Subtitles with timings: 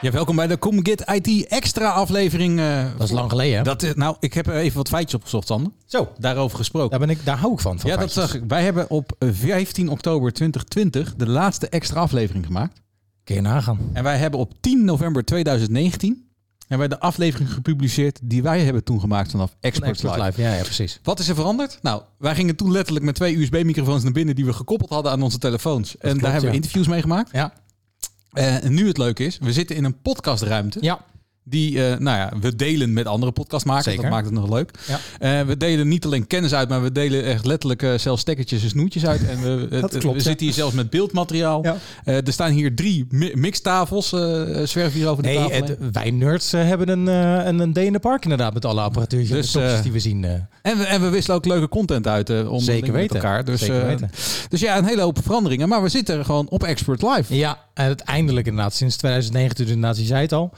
[0.00, 2.58] Ja, welkom bij de Come Get IT extra aflevering.
[2.58, 3.62] eh, Dat is lang geleden, hè?
[3.62, 5.72] Dat, is- nou, ik heb er even wat feitjes opgezocht, Sander.
[5.86, 6.90] Zo, Daarover gesproken.
[6.90, 7.78] daar, ben ik, daar hou ik van.
[7.80, 8.30] van ja, dat feitjes.
[8.32, 8.48] zag ik.
[8.48, 12.80] Wij hebben op 15 oktober 2020 de laatste extra aflevering gemaakt.
[13.24, 13.78] Kun je nagaan.
[13.92, 16.26] En wij hebben op 10 november 2019
[16.68, 20.26] hebben wij de aflevering gepubliceerd die wij hebben toen gemaakt vanaf Export Export Live.
[20.26, 20.40] Live.
[20.42, 21.00] Ja, ja, precies.
[21.02, 21.78] Wat is er veranderd?
[21.82, 25.22] Nou, wij gingen toen letterlijk met twee USB-microfoons naar binnen die we gekoppeld hadden aan
[25.22, 25.90] onze telefoons.
[25.96, 26.62] en klopt, daar hebben we ja.
[26.62, 27.30] interviews mee gemaakt.
[27.32, 27.52] Ja.
[28.32, 30.78] En nu het leuke is, we zitten in een podcastruimte.
[30.80, 31.04] Ja.
[31.48, 33.84] Die, eh, nou ja, we delen met andere podcastmakers.
[33.84, 34.02] Zeker.
[34.02, 34.70] Dat maakt het nog leuk.
[34.86, 34.98] Ja.
[35.40, 38.62] Eh, we delen niet alleen kennis uit, maar we delen echt letterlijk eh, zelfs stekkertjes
[38.62, 39.26] en snoetjes uit.
[39.26, 41.64] En we, het- klopt, we zitten hier zelfs met beeldmateriaal.
[41.64, 41.76] Ja.
[42.04, 45.66] Er staan hier drie mi- mixtafels, zwerven hier over de Nee, tafel.
[45.66, 49.28] het- wij nerds hebben een, een, een day in the park inderdaad met alle apparatuur
[49.28, 49.52] Dus,
[49.82, 50.24] die we zien.
[50.62, 53.16] En we, en we wisselen ook leuke content uit onder Zeker met weten.
[53.16, 53.44] elkaar.
[53.44, 54.10] Dus, Zeker weten.
[54.48, 55.68] dus ja, een hele hoop veranderingen.
[55.68, 57.36] Maar we zitten gewoon op Expert Live.
[57.36, 60.50] Ja, en uiteindelijk inderdaad, sinds 2019 inderdaad, je zei het al.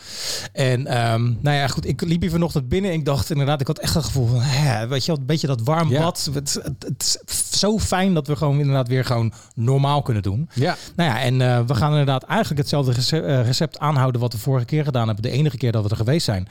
[0.52, 3.66] En ehm, nou ja, goed, ik liep hier vanochtend binnen en ik dacht inderdaad, ik
[3.66, 6.00] had echt het gevoel van, hè, weet je een beetje dat warm Ja.
[6.00, 6.30] bad.
[6.32, 10.48] Het, het, het is zo fijn dat we gewoon inderdaad weer gewoon normaal kunnen doen.
[10.54, 10.76] Ja.
[10.96, 14.64] Nou ja, en eh, we gaan inderdaad eigenlijk hetzelfde eh, recept aanhouden wat we vorige
[14.64, 15.22] keer gedaan hebben.
[15.24, 16.48] De enige keer dat we er geweest zijn.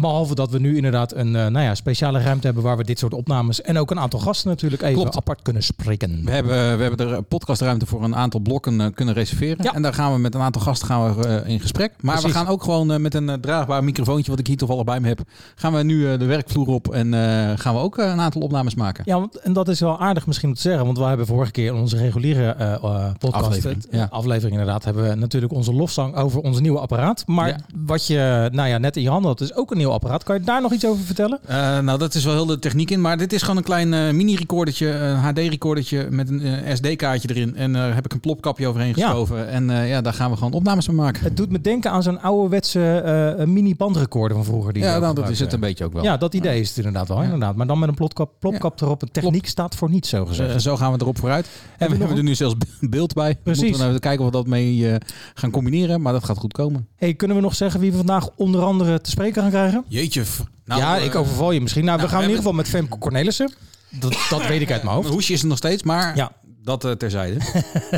[0.00, 2.98] Behalve dat we nu inderdaad een eh, nou ja, speciale ruimte hebben waar we dit
[2.98, 5.16] soort opnames en ook een aantal gasten natuurlijk even Klopt.
[5.16, 6.24] apart kunnen spreken.
[6.24, 9.64] We hebben, we hebben er podcastruimte voor een aantal blokken eh, kunnen reserveren.
[9.64, 9.74] Ja.
[9.74, 11.92] En daar gaan we met een aantal gasten gaan we, eh, in gesprek.
[12.00, 14.84] Maar we gaan ook gewoon eh, met een eh, draagbaar microfoontje, wat ik hier toevallig
[14.84, 15.20] bij me heb,
[15.54, 18.40] gaan we nu eh, de werkvloer op en eh, gaan we ook eh, een aantal
[18.40, 19.04] opnames maken.
[19.06, 20.84] Ja, want, en dat is wel aardig misschien om te zeggen.
[20.84, 24.06] Want we hebben vorige keer in onze reguliere eh, eh, podcast, Aflevering, eh, ja.
[24.10, 27.22] aflevering inderdaad, hebben we natuurlijk onze lofzang over ons nieuwe apparaat.
[27.26, 27.56] Maar Ja.
[27.86, 30.22] wat je nou ja, net in je handen had, is ook een nieuw apparaat.
[30.22, 31.38] Kan je daar nog iets over vertellen?
[31.46, 33.00] Eh, nou, dat is wel heel de techniek in.
[33.00, 37.56] Maar dit is gewoon een klein eh, mini-recordertje, een HD-recordertje met een eh, SD-kaartje erin.
[37.56, 39.06] En daar heb ik een plopkapje overheen Ja.
[39.06, 39.48] geschoven.
[39.48, 41.22] En ja, daar gaan we gewoon opnames mee maken.
[41.24, 44.72] Het doet me denken aan zo'n ouderwetse mini-bandrecorder van vroeger.
[44.72, 46.02] Die Ja, nou, dat is het een beetje ook wel.
[46.02, 47.16] Ja, dat idee is het inderdaad wel.
[47.18, 47.24] Ja.
[47.24, 47.56] Inderdaad.
[47.56, 49.02] Maar dan met een plopkap, plopkap erop.
[49.02, 50.62] Een techniek staat voor niets, zo gezegd.
[50.62, 51.48] Zo gaan we erop vooruit.
[51.78, 53.36] En we hebben er nu zelfs beeld bij.
[53.42, 53.62] Precies.
[53.62, 54.98] Moeten we even kijken of we dat mee
[55.34, 56.00] gaan combineren.
[56.02, 56.86] Maar dat gaat goed komen.
[56.96, 59.71] Hey, kunnen we nog zeggen wie we vandaag onder andere te spreken gaan krijgen?
[59.88, 60.22] Jeetje.
[60.64, 61.84] Nou, ja, eh, ik overval je misschien.
[61.84, 63.52] Nou, nou, we gaan we in ieder geval met Femke Cornelissen.
[63.90, 65.08] Dat, dat weet ik uit mijn hoofd.
[65.08, 66.32] hoesje is er nog steeds, maar Ja.
[66.62, 67.36] dat eh, terzijde.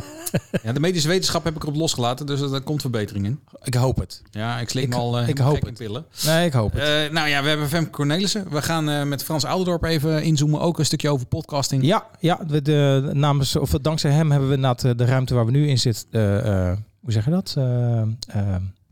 [0.64, 3.40] ja, de medische wetenschap heb ik erop losgelaten, dus er komt verbetering in.
[3.62, 4.22] Ik hoop het.
[4.30, 5.74] Ja, ik slik me al eh, ik hoop het.
[5.78, 6.04] pillen.
[6.26, 6.82] Nee, ik hoop het.
[6.82, 8.50] Eh, nou ja, we hebben Femke Cornelissen.
[8.50, 10.60] We gaan eh, met Frans Ouderdorp even inzoomen.
[10.60, 11.84] Ook een stukje over podcasting.
[11.84, 15.44] Ja, ja de, de, namens, of dankzij hem hebben we inderdaad eh, de ruimte waar
[15.46, 16.06] we nu in zitten.
[16.10, 17.56] eh, eh, hoe zeg je dat?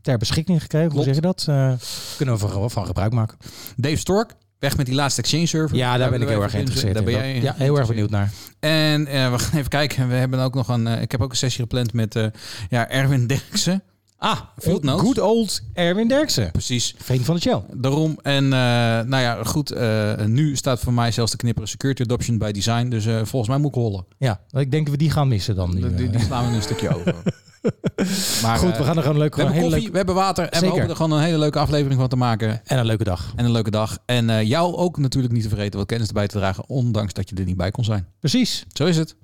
[0.03, 0.89] Ter beschikking gekregen.
[0.89, 1.05] Klopt.
[1.05, 1.45] Hoe zeg je dat?
[1.49, 1.73] Eh,
[2.17, 3.37] kunnen we van, van gebruik maken.
[3.75, 5.77] Dave Stork, weg met die laatste Exchange server.
[5.77, 7.11] Ja, daar ben ik heel erg geïnteresseerd Daar in.
[7.13, 8.31] ben jij Dat- ja, heel erg benieuwd naar.
[8.59, 10.07] En eh, we gaan even kijken.
[10.07, 10.87] We hebben ook nog een.
[10.87, 12.25] eh, ik heb ook een sessie gepland met eh,
[12.69, 13.83] ja, Erwin Derksen.
[14.17, 15.01] Ah, Field notes.
[15.05, 16.51] good old Erwin Derksen.
[16.51, 16.95] Precies.
[16.97, 17.63] Vriend van de show.
[17.73, 18.19] Daarom.
[18.21, 19.71] En eh, nou ja, goed.
[19.71, 22.87] eh, nu staat voor mij zelfs de knipper security adoption bij design.
[22.89, 24.05] Dus eh, volgens mij moet ik rollen.
[24.17, 25.73] Ja, ik denk dat we die gaan missen dan.
[25.75, 27.15] Nu, Die, die, die slaan we nu een stukje over.
[28.43, 30.49] Maar, Goed, eh, we gaan er gewoon leuk we hebben koffie, leuk- we hebben water.
[30.49, 32.61] En we hopen er gewoon een hele leuke aflevering van te maken.
[32.65, 33.31] En een leuke dag.
[33.35, 33.97] En een leuke dag.
[34.05, 36.63] En eh, jou ook natuurlijk niet te vergeten wat kennis erbij te dragen.
[36.69, 38.07] Ondanks dat je er niet bij kon zijn.
[38.19, 38.65] Precies.
[38.73, 39.15] Zo is het.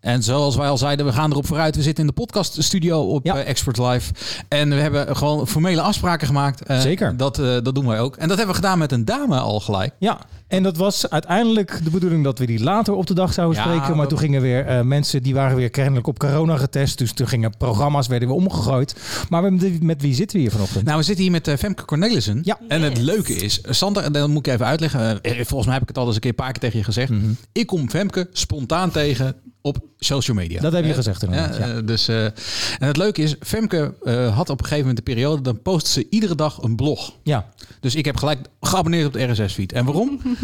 [0.00, 1.76] En zoals wij al zeiden, we gaan erop vooruit.
[1.76, 3.36] We zitten in de podcaststudio op Ja.
[3.36, 4.12] eh, Expert Live.
[4.48, 6.62] En we hebben gewoon formele afspraken gemaakt.
[6.62, 7.16] Eh, Zeker.
[7.16, 8.16] Dat, eh, dat doen wij ook.
[8.16, 9.94] En dat hebben we gedaan met een dame al gelijk.
[9.98, 13.56] Ja, en dat was uiteindelijk de bedoeling dat we die later op de dag zouden
[13.56, 13.96] Ja, spreken.
[13.96, 16.98] Maar toen gingen weer eh, mensen die waren weer kennelijk op corona getest.
[16.98, 18.94] Dus toen gingen programma's werden weer omgegooid.
[19.28, 20.84] Maar met, met wie zitten we hier vanochtend?
[20.84, 22.40] Nou, we zitten hier met eh, Femke Cornelissen.
[22.42, 22.58] Ja.
[22.68, 25.20] En het leuke is, eh, Sander, en dat moet ik even uitleggen.
[25.22, 27.10] volgens mij heb ik het al eens een keer een paar keer tegen je gezegd.
[27.10, 27.30] Mhm.
[27.52, 30.60] Ik kom Femke spontaan tegen op social media.
[30.60, 31.80] Dat heb je gezegd inderdaad, Ja, ja.
[31.80, 32.32] dus, eh, en
[32.78, 36.06] het leuke is, Femke eh, had op een gegeven moment de periode, dan post ze
[36.10, 37.12] iedere dag een blog.
[37.22, 37.48] ja,
[37.80, 39.72] Dus ik heb gelijk geabonneerd op de RSS-feed.
[39.72, 40.20] En waarom?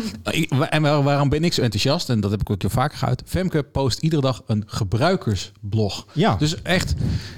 [0.49, 2.09] Wa- en waar- waarom ben ik zo enthousiast?
[2.11, 3.23] En dat heb ik ook heel vaker gehad.
[3.27, 6.07] Femke post iedere dag een gebruikersblog.
[6.13, 6.37] Ja.
[6.39, 6.95] Dus echt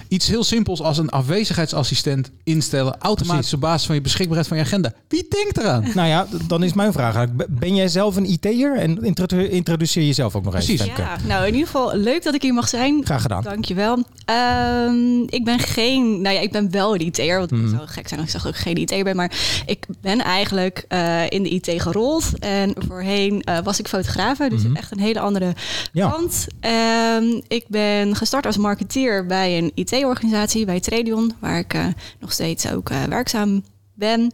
[0.08, 2.96] iets heel simpels als een afwezigheidsassistent instellen.
[2.98, 4.92] Automatisch op basis van je beschikbaarheid van je agenda.
[5.08, 5.84] Wie denkt eraan?
[5.94, 7.58] nou ja, dan is mijn vraag eigenlijk.
[7.58, 8.76] Ben jij zelf een IT'er?
[8.76, 10.86] En introdu- introduceer jezelf ook nog even, Precies.
[10.94, 11.02] Femke.
[11.02, 13.00] Ja, nou in ieder geval leuk dat ik hier mag zijn.
[13.04, 13.42] Graag gedaan.
[13.42, 14.04] Dankjewel.
[14.24, 17.38] Ehm ik ben geen, nou ja, ik ben wel een IT'er.
[17.38, 19.16] Want het zou gek zijn als ik zeg dat ik geen IT'er ben.
[19.16, 22.24] Maar ik ben eigenlijk eh, in de IT gerold.
[22.46, 24.76] En voorheen eh, was ik fotografe, dus Mhm.
[24.76, 25.52] echt een hele andere
[25.92, 26.10] Ja.
[26.10, 26.46] kant.
[26.60, 31.86] Ehm, ik ben gestart als marketeer bij een IT-organisatie, bij Tradion, waar ik eh,
[32.20, 33.64] nog steeds ook eh, werkzaam
[33.94, 34.32] ben.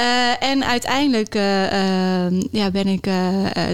[0.00, 3.14] Eh, en uiteindelijk eh, ehm, ja, ben ik eh,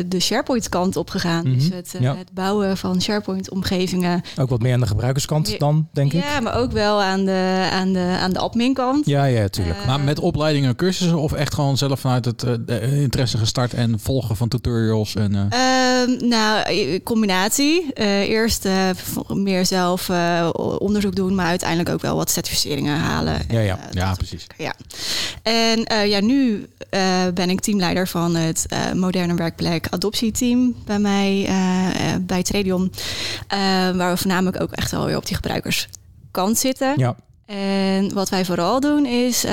[0.06, 1.44] de SharePoint-kant opgegaan.
[1.48, 1.54] Mhm.
[1.58, 2.16] Dus het, Ja.
[2.16, 4.22] het bouwen van SharePoint-omgevingen.
[4.40, 5.58] Ook wat meer aan de gebruikerskant Ja.
[5.58, 6.22] dan, denk ik.
[6.22, 9.06] Ja, maar ook wel aan de, aan de, aan de admin-kant.
[9.06, 9.86] Ja, ja, tuurlijk.
[9.86, 14.00] Maar met opleidingen en cursussen of echt gewoon zelf vanuit het eh, interesse gestart en
[14.00, 17.92] volgen van tutorials en eh, Ehm, nou, combinatie.
[17.92, 18.88] Eh, eerst eh,
[19.28, 23.40] meer zelf eh, onderzoek doen, maar uiteindelijk ook wel wat certificeringen halen.
[23.48, 23.78] Ja, ja.
[23.78, 24.46] En, ja precies.
[24.56, 24.74] ja.
[25.42, 30.98] En eh, ja, nu eh, ben ik teamleider van het eh, moderne werkplek adoptieteam bij
[30.98, 32.92] mij eh, bij Tradion.
[33.48, 33.58] Eh,
[33.90, 36.94] waar we voornamelijk ook echt wel weer op die gebruikerskant zitten.
[36.96, 37.16] Ja,
[37.46, 39.46] En wat wij vooral doen is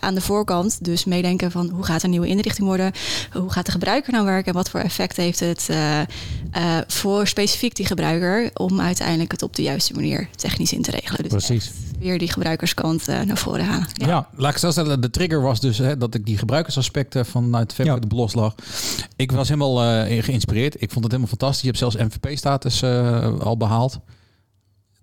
[0.00, 2.92] aan de voorkant dus meedenken van hoe gaat een nieuwe inrichting worden,
[3.32, 5.68] hoe gaat de gebruiker nou werken en wat voor effect heeft het
[6.86, 11.28] voor specifiek die gebruiker om uiteindelijk het op de juiste manier technisch in te regelen.
[11.28, 11.66] Dus Precies.
[11.66, 13.86] echt weer die gebruikerskant eh, naar voren halen.
[13.94, 14.28] ja.
[14.36, 17.92] Laat ik zo stellen, de trigger was dus hè, dat ik die gebruikersaspecten vanuit Femke
[17.92, 17.98] Ja.
[17.98, 18.54] de Blos lag.
[19.16, 20.74] Ik was helemaal eh, geïnspireerd.
[20.74, 21.60] Ik vond het helemaal fantastisch.
[21.60, 23.98] Je hebt zelfs MVP-status eh, al behaald.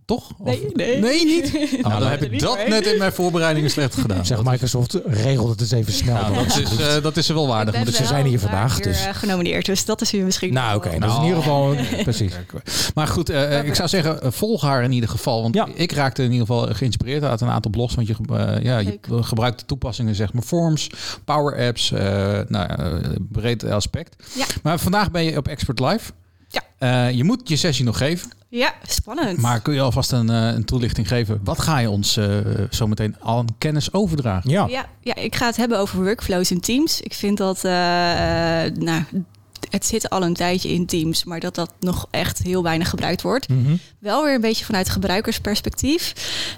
[0.05, 0.31] Toch?
[0.37, 0.99] Of- Nee, nee.
[0.99, 1.51] Nee, niet?
[1.81, 2.67] Nou, dan heb ik Niet dat mee.
[2.67, 4.25] net in mijn voorbereidingen slecht gedaan.
[4.25, 6.13] Zeg Microsoft, regel het eens even snel.
[6.21, 7.75] Nou, dat, is, eh, dat is er wel waardig.
[7.75, 10.53] Ik ze zijn hier vandaag, dus- eh, genomineerd, dus dat is hier misschien.
[10.53, 10.89] Nou, oké.
[10.89, 11.75] is in ieder geval...
[12.03, 12.33] Precies.
[12.95, 15.41] Maar goed, eh, ik zou zeggen, eh, volg haar in ieder geval.
[15.41, 15.67] Want Ja.
[15.75, 17.95] ik raakte in ieder geval geïnspireerd uit een aantal blogs.
[17.95, 20.89] Want je, eh, ja, je gebruikt de toepassingen, zeg maar, forms,
[21.25, 21.99] power apps, eh
[22.47, 22.93] nou, eh,
[23.31, 24.15] breed aspect.
[24.35, 24.45] Ja.
[24.63, 26.11] Maar vandaag ben je op Expert Live.
[26.47, 26.61] Ja.
[26.77, 28.31] Eh, je moet je sessie nog geven.
[28.55, 29.37] Ja, spannend.
[29.37, 31.39] Maar kun je alvast een, eh, een toelichting geven?
[31.43, 32.37] Wat ga je ons eh,
[32.69, 34.49] zometeen al aan kennis overdragen?
[34.49, 34.67] Ja.
[34.67, 37.01] Ja, ja, ik ga het hebben over workflows in Teams.
[37.01, 39.03] Ik vind dat, eh, eh, nou,
[39.69, 43.21] het zit al een tijdje in Teams, maar dat dat nog echt heel weinig gebruikt
[43.21, 43.49] wordt.
[43.49, 43.75] Mhm.
[43.99, 46.13] Wel weer een beetje vanuit gebruikersperspectief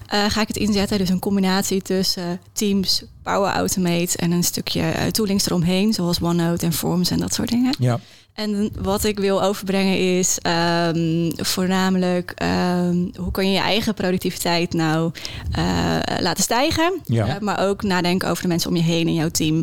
[0.07, 0.97] eh, ga ik het inzetten.
[0.97, 6.73] Dus een combinatie tussen Teams, Power Automate en een stukje toolings eromheen, zoals OneNote en
[6.73, 7.75] Forms en dat soort dingen.
[7.79, 7.99] Ja.
[8.35, 14.73] En wat ik wil overbrengen is ehm, voornamelijk ehm, hoe kan je je eigen productiviteit
[14.73, 15.11] nou
[15.51, 16.99] eh, laten stijgen.
[17.05, 17.27] Ja.
[17.27, 19.61] Eh, maar ook nadenken over de mensen om je heen in jouw team.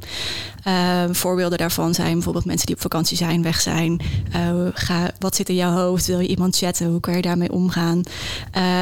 [0.65, 4.01] Ehm, voorbeelden daarvan zijn bijvoorbeeld mensen die op vakantie zijn, weg zijn.
[4.33, 6.07] Eh, ga, wat zit in jouw hoofd?
[6.07, 6.87] Wil je iemand chatten?
[6.87, 8.03] Hoe kan je daarmee omgaan?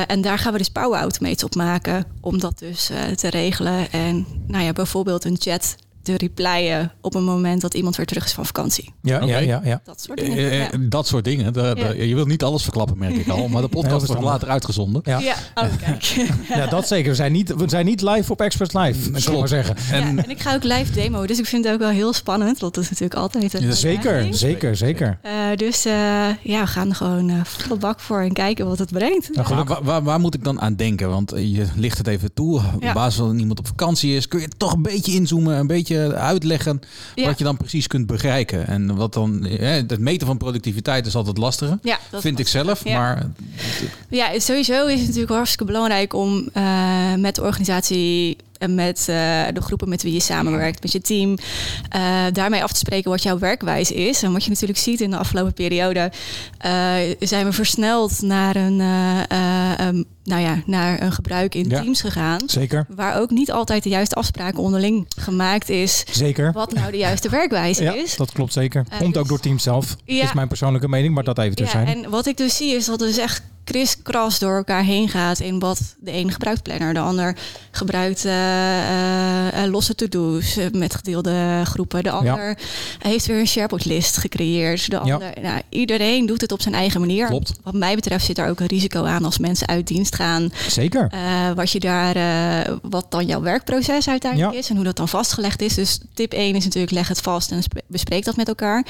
[0.06, 3.92] En daar gaan we dus Power Automates op maken om dat dus te regelen.
[3.92, 8.24] En nou ja, bijvoorbeeld een chat te replyen op een moment dat iemand weer terug
[8.24, 8.92] is van vakantie.
[9.02, 9.80] Ja, ja, ja, ja.
[9.84, 10.36] Dat soort dingen.
[10.36, 10.78] Eh, eh, ja.
[10.78, 11.52] Dat soort dingen.
[11.54, 11.92] Ja.
[11.92, 13.48] Je wilt niet alles verklappen, merk ik al.
[13.48, 15.00] Maar de podcast wordt later uitgezonden.
[15.04, 15.18] Ja.
[15.18, 16.02] Ja, oh, kijk.
[16.48, 17.10] Ja, dat zeker.
[17.10, 19.76] We zijn niet, we zijn niet live op Experts Live, kan ik maar zeggen.
[19.90, 22.12] En ja, en ik ga ook live demo, dus ik vind het ook wel heel
[22.12, 22.58] spannend.
[22.60, 25.18] Dat is natuurlijk altijd een Ja, Zeker, zeker, zeker.
[25.22, 28.78] Eh, dus eh, ja, we gaan er gewoon eh, volle bak voor en kijken wat
[28.78, 29.34] het brengt.
[29.34, 31.08] Nou, waar, waar, waar moet ik dan aan denken?
[31.08, 32.60] Want eh, je licht het even toe.
[32.74, 35.89] Op basis van iemand op vakantie is, kun je toch een beetje inzoomen, een beetje
[35.98, 36.80] uitleggen
[37.14, 37.24] Ja.
[37.26, 38.66] wat je dan precies kunt bereiken.
[38.66, 41.78] En wat dan, het meten van productiviteit is altijd lastiger.
[41.82, 42.84] Ja, dat vind ik zelf.
[42.84, 42.98] Ja.
[42.98, 43.26] Maar
[44.08, 48.36] Ja, sowieso is het natuurlijk hartstikke belangrijk om eh, met de organisatie
[48.68, 49.06] met eh,
[49.52, 51.36] de groepen met wie je samenwerkt, met je team,
[51.88, 54.22] eh, daarmee af te spreken wat jouw werkwijze is.
[54.22, 56.12] En wat je natuurlijk ziet in de afgelopen periode,
[56.58, 61.80] eh, zijn we versneld naar een, ehm, nou ja, naar een gebruik in Ja.
[61.80, 62.40] teams gegaan.
[62.46, 66.04] Zeker, Waar ook niet altijd de juiste afspraken onderling gemaakt is.
[66.10, 66.52] zeker.
[66.52, 68.16] Wat nou de juiste werkwijze Ja, is.
[68.16, 68.84] dat klopt zeker.
[68.98, 69.96] Komt ook dus- door team zelf.
[70.04, 70.22] Ja.
[70.24, 71.90] Is mijn persoonlijke mening, maar dat even Ja, terzijde.
[71.90, 75.40] en wat ik dus zie is dat het dus echt kriskras door elkaar heen gaat
[75.40, 77.36] in wat de een gebruikt planner, de ander
[77.70, 82.58] gebruikt eh, eh, losse to-do's eh, met gedeelde groepen, de ander
[82.98, 85.12] heeft weer een SharePoint list gecreëerd, de Ja.
[85.12, 87.26] ander, nou, iedereen doet het op zijn eigen manier.
[87.26, 87.52] Klopt.
[87.62, 91.08] Wat mij betreft zit er ook een risico aan als mensen uit dienst gaan, Zeker.
[91.10, 94.58] eh, wat je daar, eh, wat dan jouw werkproces uiteindelijk Ja.
[94.58, 95.74] is en hoe dat dan vastgelegd is.
[95.74, 98.84] Dus tip 1 is natuurlijk leg het vast en sp- bespreek dat met elkaar.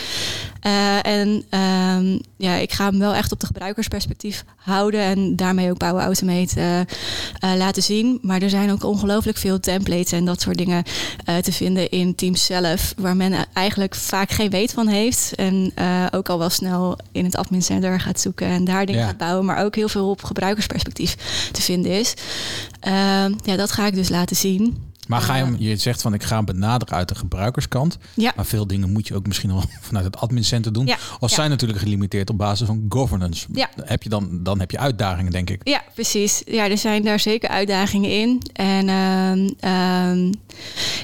[0.61, 5.71] Eh, en ehm, ja, ik ga hem wel echt op de gebruikersperspectief houden en daarmee
[5.71, 8.19] ook Power Automate eh, eh, laten zien.
[8.23, 10.83] Maar er zijn ook ongelooflijk veel templates en dat soort dingen
[11.25, 15.73] eh, te vinden in Teams zelf, waar men eigenlijk vaak geen weet van heeft en
[16.11, 19.07] ook al wel snel in het admin center gaat zoeken en daar dingen Ja.
[19.07, 21.17] gaat bouwen, maar ook heel veel op gebruikersperspectief
[21.53, 22.15] te vinden is.
[22.81, 24.90] Ehm, ja, dat ga ik dus laten zien.
[25.11, 27.99] Maar ga je, je zegt van ik ga benaderen uit de gebruikerskant.
[28.15, 28.33] Ja.
[28.37, 30.87] Maar veel dingen moet je ook misschien wel vanuit het admincentrum doen.
[30.87, 31.29] Ja, ja.
[31.29, 33.47] zijn natuurlijk gelimiteerd op basis van governance.
[33.53, 33.69] Ja.
[33.85, 35.61] Heb je dan, dan heb je uitdagingen, denk ik.
[35.69, 36.43] Ja, precies.
[36.47, 38.43] Ja, er zijn daar zeker uitdagingen in.
[38.53, 40.33] En ehm, ehm,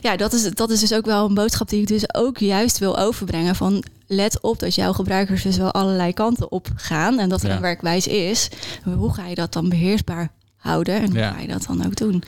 [0.01, 2.79] ja, dat is, dat is dus ook wel een boodschap die ik dus ook juist
[2.79, 3.57] wil overbrengen.
[3.57, 7.19] Van let op dat jouw gebruikers dus wel allerlei kanten op gaan.
[7.19, 7.55] En dat er Ja.
[7.55, 8.49] een werkwijze is.
[8.97, 10.95] Hoe ga je dat dan beheersbaar houden?
[11.01, 11.31] En hoe Ja.
[11.33, 12.23] ga je dat dan ook doen?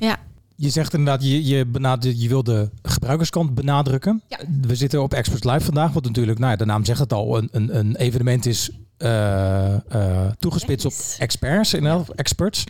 [0.00, 0.16] Ja,
[0.56, 4.22] Je zegt inderdaad, je, je, benadert, je wil de gebruikerskant benadrukken.
[4.28, 4.38] Ja.
[4.60, 7.38] We zitten op Experts Live vandaag, wat natuurlijk, nou ja, de naam zegt het al,
[7.38, 8.70] een, een, een evenement is
[9.02, 12.64] eh, eh, toegespitst op experts, in elk experts.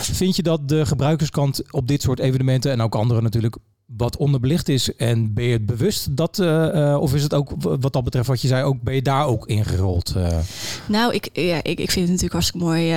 [0.00, 3.56] Vind je dat de gebruikerskant op dit soort evenementen en ook andere natuurlijk
[3.96, 4.96] wat onderbelicht is?
[4.96, 8.40] En ben je het bewust dat, eh, of is het ook wat dat betreft wat
[8.40, 10.14] je zei, ook ben je daar ook ingerold?
[10.86, 12.90] Nou, ik, ja, ik, ik vind het natuurlijk hartstikke mooi.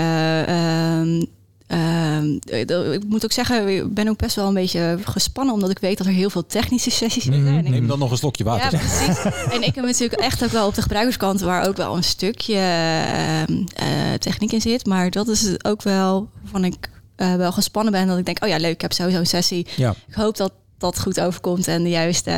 [1.67, 5.53] Eh, ehm, eh, ik moet ook zeggen, ik ben ook best wel een beetje gespannen,
[5.53, 7.25] omdat ik weet dat er heel veel technische sessies.
[7.25, 7.63] Mhm.
[7.63, 8.72] Neem dan nog een slokje water.
[8.72, 9.24] Ja, precies.
[9.53, 12.55] en ik heb natuurlijk echt ook wel op de gebruikerskant waar ook wel een stukje
[12.55, 14.86] ehm, eh, techniek in zit.
[14.86, 18.08] Maar dat is het ook wel van ik eh, wel gespannen ben.
[18.08, 19.67] Dat ik denk, oh ja, leuk, ik heb sowieso een sessie.
[19.75, 19.96] Ja.
[20.08, 22.32] Ik hoop dat dat goed overkomt en de juiste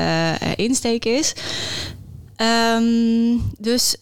[0.56, 1.34] insteek is.
[2.36, 3.96] Ehm, dus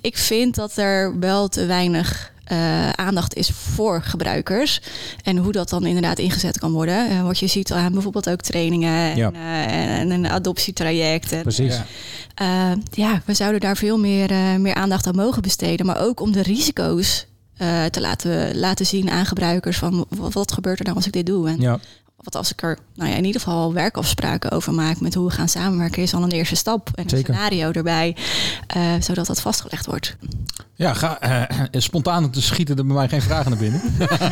[0.00, 4.80] ik vind dat er wel te weinig eh, aandacht is voor gebruikers.
[5.24, 7.08] En hoe dat dan inderdaad ingezet kan worden.
[7.10, 9.26] Eh, wat je ziet aan bijvoorbeeld ook trainingen Ja.
[9.26, 11.32] en, eh, en een adoptietraject.
[11.32, 11.74] En, Precies.
[11.74, 11.84] Ja.
[12.34, 15.86] eh, ja, we zouden daar veel meer, eh, meer aandacht aan mogen besteden.
[15.86, 19.78] Maar ook om de risico's eh, te laten, laten zien aan gebruikers.
[19.78, 21.48] Van wat, wat gebeurt er nou als ik dit doe?
[21.48, 21.78] En Ja.
[22.22, 25.32] Wat als ik er nou ja, in ieder geval werkafspraken over maak met hoe we
[25.32, 26.90] gaan samenwerken, is al een eerste stap.
[26.94, 27.34] En een Zeker.
[27.34, 28.16] scenario erbij,
[28.66, 30.16] eh, zodat dat vastgelegd wordt.
[30.74, 33.82] Ja, ga, eh, spontaan te schieten er bij mij geen vragen naar binnen.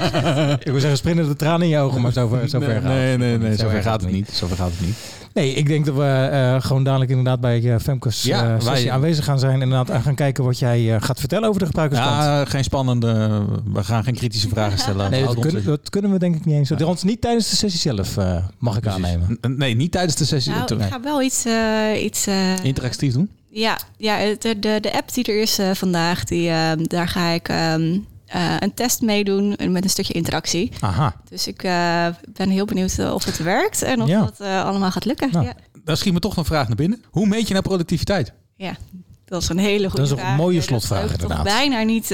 [0.64, 3.18] Ik wil zeggen, springen de tranen in je ogen, maar zover, zover gaat nee, het
[3.18, 4.30] nee, nee, Zo zover gaat het niet.
[4.32, 4.96] Zover gaat het niet.
[5.38, 8.60] Nee, ik denk dat we eh, gewoon dadelijk inderdaad bij eh, Femke's Ja, eh, wij-
[8.60, 9.52] sessie aanwezig gaan zijn.
[9.62, 12.14] Inderdaad, en gaan kijken wat jij eh, gaat vertellen over de gebruikerskant.
[12.22, 13.42] Ja, geen spannende.
[13.72, 15.10] We gaan geen kritische vragen stellen.
[15.10, 16.70] nee, dat kunnen, dat kunnen we denk ik niet eens.
[16.72, 19.04] Althans, niet tijdens de sessie zelf, eh, mag ik Precies.
[19.04, 19.38] aannemen.
[19.46, 20.52] N- Nee, niet tijdens de sessie.
[20.52, 21.44] Nou, ik ga wel iets.
[21.44, 23.30] eh, iets eh, Interactief doen.
[23.50, 27.98] Ja, ja de, de, de app die er is vandaag, die, daar ga ik ehm,
[28.28, 30.72] eh, een test meedoen met een stukje interactie.
[30.80, 31.14] Aha.
[31.28, 34.20] Dus ik eh, ben heel benieuwd eh, of het werkt en of Ja.
[34.20, 35.28] dat allemaal gaat lukken.
[35.32, 35.44] Nou.
[35.44, 35.54] Ja.
[35.84, 37.04] Daar schiet me toch een vraag naar binnen.
[37.10, 38.32] Hoe meet je nou productiviteit?
[38.56, 38.76] ja,
[39.24, 40.36] dat is een hele goede Dat is een vraag.
[40.36, 41.44] mooie Dat is slotvraag, toch inderdaad.
[41.44, 42.10] bijna niet,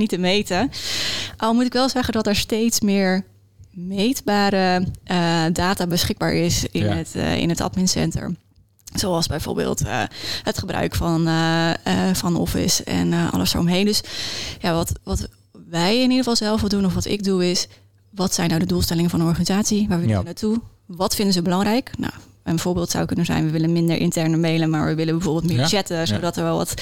[0.00, 0.70] niet te meten.
[1.36, 3.24] Al moet ik wel zeggen dat er steeds meer
[3.70, 4.86] meetbare
[5.52, 6.94] data beschikbaar is in, Ja.
[6.94, 8.34] het, in het admin center.
[8.94, 10.00] Zoals bijvoorbeeld eh,
[10.42, 13.84] het gebruik van, eh, eh, van Office en alles eromheen.
[13.84, 14.00] Dus
[14.60, 15.28] ja, wat, wat
[15.68, 17.66] wij in ieder geval zelf wel doen, of wat ik doe, is
[18.10, 19.88] wat zijn nou de doelstellingen van een organisatie?
[19.88, 20.18] Waar willen Ja.
[20.18, 20.60] we naartoe?
[20.86, 21.90] Wat vinden ze belangrijk?
[21.98, 25.46] Nou, een voorbeeld zou kunnen zijn, we willen minder interne mailen, maar we willen bijvoorbeeld
[25.46, 25.66] meer Ja.
[25.68, 26.74] chatten, zodat er wel wat,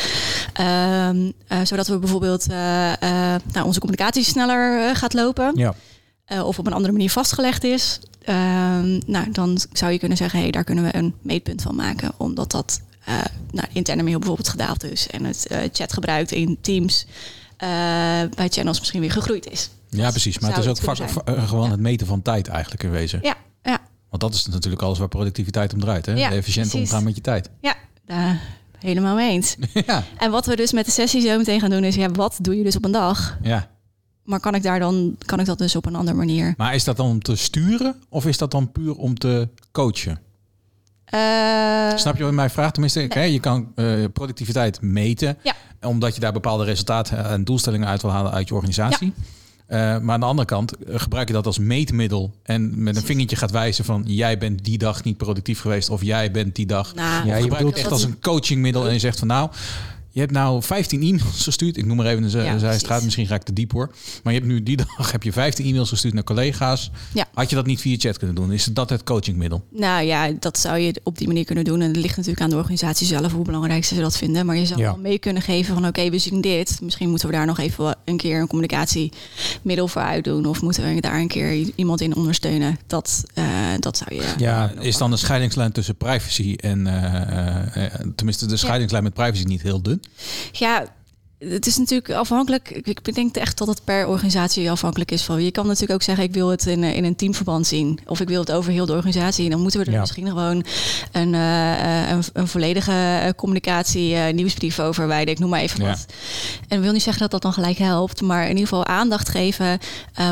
[0.53, 5.75] ehm, eh, zodat we bijvoorbeeld nou, onze communicatie sneller gaat lopen Ja.
[6.31, 8.01] Eh, of op een andere manier vastgelegd is.
[8.23, 12.13] Ehm, nou, dan zou je kunnen zeggen, hey, daar kunnen we een meetpunt van maken,
[12.17, 13.15] omdat dat eh
[13.51, 17.07] nou, interne mail bijvoorbeeld gedaald is en het eh, chatgebruik in Teams
[18.37, 19.71] bij channels misschien weer gegroeid is.
[19.91, 20.39] Ja, precies.
[20.39, 22.83] Maar het is ook het vak- kunnen va- eh, gewoon het meten van tijd eigenlijk
[22.83, 23.19] in wezen.
[23.23, 26.07] Ja, ja, Want dat is natuurlijk alles waar productiviteit om draait.
[26.07, 26.13] Hè?
[26.13, 26.89] Ja, Efficiënt precies.
[26.91, 27.51] omgaan met je tijd.
[27.61, 27.75] ja,
[28.07, 28.41] daar
[28.79, 29.57] helemaal mee eens.
[29.87, 32.39] ja, En wat we dus met de sessie zo meteen gaan doen is, ja, wat
[32.41, 33.39] doe je dus op een dag?
[33.43, 33.69] ja.
[34.31, 36.55] Maar kan ik daar dan, kan ik dat dus op een andere manier?
[36.57, 40.19] Maar is dat dan om te sturen of is dat dan puur om te coachen?
[41.05, 42.73] Eh, Snap je wat mij vraagt?
[42.73, 45.37] Tenminste, hè, je kan eh, productiviteit meten.
[45.43, 45.55] Ja.
[45.83, 49.13] Omdat je daar bepaalde resultaten en doelstellingen uit wil halen uit je organisatie.
[49.67, 52.35] Eh, maar aan de andere kant gebruik je dat als meetmiddel.
[52.43, 55.91] En met een vingertje gaat wijzen van jij bent die dag niet productief geweest.
[55.91, 56.95] Of jij bent die dag.
[56.95, 58.87] Nou, Ja, je gebruik bedoelt- het echt als een coachingmiddel.
[58.87, 59.51] En je zegt van nou,
[60.13, 61.77] je hebt nou 15 e-mails gestuurd.
[61.77, 63.03] Ik noem maar even een Ja, zijstraat.
[63.03, 63.91] Misschien ga ik te diep hoor.
[64.23, 66.91] Maar je hebt nu die dag heb je 15 e-mails gestuurd naar collega's.
[67.15, 67.27] Ja.
[67.35, 68.53] Had je dat niet via chat kunnen doen?
[68.53, 69.65] Is dat het coachingmiddel?
[69.71, 71.81] Nou ja, dat zou je op die manier kunnen doen.
[71.81, 74.47] En het ligt natuurlijk aan de organisatie zelf hoe belangrijk ze dat vinden.
[74.47, 74.87] Maar je zou Ja.
[74.87, 76.79] wel mee kunnen geven van oké, we zien dit.
[76.83, 80.47] Misschien moeten we daar nog even een keer een communicatiemiddel voor uitdoen.
[80.47, 82.79] Of moeten we daar een keer iemand in ondersteunen.
[82.87, 83.45] Dat, eh,
[83.79, 84.35] dat zou je.
[84.39, 86.87] Ja, Is dan de scheidingslijn tussen privacy en...
[86.87, 87.05] eh,
[87.77, 90.00] eh, eh, tenminste, de scheidingslijn met privacy niet heel dun?
[90.55, 90.85] Ja,
[91.49, 92.71] het is natuurlijk afhankelijk.
[92.71, 95.45] Ik, denk echt dat het per organisatie afhankelijk is van.
[95.45, 97.99] Je kan natuurlijk ook zeggen, ik wil het in, eh, in een teamverband zien.
[98.07, 99.51] Of ik wil het over heel de organisatie.
[99.51, 100.01] Dan moeten we er Ja.
[100.01, 100.65] misschien gewoon
[101.13, 105.35] een, eh, een, een volledige eh, communicatie, nieuwsbrief over wijden.
[105.35, 105.89] Ik noem maar even Ja.
[105.89, 106.07] wat.
[106.69, 108.21] En ik wil niet zeggen dat dat dan gelijk helpt.
[108.21, 109.79] Maar in ieder geval aandacht geven.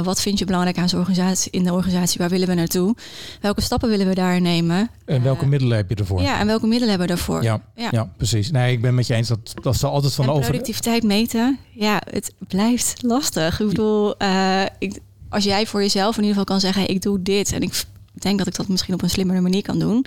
[0.03, 2.19] Wat vind je belangrijk aan zo'n organisatie, in de organisatie?
[2.19, 2.95] Waar willen we naartoe?
[3.41, 4.91] Welke stappen willen we daar nemen?
[5.05, 6.21] En welke middelen heb je ervoor?
[6.21, 7.43] Ja, en welke middelen hebben we daarvoor?
[7.43, 7.88] ja, Ja.
[7.91, 8.11] ja.
[8.17, 8.50] precies.
[8.50, 9.29] Nee, ik ben met je eens.
[9.29, 10.45] Dat, dat zal altijd van en over...
[10.45, 13.61] productiviteit meten, ja, het blijft lastig.
[13.61, 17.23] Ik bedoel, eh, ik, als jij voor jezelf in ieder geval kan zeggen, ik doe
[17.23, 20.05] dit en ik denk dat ik dat misschien op een slimmere manier kan doen,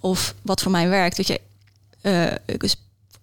[0.00, 1.40] of wat voor mij werkt, dat je
[2.00, 2.70] eh, ik- een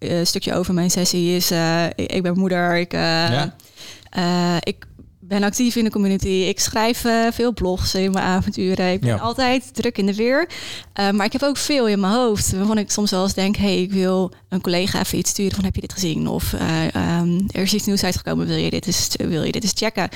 [0.10, 3.56] eh, stukje over mijn sessie is, eh, ik, ik ben moeder, ik, eh, Ja.
[4.10, 4.86] eh, ik
[5.32, 6.28] ben actief in de community.
[6.28, 8.92] Ik schrijf eh, veel blogs in mijn avonturen.
[8.92, 9.18] Ik ben Ja.
[9.18, 10.50] altijd druk in de weer.
[10.94, 12.52] Eh, maar ik heb ook veel in mijn hoofd.
[12.52, 13.56] Waarvan ik soms wel eens denk...
[13.56, 15.64] hey, ik wil een collega even iets sturen van...
[15.64, 16.28] heb je dit gezien?
[16.28, 18.48] Of eh, ehm, er is iets nieuws uitgekomen.
[18.48, 20.10] Wil je dit eens, wil je dit eens checken?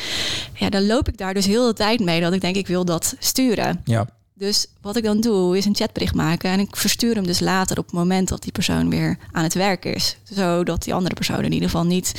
[0.53, 2.21] Ja, dan loop ik daar dus heel de tijd mee...
[2.21, 3.81] dat ik denk, ik wil dat sturen.
[3.83, 4.07] Ja,
[4.37, 6.49] Dus wat ik dan doe, is een chatbericht maken.
[6.49, 9.53] En ik verstuur hem dus later op het moment dat die persoon weer aan het
[9.53, 10.17] werk is.
[10.23, 12.11] Zodat die andere persoon in ieder geval niet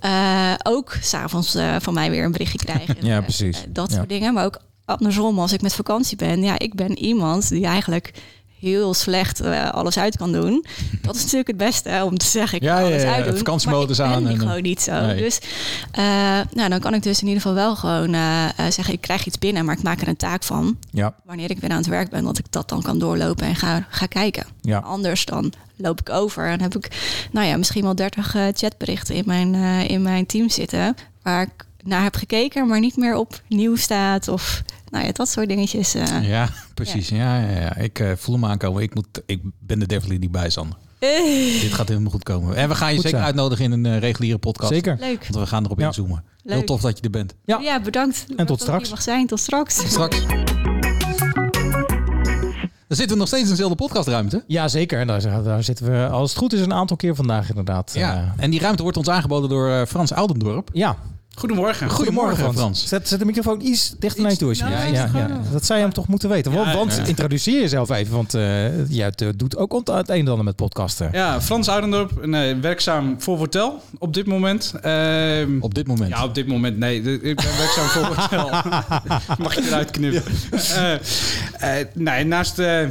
[0.00, 2.86] eh, ook s'avonds eh van mij weer een berichtje krijgt.
[3.04, 3.64] Ja, Eh, precies.
[3.68, 3.96] dat Ja.
[3.96, 4.34] soort dingen.
[4.34, 6.42] Maar ook andersom, als ik met vakantie ben.
[6.42, 8.12] Ja, ik ben iemand die eigenlijk
[8.60, 10.64] heel slecht eh, alles uit kan doen.
[11.02, 12.56] Dat is natuurlijk het beste hè, om te zeggen.
[12.58, 13.36] Ik Ja, kan alles ja, uitdoen.
[13.36, 15.00] vakantiemodus ik en- gewoon niet zo.
[15.00, 15.16] Nee.
[15.16, 15.38] Dus
[15.92, 16.04] eh,
[16.52, 18.94] nou, dan kan ik dus in ieder geval wel gewoon eh, zeggen...
[18.94, 21.70] ik krijg iets binnen, maar ik maak er een taak van ja, wanneer ik weer
[21.70, 24.46] aan het werk ben, dat ik dat dan kan doorlopen en ga, ga kijken.
[24.60, 24.78] ja.
[24.78, 26.88] Anders dan loop ik over en heb ik,
[27.32, 29.54] nou ja, misschien wel 30 eh, chatberichten in mijn,
[29.88, 30.94] in mijn team zitten.
[31.22, 34.28] Waar ik naar heb gekeken, maar niet meer op nieuw staat.
[34.28, 35.94] Of nou ja, dat soort dingetjes.
[35.94, 36.28] eh.
[36.28, 37.08] Ja, precies.
[37.08, 37.76] Ja, ja, ja.
[37.76, 38.82] Ik eh, voel hem aankomen.
[38.82, 40.76] Ik, moet, ik ben er definitely niet bij, Sander.
[40.98, 42.56] Eh, Dit gaat helemaal goed komen.
[42.56, 44.72] En we gaan je Goed zeker uitnodigen in een eh, reguliere podcast.
[44.72, 44.96] Zeker.
[45.00, 45.22] Leuk.
[45.30, 45.86] Want we gaan erop Ja.
[45.86, 46.24] inzoomen.
[46.44, 46.66] Heel Leuk.
[46.66, 47.34] tof dat je er bent.
[47.44, 47.58] Ja.
[47.58, 48.24] Ja, bedankt.
[48.26, 48.90] tot Dat ik straks.
[48.90, 49.26] mag zijn.
[49.26, 49.74] Tot straks.
[49.88, 50.16] Straks.
[52.88, 54.44] Dan zitten we nog steeds in dezelfde podcastruimte.
[54.46, 55.00] Ja, zeker.
[55.00, 57.92] En daar, daar zitten we, als het goed is, een aantal keer vandaag inderdaad.
[57.94, 58.34] Ja.
[58.36, 60.70] En die ruimte wordt ons aangeboden door eh, Frans Oudendorp.
[60.72, 60.96] ja.
[61.38, 61.90] Goedemorgen.
[61.90, 62.88] Goedemorgen, Frans.
[62.88, 64.48] Zet, zet de microfoon iets dichter naar je toe.
[64.48, 64.90] alsjeblieft.
[64.92, 66.52] Ja, Ja, Dat zou je hem toch moeten weten.
[66.52, 67.04] Want, Ja, want ja.
[67.04, 71.08] introduceer jezelf even, want eh jij eh, doet ook het een en ander met podcasten.
[71.12, 74.74] Ja, Frans Oudendorp, en, werkzaam voor Wortel op dit moment.
[74.82, 76.10] Ehm, Op dit moment.
[76.10, 77.02] Ja, op dit moment nee.
[77.02, 78.50] Ik ben werkzaam voor Wortel.
[79.44, 80.22] Mag je eruit knippen.
[80.50, 82.86] Eh, eh, nee, naast eh,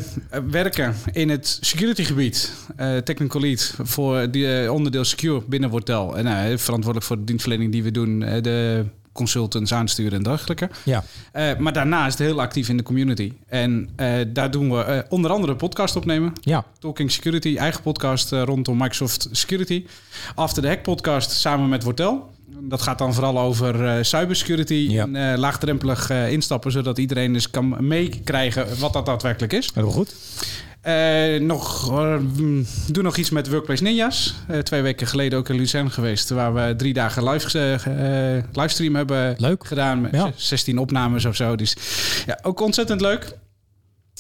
[0.52, 6.18] werken in het securitygebied, eh technical lead voor die onderdeel secure binnen Wortel.
[6.18, 10.70] En verantwoordelijk voor de dienstverlening die we doen, de consultants aansturen en dergelijke.
[10.84, 11.04] Ja.
[11.32, 13.32] Eh, maar daarnaast heel actief in de community.
[13.48, 16.34] En eh, daar doen we eh, onder andere podcast opnemen.
[16.42, 16.66] Ja.
[16.80, 19.86] Talking Security, eigen podcast eh, rondom Microsoft Security.
[20.36, 22.34] After the Hack podcast samen met Wortel.
[22.60, 25.04] Dat gaat dan vooral over eh, cybersecurity Ja.
[25.04, 29.70] en eh, laagdrempelig eh, instappen, zodat iedereen dus kan meekrijgen wat dat daadwerkelijk is.
[29.74, 30.16] Heel goed.
[30.86, 31.92] Eh, nog,
[32.38, 34.36] mm, doe nog iets met Workplace Ninjas.
[34.48, 38.96] Eh, twee weken geleden ook in Lucerne geweest, waar we drie dagen live, eh, livestream
[38.96, 39.66] hebben Leuk.
[39.66, 40.02] gedaan.
[40.02, 40.32] Met Ja.
[40.36, 41.56] 16 opnames of zo.
[41.56, 41.76] Dus
[42.26, 43.38] ja, ook ontzettend leuk.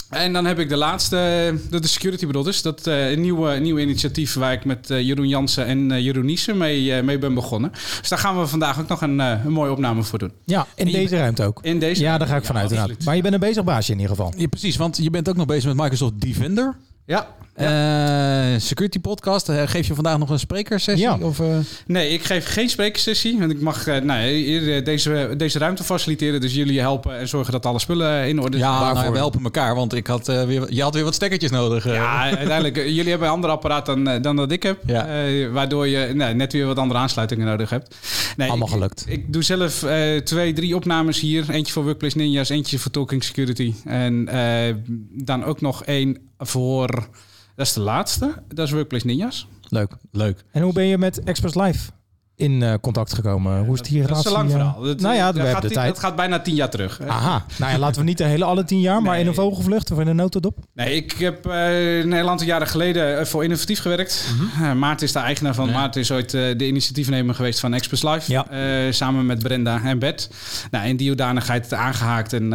[0.09, 2.61] En dan heb ik de laatste, dat is Security Brothers.
[2.61, 6.25] Dat eh, een nieuw, nieuw initiatief waar ik met eh, Jeroen Jansen en eh, Jeroen
[6.25, 7.71] Niesen mee, eh, mee ben begonnen.
[7.99, 10.31] Dus daar gaan we vandaag ook nog een, eh, een mooie opname voor doen.
[10.43, 11.59] Ja, in En deze ruimte ook.
[11.61, 13.05] In deze Ja, daar ga ik Ja, vanuit.
[13.05, 14.33] Maar je bent een bezig baasje in ieder geval.
[14.37, 16.75] Ja, precies, want je bent ook nog bezig met Microsoft Defender.
[17.05, 17.27] Ja.
[17.55, 19.49] Eh, security podcast.
[19.49, 21.05] Eh, geef je vandaag nog een sprekersessie?
[21.07, 21.17] Ja.
[21.21, 21.47] Of, eh?
[21.85, 23.39] Nee, ik geef geen sprekersessie.
[23.39, 26.41] Want ik mag nou, deze, deze ruimte faciliteren.
[26.41, 28.71] Dus jullie helpen en zorgen dat alle spullen in orde zijn.
[28.71, 31.85] Ja, nou, we helpen elkaar, want ik had, weer, je had weer wat stekkertjes nodig.
[31.85, 32.75] Ja, uiteindelijk.
[32.75, 34.77] jullie hebben een ander apparaat dan, dan dat ik heb.
[34.85, 35.07] Ja.
[35.51, 37.95] Waardoor je nou, net weer wat andere aansluitingen nodig hebt.
[38.37, 39.05] Nee, Allemaal ik- gelukt.
[39.07, 39.85] Ik, doe zelf
[40.23, 41.49] twee, drie opnames hier.
[41.49, 43.73] Eentje voor Workplace Ninjas, eentje voor Talking Security.
[43.85, 44.29] En
[45.11, 46.89] dan ook nog één voor...
[47.55, 48.43] Dat is de laatste.
[48.47, 49.47] Dat is Workplace Ninjas.
[49.69, 49.97] Leuk.
[50.11, 50.43] Leuk.
[50.51, 51.91] En hoe ben je met Express Live
[52.35, 53.63] in eh, contact gekomen?
[53.65, 54.81] Hoe is het hier Dat is een lang verhaal.
[54.81, 55.87] Dat, nou ja, we hebben gaat, de die- tijd.
[55.89, 57.01] Dat gaat bijna tien jaar terug.
[57.07, 57.45] Aha.
[57.57, 59.21] Nou ja, laten we niet de hele alle tien jaar, maar Nee.
[59.21, 60.57] in een vogelvlucht of in een notendop.
[60.73, 64.25] Nee, ik heb eh, een heel aantal jaren geleden eh, voor Innovatief gewerkt.
[64.61, 65.67] Eh, Maarten is de eigenaar van.
[65.67, 65.73] Ja.
[65.73, 68.31] Maarten is ooit de initiatiefnemer geweest van Express Live.
[68.31, 68.45] Ja.
[68.91, 70.29] Samen met Brenda en Bert.
[70.71, 72.53] Nou, in die hoedanigheid aangehaakt en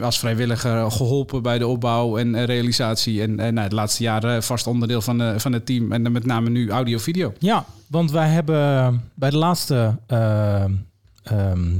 [0.00, 3.22] als vrijwilliger geholpen bij de opbouw en realisatie.
[3.22, 5.92] En eh, nou, de laatste jaren vast onderdeel van, van het team.
[5.92, 7.32] En met name nu audio-video.
[7.38, 9.98] Ja, want wij hebben bij de laatste...
[10.06, 10.64] eh,
[11.22, 11.78] ehm,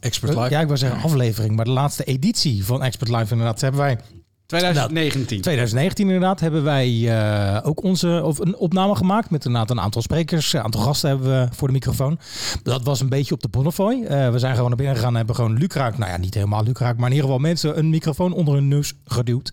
[0.00, 0.50] Expert Live.
[0.50, 3.98] Ja, ik wil zeggen aflevering, maar de laatste editie van Expert Live inderdaad hebben wij
[4.46, 5.40] 2019.
[5.40, 10.02] 2019 inderdaad hebben wij eh, ook onze of een opname gemaakt met inderdaad een aantal
[10.02, 12.18] sprekers, een aantal gasten hebben we voor de microfoon.
[12.62, 14.02] Dat was een beetje op de Bonnefoy.
[14.02, 16.62] Eh, we zijn gewoon naar binnen gegaan en hebben gewoon lukraak, nou ja niet helemaal
[16.62, 19.52] lukraak, maar in ieder geval mensen een microfoon onder hun neus geduwd.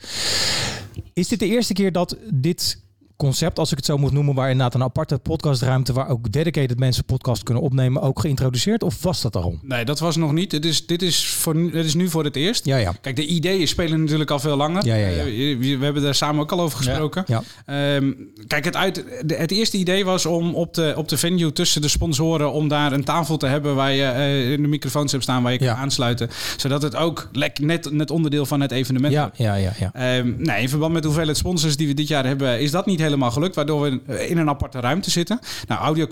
[1.14, 2.82] Is dit de eerste keer dat dit
[3.20, 6.80] concept, als ik het zo moet noemen, waar inderdaad een aparte podcastruimte waar ook dedicated
[6.80, 8.84] mensen podcast kunnen opnemen, ook geïntroduceerd?
[8.84, 9.58] Of was dat al?
[9.62, 10.52] Nee, dat was nog niet.
[10.52, 12.66] Dit is, dit is, voor, nu- dit is nu voor het eerst.
[12.66, 12.94] Ja, ja.
[13.02, 14.86] Kijk, de ideeën spelen natuurlijk al veel langer.
[14.86, 15.24] Ja, ja, ja.
[15.24, 17.24] Eh, we we hebben daar samen ook al over gesproken.
[17.28, 17.44] Ja.
[17.66, 18.12] Ehm,
[18.48, 21.82] kijk, het, uit, de- het eerste idee was om op de, op de venue tussen
[21.82, 22.52] de sponsoren...
[22.52, 25.44] om daar een tafel te hebben waar je eh, de microfoons hebt staan...
[25.44, 26.30] waar je kan aansluiten.
[26.58, 29.38] Zodat het ook lek, net, net onderdeel van het evenement Ja, wordt.
[29.38, 29.94] ja, ja, ja.
[29.94, 33.00] Ehm, nee, in verband met hoeveelheid sponsors die we dit jaar hebben, is dat niet
[33.10, 33.56] helemaal gelukt.
[33.56, 35.40] Waardoor we in een aparte ruimte zitten.
[35.68, 36.08] Nou, audio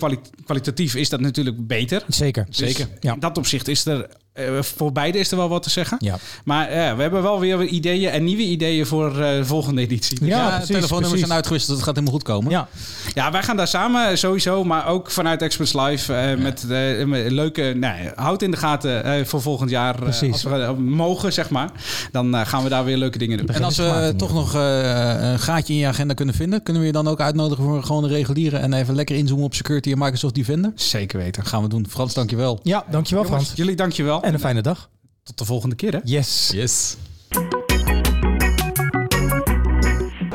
[0.45, 2.03] kwalitatief is dat natuurlijk beter.
[2.07, 2.45] Zeker.
[2.49, 2.57] Dus
[2.99, 3.13] Ja.
[3.13, 5.97] In dat opzicht is er eh, voor beide is er wel wat te zeggen.
[5.99, 6.17] Ja.
[6.45, 10.25] Maar eh, we hebben wel weer ideeën en nieuwe ideeën voor eh, de volgende editie.
[10.25, 11.19] Ja, Ja, precies, telefoonnummers precies.
[11.19, 12.51] zijn uitgewisseld, dat gaat helemaal goed komen.
[12.51, 12.67] Ja,
[13.13, 16.65] Ja, wij gaan daar samen sowieso, maar ook vanuit Experts Live eh, met,
[17.07, 19.95] met leuke, nou, houd in de gaten eh, voor volgend jaar.
[19.95, 20.31] eh, Precies.
[20.31, 21.69] als we mogen, zeg maar,
[22.11, 23.47] dan eh, gaan we daar weer leuke dingen doen.
[23.47, 26.87] En als we toch nog eh, een gaatje in je agenda kunnen vinden, kunnen we
[26.87, 29.97] je dan ook uitnodigen voor gewoon een reguliere en even lekker inzoomen op security en
[29.97, 30.71] Microsoft Defender?
[30.75, 31.45] Zeker weten.
[31.45, 31.85] Gaan we doen.
[31.89, 32.59] Frans, dankjewel.
[32.63, 33.57] ja dankjewel Jongens, Frans.
[33.57, 34.21] jullie dankjewel.
[34.27, 34.89] En een fijne dag.
[35.23, 35.99] tot de volgende keer hè.
[36.03, 36.51] Yes.
[36.53, 36.97] Yes.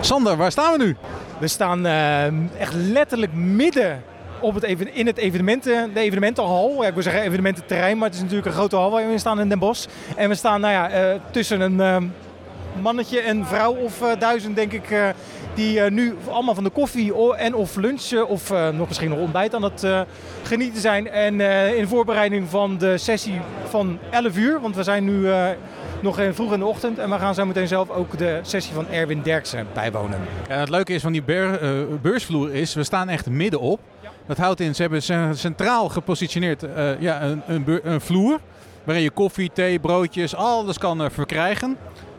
[0.00, 0.96] Sander, waar staan we nu?
[1.40, 2.26] We staan eh,
[2.61, 4.02] echt letterlijk midden
[4.40, 6.83] op het even, in het evenementen, de evenementenhal.
[6.83, 9.18] Ja, ik wil zeggen evenemententerrein, maar het is natuurlijk een grote hal waar we in
[9.18, 9.87] staan in Den Bosch.
[10.16, 11.96] En we staan nou ja, eh, tussen een eh,
[12.81, 15.09] mannetje en vrouw of eh, duizend, denk ik, eh,
[15.54, 19.18] die eh, nu allemaal van de koffie en of lunchen of eh, nog misschien nog
[19.18, 20.00] ontbijt aan het eh,
[20.42, 21.08] genieten zijn.
[21.10, 21.40] En
[21.76, 25.28] in voorbereiding van de sessie van 11 uur, want we zijn nu
[26.00, 28.88] nog vroeg in de ochtend en we gaan zo meteen zelf ook de sessie van
[28.88, 30.18] Erwin Derksen bijwonen.
[30.48, 31.22] Ja, het leuke is van die
[32.02, 33.80] beursvloer is, we staan echt middenop.
[34.26, 38.40] Dat houdt in, ze hebben ce- centraal gepositioneerd eh, ja, een, een, vloer.
[38.84, 41.76] Waarin je koffie, thee, broodjes, alles kan verkrijgen.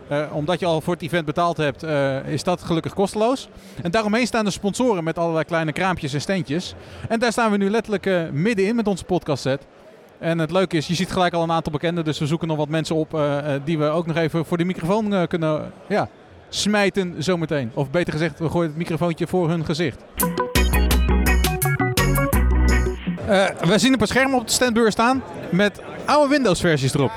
[0.07, 3.49] Eh, omdat je al voor het event betaald hebt, eh, is dat gelukkig kosteloos.
[3.81, 6.75] En daaromheen staan de sponsoren met allerlei kleine kraampjes en steentjes.
[7.09, 9.65] En daar staan we nu letterlijk eh, middenin met onze podcastset.
[10.19, 12.03] En het leuke is, je ziet gelijk al een aantal bekenden.
[12.03, 13.19] Dus we zoeken nog wat mensen op
[13.63, 16.09] die we ook nog even voor de microfoon kunnen ja,
[16.49, 17.71] smijten zometeen.
[17.73, 20.03] Of beter gezegd, we gooien het microfoontje voor hun gezicht.
[23.59, 27.11] We zien een paar schermen op de standbeurs staan met oude Windows-versies erop.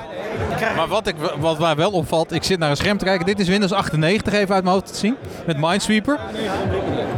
[0.75, 3.25] Maar wat, ik, wat mij wel opvalt, ik zit naar een scherm te kijken.
[3.25, 5.15] Dit is Windows 98 even uit mijn hoofd te zien.
[5.45, 6.19] Met Minesweeper.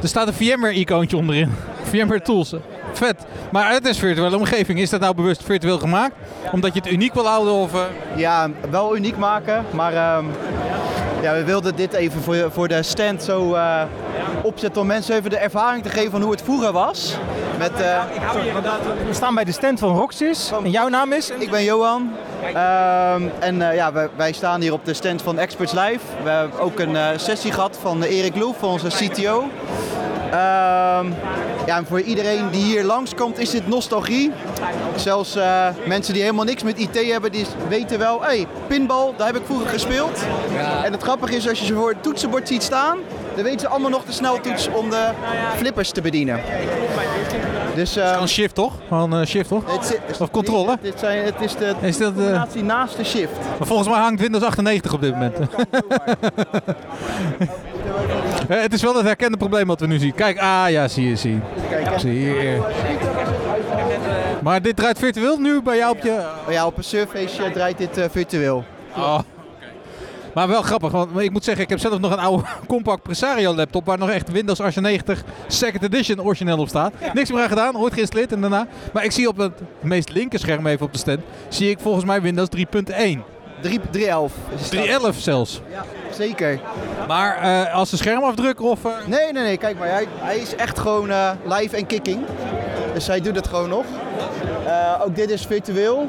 [0.02, 1.52] Er staat een VMware-icoontje onderin.
[1.90, 2.54] VMware Tools.
[2.94, 3.26] Vet.
[3.52, 4.80] Maar het is virtuele omgeving.
[4.80, 6.16] Is dat nou bewust virtueel gemaakt?
[6.52, 7.54] Omdat je het uniek wil houden?
[7.54, 7.82] Of, eh?
[8.16, 10.26] Ja, wel uniek maken, maar ehm,
[11.22, 13.82] ja, we wilden dit even voor, voor de stand zo eh,
[14.44, 17.16] opzetten om mensen even de ervaring te geven van hoe het vroeger was.
[17.58, 18.04] Met, eh,
[19.08, 20.52] We staan bij de stand van Roxys.
[20.64, 21.30] En jouw naam is?
[21.30, 22.12] ik ben Johan
[22.54, 26.00] Ehm, en eh, ja, wij, wij staan hier op de stand van Experts Live.
[26.24, 29.50] We hebben ook een sessie gehad van Erik Loef, van onze CTO.
[30.32, 31.08] Ehm,
[31.66, 34.32] ja, en voor iedereen die hier langskomt is dit nostalgie.
[34.96, 39.28] Zelfs eh, mensen die helemaal niks met IT hebben, die weten wel, hey, pinball, daar
[39.28, 40.20] heb ik vroeger gespeeld.
[40.84, 42.98] En het grappige is, als je ze voor het toetsenbord ziet staan,
[43.36, 45.10] dan weten ze allemaal nog de sneltoets om de
[45.58, 46.40] flippers te bedienen.
[47.76, 48.74] Dus, eh, Gewoon shift toch?
[48.88, 49.64] Gewoon eh, shift toch?
[49.74, 50.78] het zit- Of controle?
[50.82, 53.32] Dit zijn, het is de Is dat, eh, combinatie naast de shift.
[53.58, 55.38] Maar volgens mij hangt Windows 98 op dit moment.
[58.50, 60.14] Eh, het is wel het herkende probleem wat we nu zien.
[60.14, 61.98] Kijk, ah ja, zie je, zie je.
[61.98, 62.62] Zie je.
[64.44, 66.28] Maar dit draait virtueel nu bij jou op je...
[66.50, 68.64] Ja, op een Surface draait dit eh, virtueel.
[68.96, 69.20] Oh.
[70.34, 73.56] Maar wel grappig, want ik moet zeggen, ik heb zelf nog een oude compact Presario
[73.56, 76.94] laptop waar nog echt Windows 98 Second Edition origineel op staat.
[77.14, 78.68] Niks meer aan gedaan, ooit geïnstalleerd en daarna.
[78.94, 82.06] Maar ik zie op het meest linker scherm even op de stand, zie ik volgens
[82.06, 82.64] mij Windows 3.1.
[83.62, 84.34] 3, 311.
[84.56, 85.16] is het.
[85.16, 85.62] 3.11 zelfs.
[85.72, 86.60] Ja, zeker.
[87.08, 88.86] Maar eh, als de schermafdruk of...
[88.86, 89.88] eh, Nee, nee, nee, kijk maar.
[89.90, 92.22] Hij, hij is echt gewoon eh, live en kicking.
[92.94, 93.86] Dus hij doet het gewoon nog.
[94.66, 96.08] Eh, ook dit is virtueel.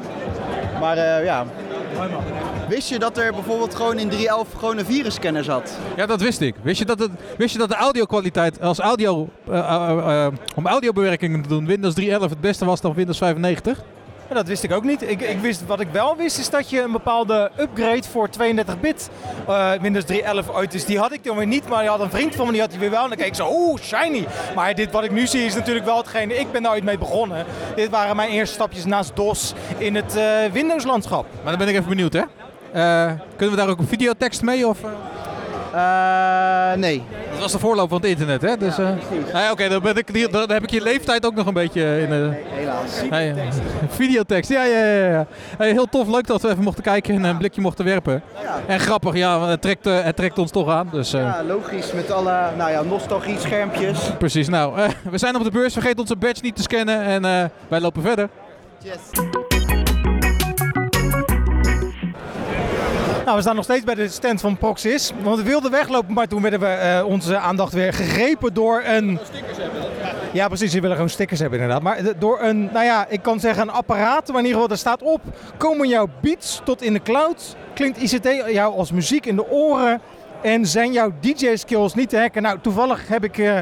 [0.79, 1.45] Maar eh, ja.
[2.69, 5.71] Wist je dat er bijvoorbeeld gewoon in 311 gewoon een virusscanner zat?
[5.95, 6.55] Ja, dat wist ik.
[6.61, 10.67] Wist je dat, het, wist je dat de audio-kwaliteit als audio, eh, eh, eh, om
[10.67, 13.81] audiobewerkingen te doen Windows 3.11 het beste was dan Windows 95?
[14.31, 15.09] Ja, dat wist ik ook niet.
[15.09, 19.09] Ik, ik wist, wat ik wel wist is dat je een bepaalde upgrade voor 32-bit
[19.47, 20.05] eh, Windows
[20.45, 20.85] 3.11 ooit is.
[20.85, 22.69] Die had ik dan weer niet, maar die had een vriend van me, die had
[22.69, 23.03] die weer wel.
[23.03, 24.27] En dan keek ik zo, oeh, shiny.
[24.55, 26.97] Maar dit wat ik nu zie is natuurlijk wel hetgene, ik ben daar ooit mee
[26.97, 27.45] begonnen.
[27.75, 31.25] Dit waren mijn eerste stapjes naast DOS in het eh, Windows landschap.
[31.43, 32.21] Maar dan ben ik even benieuwd, hè?
[32.71, 34.67] Eh, kunnen we daar ook een videotekst mee?
[34.67, 34.89] Of, eh?
[35.73, 37.03] Eh, nee.
[37.41, 38.57] Dat was de voorloper van het internet, hè?
[38.57, 38.89] Dus, eh,
[39.33, 42.01] nee, Oké, dan, ben ik hier- dan heb ik je leeftijd ook nog een beetje
[42.01, 42.29] in de...
[42.49, 43.01] Helaas.
[43.09, 43.35] Hey,
[43.89, 45.09] videotekst, ja, ja, ja.
[45.09, 45.25] ja.
[45.57, 48.21] Hey, heel tof, leuk dat we even mochten kijken en een blikje mochten werpen.
[48.67, 50.89] En grappig, ja, het trekt, eh, het trekt ons toch aan.
[50.91, 51.91] Dus, eh, Ja, logisch.
[51.91, 53.99] Met alle nou ja, nostalgie schermpjes.
[54.17, 55.73] Precies, nou, eh, we zijn op de beurs.
[55.73, 58.29] Vergeet onze badge niet te scannen en eh, wij lopen verder.
[63.31, 65.11] Nou, we staan nog steeds bij de stand van Proxys.
[65.23, 69.19] Want we wilden weglopen, maar toen werden we eh, onze aandacht weer gegrepen door een...
[70.33, 70.73] Ja, precies.
[70.73, 71.83] Je willen gewoon stickers hebben inderdaad.
[71.83, 74.27] Maar de- door een, nou ja, ik kan zeggen een apparaat.
[74.27, 75.21] Maar in ieder geval, er staat op.
[75.57, 77.55] Komen jouw beats tot in de cloud?
[77.73, 80.01] Klinkt ICT jou als muziek in de oren?
[80.41, 82.41] En zijn jouw DJ-skills niet te hacken?
[82.41, 83.57] Nou, toevallig heb ik eh,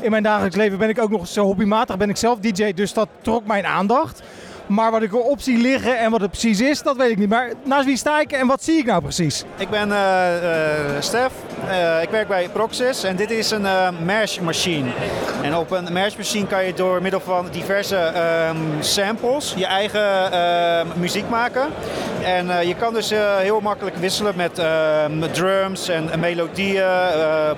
[0.00, 1.96] in mijn dagelijks leven ben ik ook nog zo hobbymatig.
[1.96, 4.22] Ben ik zelf DJ, dus dat trok mijn aandacht.
[4.66, 7.28] Maar wat ik erop zie liggen en wat het precies is, dat weet ik niet.
[7.28, 9.44] Maar naast wie sta ik en wat zie ik nou precies?
[9.56, 11.32] Ik ben eh, Stef,
[11.68, 13.66] Eh, ik werk bij Proxys en dit is een
[14.04, 14.90] mash machine.
[15.42, 20.32] En op een mash machine kan je door middel van diverse ehm, samples je eigen
[20.32, 21.66] ehm, muziek maken.
[22.24, 26.84] En je kan dus heel makkelijk wisselen met ehm, drums en melodieën,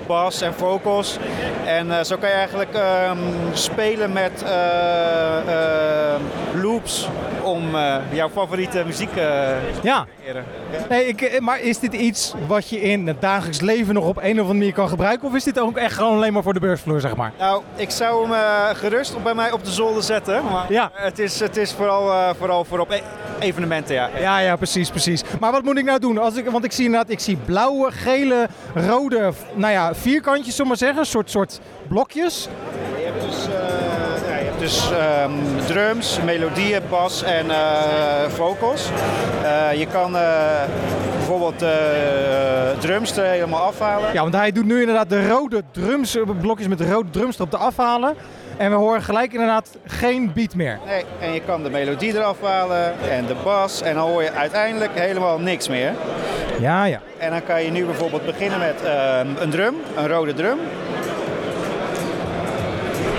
[0.07, 1.17] bass en vocals.
[1.65, 2.77] En zo kan je eigenlijk
[3.53, 6.15] spelen met eh,
[7.43, 9.09] om eh, jouw favoriete muziek
[9.83, 10.03] Ja.
[10.03, 10.43] te creëren.
[10.89, 14.17] Nee, ik, eh, maar is dit iets wat je in het dagelijks leven nog op
[14.17, 15.27] een of andere manier kan gebruiken?
[15.27, 17.31] Of is dit ook echt gewoon alleen maar voor de beursvloer, zeg maar?
[17.39, 20.43] Nou, ik zou hem gerust op bij mij op de zolder zetten.
[20.43, 20.91] Maar Ja.
[20.93, 23.01] het is, het is vooral, vooral voor op e-
[23.39, 24.09] evenementen, ja.
[24.19, 25.23] Ja, ja, precies, precies.
[25.39, 26.17] Maar wat moet ik nou doen?
[26.17, 30.61] Als ik, want ik zie inderdaad, ik zie blauwe, gele, rode, nou ja, vierkantjes, zullen
[30.63, 30.97] we maar zeggen.
[30.99, 32.47] Een soort, soort blokjes.
[32.97, 33.47] Je hebt dus,
[34.59, 35.31] dus ehm,
[35.65, 37.57] drums, melodieën, bas en eh,
[38.27, 38.89] vocals.
[39.43, 40.21] Eh, je kan eh,
[41.15, 41.63] bijvoorbeeld
[42.79, 44.13] drums er helemaal afhalen.
[44.13, 47.49] Ja, want hij doet nu inderdaad de rode drums, blokjes met de rode drums erop
[47.49, 48.15] te afhalen.
[48.57, 50.79] En we horen gelijk inderdaad geen beat meer.
[50.85, 54.31] Nee, en je kan de melodie eraf halen en de bas en dan hoor je
[54.31, 55.93] uiteindelijk helemaal niks meer.
[56.59, 56.99] Ja, ja.
[57.17, 60.57] En dan kan je nu bijvoorbeeld beginnen met ehm, een drum, een rode drum.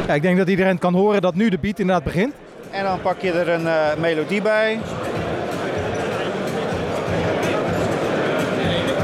[0.08, 0.14] Ja.
[0.14, 2.34] Ik denk dat iedereen kan horen dat nu de beat inderdaad begint.
[2.70, 4.78] En dan pak je er een eh, melodie bij.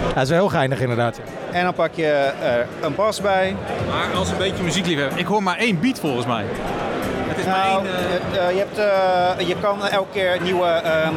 [0.09, 1.21] Ja, dat is wel heel geinig inderdaad.
[1.53, 2.07] En dan pak je
[2.43, 3.57] er een bas bij.
[3.91, 6.45] Maar als een beetje muziekliefhebber, ik hoor maar één beat volgens mij.
[7.29, 7.95] Het is maar Nou, één...
[7.95, 8.79] eh, het, eh, je, hebt,
[9.41, 11.15] eh, je kan elke keer nieuwe ehm,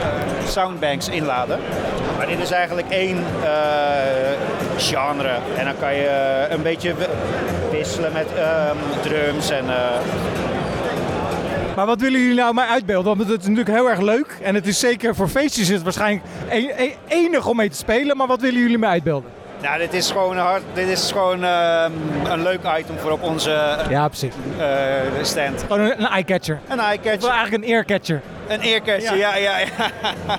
[0.00, 1.58] eh, soundbanks inladen.
[2.16, 3.50] Maar dit is eigenlijk één eh,
[4.76, 5.30] genre.
[5.56, 6.94] En dan kan je eh, een beetje
[7.72, 9.64] wisselen met ehm, drums en...
[9.70, 9.76] eh,
[11.76, 13.16] Maar wat willen jullie nou mij uitbeelden?
[13.16, 14.38] Want het is natuurlijk heel erg leuk.
[14.42, 16.24] En het is zeker voor feestjes is het waarschijnlijk
[17.08, 18.16] enig om mee te spelen.
[18.16, 19.30] Maar wat willen jullie mij uitbeelden?
[19.62, 21.92] nou, dit is gewoon, hard, dit is gewoon ehm,
[22.24, 24.32] een leuk item voor op onze Ja, precies.
[24.58, 24.66] eh,
[25.22, 25.60] stand.
[25.62, 26.58] Gewoon een, een eye-catcher.
[26.68, 27.30] Een eye-catcher.
[27.30, 28.20] eigenlijk een ear-catcher.
[28.48, 29.66] Een earcatcher, ja, ja, ja.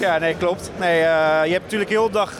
[0.00, 0.70] Ja, nee, klopt.
[0.78, 2.32] Nee, eh, je hebt natuurlijk heel dag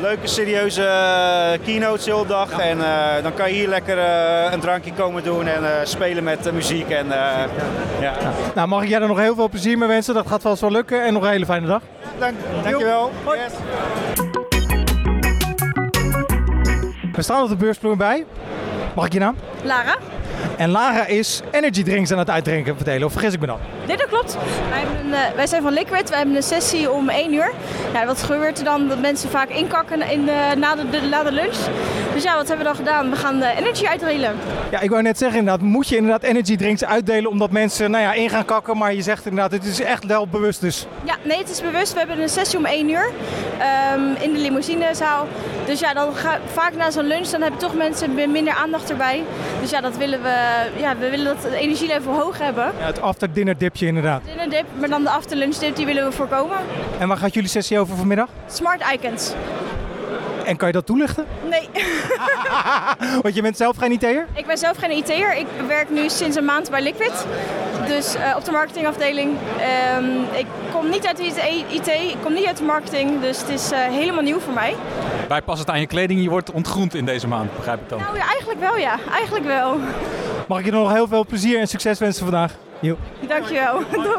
[0.00, 2.58] leuke, serieuze eh, keynotes heel dag.
[2.58, 6.24] En eh, dan kan je hier lekker eh, een drankje komen doen en eh, spelen
[6.24, 6.88] met de muziek.
[6.90, 7.42] En, eh,
[8.00, 8.12] ja.
[8.54, 10.14] Nou, mag ik jij er nog heel veel plezier mee wensen?
[10.14, 11.04] Dat gaat vast wel lukken.
[11.04, 11.82] En nog een hele fijne dag.
[12.18, 13.10] Dank, dankjewel.
[13.24, 13.38] Hoi.
[13.38, 13.52] Yes.
[17.12, 18.24] We staan op de beursvloer bij.
[18.94, 19.36] Mag ik je naam?
[19.62, 19.96] Lara?
[20.56, 23.04] En Lara is energy drinks aan het uitdrinken vertellen.
[23.06, 23.58] Of vergis ik me dan?
[23.86, 24.36] Nee, dat klopt.
[24.70, 26.08] Wij, eh, wij zijn van Liquid.
[26.08, 27.52] Wij hebben een sessie om 1 uur.
[27.92, 28.88] Ja, wat gebeurt er dan?
[28.88, 31.56] Dat mensen vaak inkakken in de, na, de- na de lunch.
[32.20, 33.10] Dus ja, wat hebben we dan gedaan?
[33.10, 34.36] We gaan de energy uitdelen.
[34.70, 35.66] Ja, ik wou net zeggen inderdaad.
[35.66, 38.76] Moet je inderdaad energy drinks uitdelen omdat mensen nou ja, in gaan kakken.
[38.76, 40.86] Maar je zegt inderdaad, het is echt wel bewust dus.
[41.04, 41.92] Ja, nee, het is bewust.
[41.92, 43.10] We hebben een sessie om 1 uur
[43.58, 45.26] ehm, in de limousinezaal.
[45.66, 49.22] Dus ja, dan ga, vaak na zo'n lunch dan hebben toch mensen minder aandacht erbij.
[49.60, 52.72] Dus ja, dat willen we, ja, we willen dat het energielevel hoog hebben.
[52.78, 54.22] Ja, het after dinner dipje inderdaad.
[54.24, 56.58] Dinner dip, maar dan de afterlunch dip, die willen we voorkomen.
[56.98, 58.28] En waar gaat jullie sessie over vanmiddag?
[58.46, 59.32] Smart icons.
[60.50, 61.26] En kan je dat toelichten?
[61.48, 61.68] Nee.
[63.22, 64.26] Want je bent zelf geen IT'er?
[64.34, 65.36] Ik ben zelf geen IT'er.
[65.36, 67.26] Ik werk nu sinds een maand bij Liquid.
[67.86, 69.36] Dus eh, op de marketingafdeling.
[69.58, 70.04] Ehm,
[70.38, 71.24] ik kom niet uit de
[71.70, 73.20] IT, ik kom niet uit de marketing.
[73.20, 74.74] Dus het is eh, helemaal nieuw voor mij.
[75.28, 77.98] Wij passen het aan je kleding, je wordt ontgroend in deze maand, begrijp ik dan.
[77.98, 78.98] Nou ja, eigenlijk wel ja.
[79.12, 79.78] Eigenlijk wel.
[80.48, 82.52] Mag ik je nog heel veel plezier en succes wensen vandaag?
[82.80, 82.96] Jo.
[83.28, 83.82] Dankjewel.
[83.90, 84.18] Doei.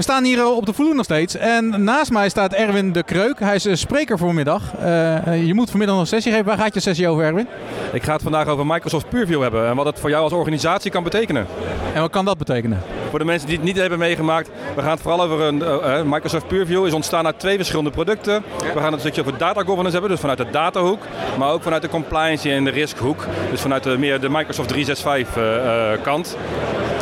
[0.00, 1.36] We staan hier eh, op de vloer nog steeds.
[1.36, 3.38] En naast mij staat Erwin de Kreuk.
[3.38, 4.62] Hij is eh, spreker vanmiddag.
[4.74, 6.46] Eh, je moet vanmiddag nog een sessie geven.
[6.46, 7.46] Waar gaat je sessie over, Erwin?
[7.92, 10.90] Ik ga het vandaag over Microsoft Purview hebben en wat het voor jou als organisatie
[10.90, 11.46] kan betekenen.
[11.94, 12.82] En wat kan dat betekenen?
[13.10, 16.46] Voor de mensen die het niet hebben meegemaakt, we gaan het vooral over een Microsoft
[16.46, 18.42] PureView is ontstaan uit twee verschillende producten.
[18.58, 21.02] We gaan het een stukje over data governance hebben, dus vanuit de datahoek,
[21.38, 23.26] maar ook vanuit de compliance en de riskhoek.
[23.50, 26.36] Dus vanuit de, meer de Microsoft 365 eh, eh, kant.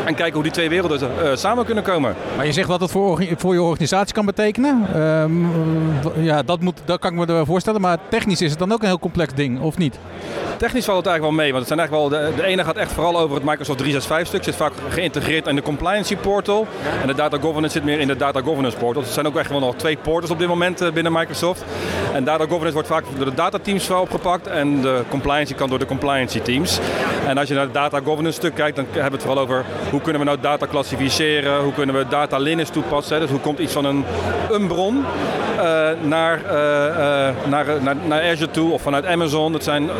[0.08, 2.14] En kijken hoe die twee werelden eh, samen kunnen komen.
[2.36, 4.86] Maar je zegt wat het voor, voor je organisatie kan betekenen.
[4.94, 7.80] Ehm, ja, dat, moet, dat kan ik me wel voorstellen.
[7.80, 9.98] Maar technisch is het dan ook een heel complex ding, of niet?
[10.58, 12.76] Technisch valt het eigenlijk wel mee, want het zijn eigenlijk wel, de, de ene gaat
[12.76, 16.66] echt vooral over het Microsoft 365 stuk, zit vaak geïntegreerd in de compliance portal.
[17.00, 19.00] En de data governance zit meer in de data governance portal.
[19.00, 21.64] Dus er zijn ook echt wel nog twee portals op dit moment eh, binnen Microsoft.
[22.14, 25.78] En data governance wordt vaak door de datateams vooral opgepakt en de compliance kan door
[25.78, 26.78] de compliance teams.
[27.26, 29.64] En als je naar het data governance stuk kijkt, dan hebben we het vooral over
[29.90, 33.20] hoe kunnen we nou data klassificeren, hoe kunnen we data lineage toepassen.
[33.20, 34.04] Dus hoe komt iets van een,
[34.50, 35.04] een bron
[35.58, 39.52] eh, naar, eh, eh, naar, naar, naar Azure toe of vanuit Amazon.
[39.52, 39.90] Dat zijn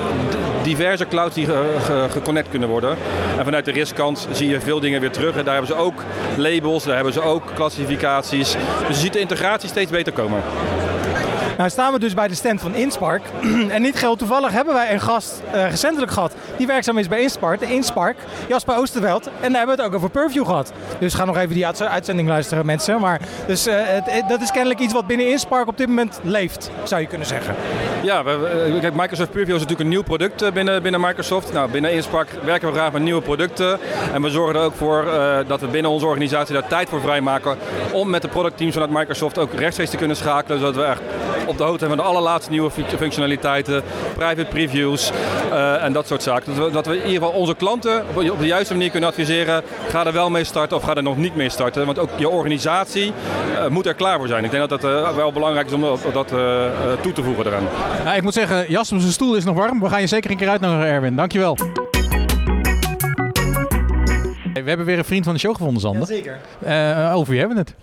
[0.62, 2.96] diverse clouds die ge- ge- geconnect kunnen worden.
[3.38, 5.37] En vanuit de riskkant zie je veel dingen weer terug.
[5.37, 6.02] En daar hebben ze ook
[6.37, 8.52] labels, daar hebben ze ook klassificaties.
[8.52, 10.42] Dus je ziet de integratie steeds beter komen.
[11.58, 13.22] Nou staan we dus bij de stand van Inspark.
[13.68, 17.20] en niet geheel toevallig hebben wij een gast eh, recentelijk gehad die werkzaam is bij
[17.20, 18.16] Inspark, de Inspark,
[18.48, 19.26] Jasper Oosterveld.
[19.26, 20.72] En daar hebben we het ook over Purview gehad.
[20.98, 23.00] Dus ga nog even die uitz- uitzending luisteren mensen.
[23.00, 23.78] Maar dus, eh,
[24.28, 27.54] dat is kennelijk iets wat binnen Inspark op dit moment leeft, zou je kunnen zeggen.
[28.02, 28.36] Ja, we,
[28.72, 31.52] we- kijk, Microsoft Purview is natuurlijk een nieuw product eh, binnen, binnen Microsoft.
[31.52, 33.78] Nou, binnen Inspark werken we graag met nieuwe producten.
[34.12, 37.00] En we zorgen er ook voor eh, dat we binnen onze organisatie daar tijd voor
[37.00, 37.56] vrijmaken.
[37.92, 40.58] Om met de productteams vanuit Microsoft ook rechtstreeds te kunnen schakelen.
[40.58, 41.00] Zodat we echt
[41.48, 43.82] op de hoogte hebben van de allerlaatste nieuwe fu- functionaliteiten.
[44.16, 45.11] Private previews
[45.52, 46.54] eh, en dat soort zaken.
[46.56, 49.08] Dat we, dat we in ieder geval onze klanten op, op de juiste manier kunnen
[49.08, 49.62] adviseren.
[49.88, 51.87] Ga er wel mee starten of ga er nog niet mee starten.
[51.87, 53.12] Want ook je organisatie
[53.58, 54.44] eh, moet er klaar voor zijn.
[54.44, 56.28] Ik denk dat dat eh, wel belangrijk is om dat, dat
[57.02, 57.66] toe te voegen eraan.
[58.04, 59.80] Ja, ik moet zeggen, Jasper zijn stoel is nog warm.
[59.80, 61.16] We gaan je zeker een keer uitnodigen, Erwin.
[61.16, 61.56] Dankjewel.
[64.52, 66.00] We hebben weer een vriend van de show gevonden, Sander.
[66.08, 66.38] Jazeker.
[66.64, 67.74] Eh, over wie hebben we het?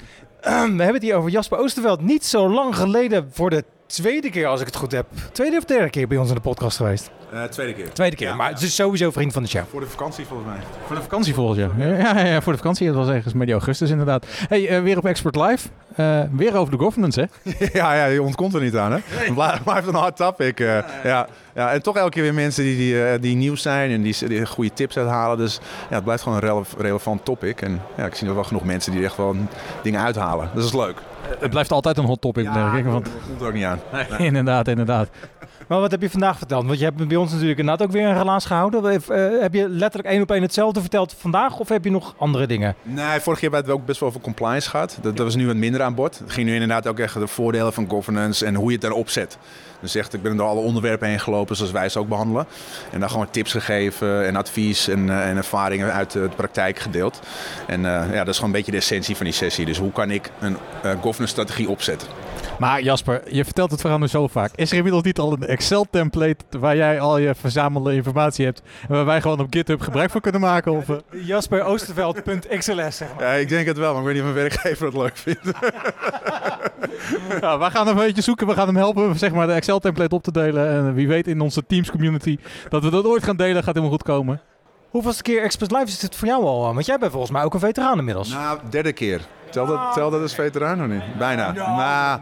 [0.46, 2.02] We hebben het hier over Jasper Oosterveld.
[2.02, 5.06] Niet zo lang geleden voor de tweede keer, als ik het goed heb.
[5.32, 7.10] Tweede of derde keer bij ons in de podcast geweest.
[7.32, 7.94] Eh, tweede keer.
[7.94, 9.64] Tweede keer, maar het is sowieso vriend van de show.
[9.70, 10.58] Voor de vakantie volgens mij.
[10.86, 11.70] Voor de vakantie volgens jaar.
[11.78, 12.88] Ja, ja, ja, voor de vakantie.
[12.88, 14.26] Het was ergens medio augustus inderdaad.
[14.48, 15.68] Hey, eh, weer op Expert Live.
[15.96, 17.52] Eh, weer over de governance, hè?
[17.80, 18.98] ja, ja, je ontkomt er niet aan, hè?
[19.04, 20.60] Het blij- blijft een hard topic.
[20.60, 24.28] ja, ja, en toch elke keer weer mensen die, die, die nieuw zijn en die,
[24.28, 25.38] die goede tips uithalen.
[25.38, 27.62] Dus ja, het blijft gewoon een rele- relevant topic.
[27.62, 29.36] En ja, ik zie er wel genoeg mensen die er echt wel
[29.84, 30.50] dingen uithalen.
[30.54, 30.98] Dus dat is leuk.
[31.40, 32.86] Het blijft altijd een hot topic, denk ik.
[32.86, 33.06] Want...
[33.06, 33.80] Dat komt er ook niet aan.
[33.92, 35.10] Nee, inderdaad, inderdaad.
[35.68, 36.66] Maar wat heb je vandaag verteld?
[36.66, 38.84] Want je hebt bij ons natuurlijk inderdaad ook weer een relaas gehouden.
[38.84, 41.60] Heb, eh, heb je letterlijk één op één hetzelfde verteld vandaag?
[41.60, 42.76] Of heb je nog andere dingen?
[42.82, 44.98] Nee, vorige keer hebben we het ook best wel over compliance gehad.
[45.02, 46.20] Dat, dat was nu wat minder aan bod.
[46.20, 49.10] Het ging nu inderdaad ook echt de voordelen van governance en hoe je het daarop
[49.10, 49.38] zet.
[49.86, 52.46] Dus echt, ik ben door alle onderwerpen heen gelopen zoals wij ze ook behandelen.
[52.92, 57.20] En dan gewoon tips gegeven en advies en, eh, en ervaringen uit de praktijk gedeeld.
[57.68, 59.66] En eh, ja, dat is gewoon een beetje de essentie van die sessie.
[59.66, 62.08] Dus hoe kan ik een eh, governance strategie opzetten?
[62.60, 64.52] Maar Jasper, je vertelt het verhaal nu zo vaak.
[64.56, 68.62] Is er inmiddels niet al een Excel-template waar jij al je verzamelde informatie hebt...
[68.88, 70.72] en waar wij gewoon op GitHub gebruik van kunnen maken?
[70.72, 70.96] Of, eh?
[71.26, 73.24] JasperOosterveld.xls zeg maar.
[73.24, 75.42] Ja, ik denk het wel, maar ik weet niet of mijn werkgever het leuk vindt.
[77.42, 78.48] Ja, wij gaan hem een beetje zoeken.
[78.48, 80.70] We gaan hem helpen zeg maar, de Excel-template op te delen.
[80.70, 82.38] En wie weet in onze Teams-community
[82.70, 83.56] dat we dat ooit gaan delen.
[83.56, 84.42] Gaat helemaal goed komen.
[84.90, 86.74] Hoeveelste keer Express Live is dit voor jou al?
[86.74, 88.30] Want jij bent volgens mij ook een veteraan inmiddels.
[88.30, 89.22] Nou, derde keer.
[89.50, 91.18] Tel dat, tel dat als veteraan of niet?
[91.18, 91.52] Bijna.
[91.76, 92.22] Maar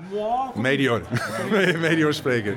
[0.55, 1.01] medior.
[1.89, 2.55] medior spreker.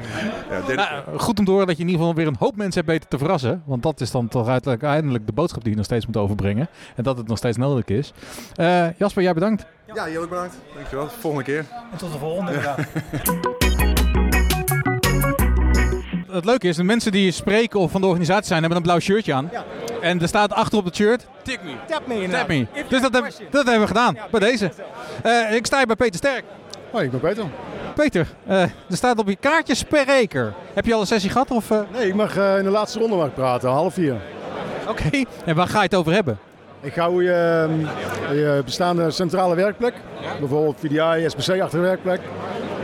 [0.68, 2.74] Ja, Nou, goed om te horen dat je in ieder geval weer een hoop mensen
[2.84, 3.62] hebt weten te verrassen.
[3.66, 6.68] Want dat is dan toch uiteindelijk eindelijk de boodschap die je nog steeds moet overbrengen.
[6.96, 8.12] En dat het nog steeds nodig is.
[8.54, 9.66] Eh, Jasper, jij bedankt.
[9.94, 10.56] Ja, heel erg bedankt.
[10.74, 11.08] Dankjewel.
[11.08, 11.64] Volgende keer.
[11.92, 12.52] En tot de volgende.
[16.36, 18.98] Het leuke is, de mensen die spreken of van de organisatie zijn, hebben een blauw
[18.98, 19.50] shirtje aan.
[20.00, 21.70] En er staat achter op het shirt, tik me.
[21.86, 22.66] Tap me Tap me.
[22.88, 24.70] Dus dat, heb- dat hebben we gedaan, bij deze.
[25.22, 26.44] Eh, ik sta hier bij Peter Sterk.
[26.90, 27.44] Hoi, ik ben Peter.
[27.94, 30.54] Peter, eh, er staat op je kaartjes per reker.
[30.74, 31.50] Heb je al een sessie gehad?
[31.50, 31.80] Of, eh?
[31.92, 34.16] Nee, ik mag eh, in de laatste ronde mag praten, half vier.
[34.88, 35.10] Oké,
[35.44, 36.38] en waar ga je het over hebben?
[36.80, 37.68] Ik ga hoe je
[38.30, 39.94] je bestaande centrale werkplek,
[40.40, 42.20] bijvoorbeeld VDI, SBC-achtige werkplek,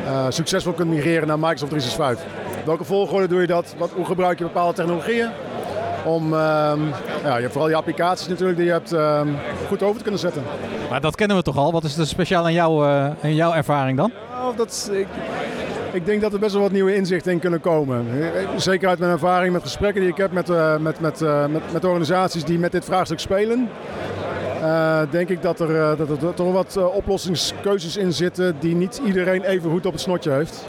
[0.07, 2.27] eh, succesvol kunt migreren naar Microsoft 365.
[2.65, 3.75] Welke volgorde doe je dat?
[3.79, 5.29] Wat, hoe gebruik je bepaalde technologieën?
[6.05, 6.81] Om ehm,
[7.25, 9.29] ja, je, vooral je applicaties natuurlijk die je hebt ehm,
[9.69, 10.43] goed over te kunnen zetten.
[10.91, 11.73] Maar dat kennen we toch al.
[11.73, 12.87] Wat is er speciaal aan, jou,
[13.23, 14.13] aan jouw ervaring dan?
[14.31, 15.07] Nou, dat ik,
[15.93, 18.07] ik denk dat er best wel wat nieuwe inzichten in kunnen komen.
[18.57, 21.73] Zeker uit mijn ervaring met gesprekken die ik heb met, eh, met, met, eh, met,
[21.73, 23.69] met organisaties die met dit vraagstuk spelen.
[25.11, 29.71] denk ik dat er, dat er, er wat oplossingskeuzes in zitten die niet iedereen even
[29.71, 30.65] goed op het snotje heeft.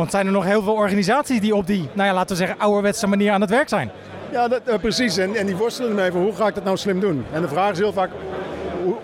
[0.00, 2.58] Want zijn er nog heel veel organisaties die op die, nou ja, laten we zeggen,
[2.58, 3.90] ouderwetse manier aan het werk zijn?
[4.30, 5.16] Ja, dat, eh, precies.
[5.16, 7.24] En, en die worstelen ermee van hoe ga ik dat nou slim doen?
[7.32, 8.10] En de vraag is heel vaak,
[8.84, 8.94] hoe,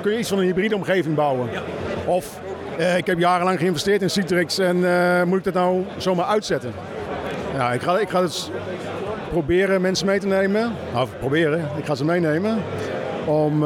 [0.00, 1.48] kun je iets van een hybride omgeving bouwen.
[2.04, 2.40] Of
[2.78, 6.72] eh, ik heb jarenlang geïnvesteerd in Citrix en eh, moet ik dat nou zomaar uitzetten?
[7.54, 8.50] Ja, ik ga, ik ga het
[9.30, 10.72] proberen mensen mee te nemen.
[10.92, 12.62] Nou, proberen, ik ga ze meenemen.
[13.24, 13.60] Om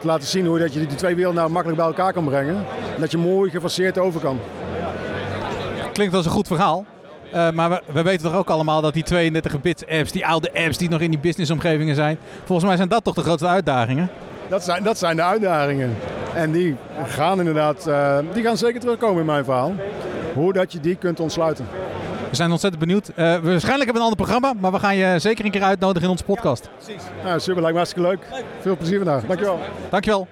[0.00, 2.56] te laten zien hoe dat je die twee werelden nou makkelijk bij elkaar kan brengen.
[2.94, 4.38] En dat je mooi gefaseerd over kan.
[5.92, 6.84] Klinkt als een goed verhaal.
[7.32, 10.78] Eh, maar we, we weten toch ook allemaal dat die 32-bit apps, die oude apps
[10.78, 14.10] die nog in die businessomgevingen zijn, volgens mij zijn dat toch de grootste uitdagingen?
[14.48, 15.96] Dat zijn, dat zijn de uitdagingen.
[16.34, 16.76] En die
[17.06, 19.74] gaan inderdaad, eh, die gaan zeker terugkomen in mijn verhaal.
[20.34, 21.66] Hoe dat je die kunt ontsluiten.
[22.30, 23.08] We zijn ontzettend benieuwd.
[23.08, 25.62] Eh, we waarschijnlijk hebben we een ander programma, maar we gaan je zeker een keer
[25.62, 26.68] uitnodigen in onze podcast.
[27.24, 28.44] Ja, super, lijkt me hartstikke leuk.
[28.60, 29.24] Veel plezier vandaag.
[29.26, 29.58] Dankjewel.
[29.90, 30.28] Dankjewel.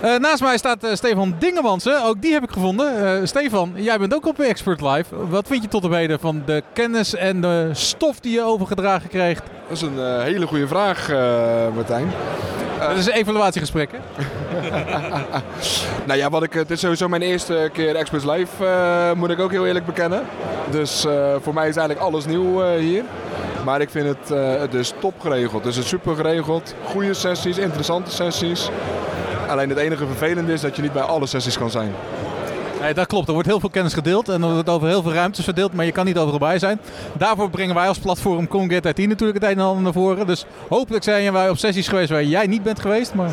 [0.00, 2.04] Eh, naast mij staat eh, Stefan Dingemansen.
[2.04, 3.18] Ook die heb ik gevonden.
[3.18, 5.26] Eh, Stefan, jij bent ook op Expert Live.
[5.28, 9.08] Wat vind je tot op heden van de kennis en de stof die je overgedragen
[9.08, 9.40] kreeg?
[9.68, 11.08] Dat is een hele goede vraag,
[11.74, 12.12] Martijn.
[12.78, 13.98] Dat is een evaluatiegesprek, hè?
[16.06, 18.64] nou ja, wat ik, het is sowieso mijn eerste keer Experts Live,
[19.16, 20.22] moet ik ook heel eerlijk bekennen.
[20.70, 21.06] Dus
[21.40, 23.04] voor mij is eigenlijk alles nieuw hier.
[23.64, 25.64] Maar ik vind het, het is top geregeld.
[25.64, 26.74] Het is super geregeld.
[26.84, 28.70] Goede sessies, interessante sessies.
[29.50, 31.92] Alleen het enige vervelende is dat je niet bij alle sessies kan zijn.
[32.80, 33.26] Nee, dat klopt.
[33.26, 35.84] Er wordt heel veel kennis gedeeld en er wordt over heel veel ruimtes verdeeld, maar
[35.84, 36.80] je kan niet overal bij zijn.
[37.12, 40.26] Daarvoor brengen wij als platform Conget IT natuurlijk het een en ander naar voren.
[40.26, 43.30] Dus hopelijk zijn wij op sessies geweest waar jij niet bent geweest, maar...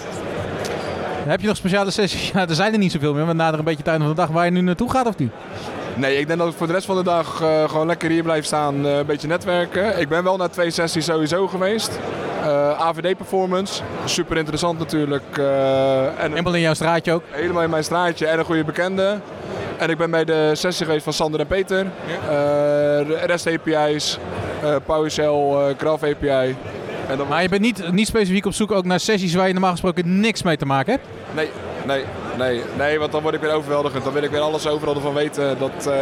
[1.25, 2.31] Heb je nog speciale sessies?
[2.33, 4.15] Ja, er zijn er niet zoveel meer, maar na er een beetje tijd van de
[4.15, 5.31] dag waar je nu naartoe gaat of niet?
[5.97, 8.23] Nee, ik denk dat ik voor de rest van de dag eh, gewoon lekker hier
[8.23, 9.99] blijf staan, eh, een beetje netwerken.
[9.99, 11.99] Ik ben wel naar twee sessies sowieso geweest.
[12.41, 15.37] Eh, AVD Performance, super interessant natuurlijk.
[16.17, 17.23] en Helemaal in jouw straatje ook?
[17.29, 19.19] Helemaal in mijn straatje en een goede bekende.
[19.77, 21.87] En ik ben bij de sessie geweest van Sander en Peter.
[23.25, 24.19] REST API's,
[24.85, 26.55] PowerShell, Graph API.
[27.07, 27.27] En dan...
[27.27, 30.19] Maar je bent niet, niet specifiek op zoek ook naar sessies waar je normaal gesproken
[30.19, 31.05] niks mee te maken hebt?
[31.35, 31.49] Nee,
[31.85, 32.03] nee,
[32.37, 34.03] nee, nee, want dan word ik weer overweldigend.
[34.03, 35.59] Dan wil ik weer alles overal ervan weten.
[35.59, 35.93] Dat, eh,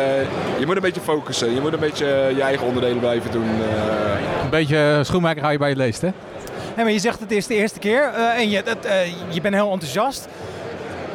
[0.59, 1.53] je moet een beetje focussen.
[1.53, 3.43] Je moet een beetje je eigen onderdelen blijven doen.
[3.47, 4.43] eh.
[4.43, 6.09] Een beetje schoenmaker hou je bij je leest, hè?
[6.75, 9.41] Nee, maar je zegt het is de eerste keer eh, en je, dat, eh, je
[9.41, 10.27] bent heel enthousiast.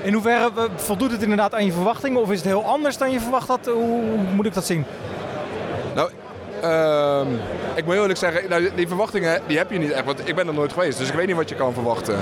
[0.03, 3.11] In hoeverre eh, voldoet het inderdaad aan je verwachtingen of is het heel anders dan
[3.11, 3.67] je verwacht had?
[3.67, 4.85] Hoe, hoe moet ik dat zien?
[6.63, 7.27] Ehm,
[7.75, 10.05] ik moet heel eerlijk zeggen, nou, die verwachtingen die heb je niet echt.
[10.05, 12.19] Want ik ben er nooit geweest, dus ik weet niet wat je kan verwachten.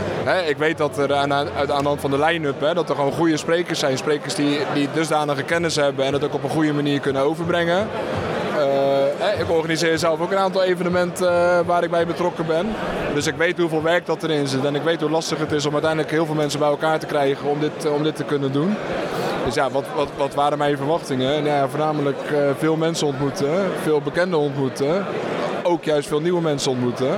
[0.47, 3.78] Ik weet dat er aan, de hand van de line-up, dat er gewoon goede sprekers
[3.78, 3.99] zijn.
[3.99, 7.89] Sprekers die, die dusdanige kennis hebben en het ook op een goede manier kunnen overbrengen.
[8.59, 12.66] Eh, ik organiseer zelf ook een aantal evenementen eh, waar ik bij betrokken ben.
[13.14, 14.64] Dus ik weet hoeveel werk dat erin zit.
[14.64, 17.07] En ik weet hoe lastig het is om uiteindelijk heel veel mensen bij elkaar te
[17.07, 18.76] krijgen om dit, om dit te kunnen doen.
[19.49, 21.42] Dus ja, wat, wat, wat waren mijn verwachtingen?
[21.42, 25.05] Nou ja, voornamelijk eh, veel mensen ontmoeten, veel bekenden ontmoeten.
[25.62, 27.16] Ook juist veel nieuwe mensen ontmoeten.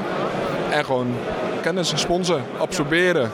[0.70, 1.14] En gewoon
[1.62, 3.30] kennis, sponsen, absorberen.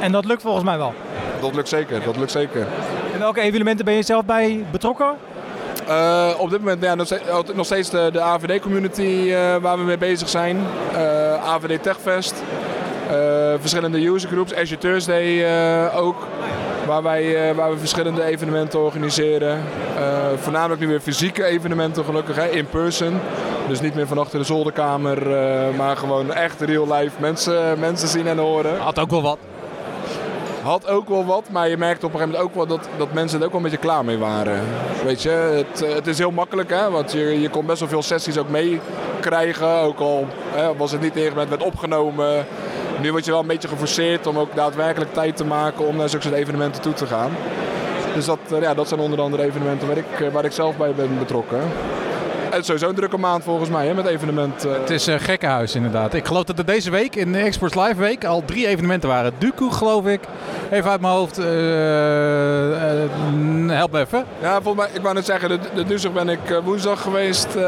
[0.00, 0.94] En dat lukt volgens mij wel.
[1.40, 2.66] Dat lukt zeker, dat lukt zeker.
[3.12, 5.14] En welke evenementen ben je zelf bij betrokken?
[5.88, 6.94] Eh, op dit moment ja,
[7.54, 10.66] nog steeds, de, de AVD-community eh, waar we mee bezig zijn.
[10.92, 12.34] Eh, AVD Techfest.
[13.60, 14.54] Verschillende usergroups.
[14.54, 15.46] Azure Thursday
[15.94, 16.16] ook.
[16.86, 19.62] Waar, wij, eh, waar we verschillende evenementen organiseren.
[19.96, 23.20] Eh, voornamelijk nu weer fysieke evenementen gelukkig, hè, in person.
[23.68, 28.08] Dus niet meer van achter de zolderkamer, eh, maar gewoon echt real life mensen, mensen
[28.08, 28.78] zien en horen.
[28.80, 29.38] Had ook wel wat.
[30.62, 33.12] Had ook wel wat, maar je merkte op een gegeven moment ook wel dat, dat
[33.12, 34.62] mensen er ook wel een beetje klaar mee waren.
[35.04, 38.02] Weet je, het, het is heel makkelijk, hè, want je, je kon best wel veel
[38.02, 39.68] sessies ook meekrijgen.
[39.68, 42.46] Ook al hè, was het niet ingebed, werd opgenomen.
[43.00, 46.08] Nu word je wel een beetje geforceerd om ook daadwerkelijk tijd te maken om naar
[46.08, 47.30] zulke soort evenementen toe te gaan.
[48.14, 50.76] Dus dat, eh, ja, dat zijn onder andere evenementen waar ik, eh, waar ik zelf
[50.76, 51.60] bij ben betrokken.
[52.56, 54.72] Het is sowieso een drukke maand volgens mij hè, met evenementen.
[54.80, 56.14] Het is een gekkenhuis inderdaad.
[56.14, 59.32] Ik geloof dat er deze week in de Exports Live Week al drie evenementen waren.
[59.38, 60.20] Duku geloof ik.
[60.70, 61.38] Even uit mijn hoofd.
[61.38, 63.08] eh, eh,
[63.68, 64.24] help me even.
[64.40, 67.54] Ja, volgens mij, ik wou net zeggen, de, de Duzig ben ik eh, woensdag geweest.
[67.56, 67.62] eh,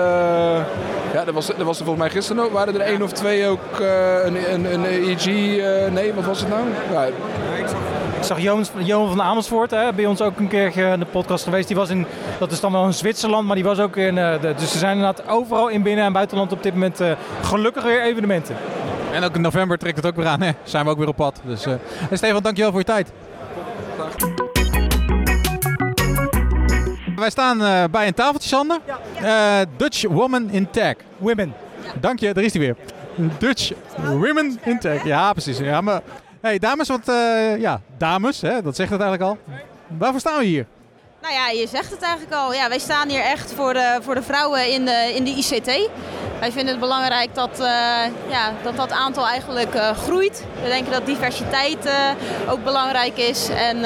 [1.14, 2.52] ja, dat was, dat was er volgens mij gisteren ook.
[2.52, 5.26] Waren er één of twee ook eh, een, een, een EG?
[5.26, 6.62] eh, nee, wat was het nou?
[6.92, 7.06] Ja,
[8.18, 11.44] Ik zag Johan, Johan van Amersfoort hè, bij ons ook een keer in de podcast
[11.44, 11.66] geweest.
[11.68, 12.06] Die was in,
[12.38, 14.18] dat is dan wel in Zwitserland, maar die was ook in.
[14.18, 17.12] eh, de, dus er zijn inderdaad overal in binnen- en buitenland op dit moment eh,
[17.42, 18.56] gelukkig weer evenementen.
[19.12, 20.42] En ook in november trekt het ook weer aan.
[20.42, 20.50] Hè?
[20.62, 21.40] Zijn we ook weer op pad.
[21.44, 21.72] Dus, eh
[22.10, 23.12] en Stefan, dankjewel voor je tijd.
[27.16, 28.78] Wij staan eh, bij een tafeltje, Sander.
[29.22, 30.94] Eh, Dutch Woman in Tech.
[31.16, 31.54] Women.
[32.00, 32.76] Dank je, daar is hij weer.
[33.38, 35.04] Dutch Women in Tech.
[35.04, 35.58] Ja, precies.
[35.58, 36.00] Ja, maar,
[36.40, 39.54] hey, dames, wat, eh, ja, dames, hè, dat zegt het eigenlijk al.
[39.98, 40.66] Waarvoor staan we hier?
[41.22, 42.54] Nou ja, je zegt het eigenlijk al.
[42.54, 45.90] Ja, wij staan hier echt voor de, voor de vrouwen in de, in de ICT.
[46.40, 47.66] Wij vinden het belangrijk dat eh,
[48.28, 50.44] ja, dat, dat aantal eigenlijk eh, groeit.
[50.62, 51.90] We denken dat diversiteit
[52.48, 53.48] ook belangrijk is.
[53.48, 53.76] En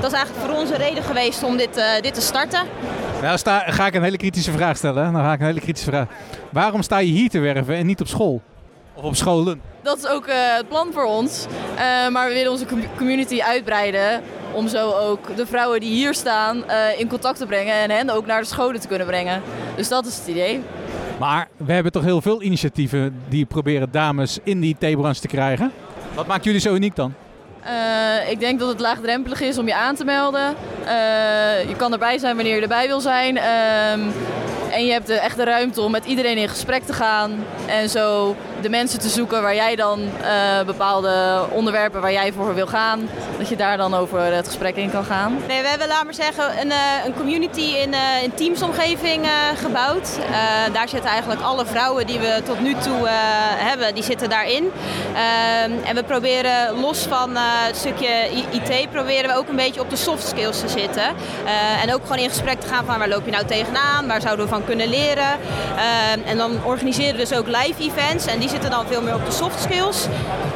[0.00, 2.66] dat is eigenlijk voor ons een reden geweest om dit, dit te starten.
[3.22, 5.12] Nou sta, ga ik een hele kritische vraag stellen.
[5.12, 6.06] Dan ga ik een hele kritische vraag.
[6.50, 8.42] Waarom sta je hier te werven en niet op school?
[8.98, 9.60] Of op scholen?
[9.82, 11.46] Dat is ook eh, het plan voor ons.
[11.76, 14.22] Eh, maar we willen onze com- community uitbreiden.
[14.52, 17.74] Om zo ook de vrouwen die hier staan eh, in contact te brengen.
[17.74, 19.42] En hen ook naar de scholen te kunnen brengen.
[19.76, 20.60] Dus dat is het idee.
[21.18, 25.72] Maar we hebben toch heel veel initiatieven die proberen dames in die theebranche te krijgen.
[26.14, 27.14] Wat maakt jullie zo uniek dan?
[28.30, 30.54] Ik denk dat het laagdrempelig is om je aan te melden.
[31.68, 33.36] Je kan erbij zijn wanneer je erbij wil zijn.
[33.36, 34.00] Ehm,
[34.70, 37.32] en je hebt de echte ruimte om met iedereen in gesprek te gaan.
[37.66, 42.54] En zo de mensen te zoeken waar jij dan eh, bepaalde onderwerpen waar jij voor
[42.54, 43.08] wil gaan.
[43.38, 45.36] Dat je daar dan over het gesprek in kan gaan.
[45.46, 50.18] Nee, we hebben, laat maar zeggen, een, eh, een community in een teamsomgeving eh, gebouwd.
[50.18, 53.08] Eh, daar zitten eigenlijk alle vrouwen die we tot nu toe
[53.56, 54.70] hebben, die zitten daarin.
[55.14, 58.08] Ehm, en we proberen los van het stukje
[58.50, 61.06] IT, proberen we ook een beetje op de soft skills te zitten.
[61.82, 64.44] En ook gewoon in gesprek te gaan van waar loop je nou tegenaan, waar zouden
[64.44, 65.38] we van kunnen leren.
[65.76, 69.14] Ehm, en dan organiseren we dus ook live events en die zitten dan veel meer
[69.14, 70.06] op de soft skills.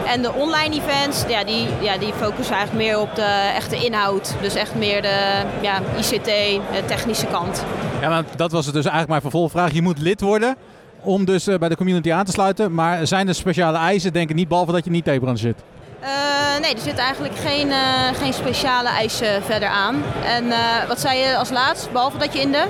[0.07, 4.35] En de online events, ja, die, ja, die focussen eigenlijk meer op de echte inhoud.
[4.41, 7.65] Dus echt meer de ja, ICT, de technische kant.
[8.01, 9.73] Ja, maar dat was het dus eigenlijk mijn vervolgvraag.
[9.73, 10.57] Je moet lid worden
[11.01, 12.75] om dus eh, bij de community aan te sluiten.
[12.75, 14.13] Maar zijn er speciale eisen?
[14.13, 15.57] Denk ik niet, behalve dat je niet theebranche zit.
[16.03, 17.79] Eh, nee, er zitten eigenlijk geen, eh,
[18.21, 20.03] geen speciale eisen verder aan.
[20.25, 22.65] En eh, wat zei je als laatst, behalve dat je in de...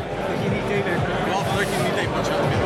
[1.24, 2.61] Behalve dat je niet theebranche Ehm,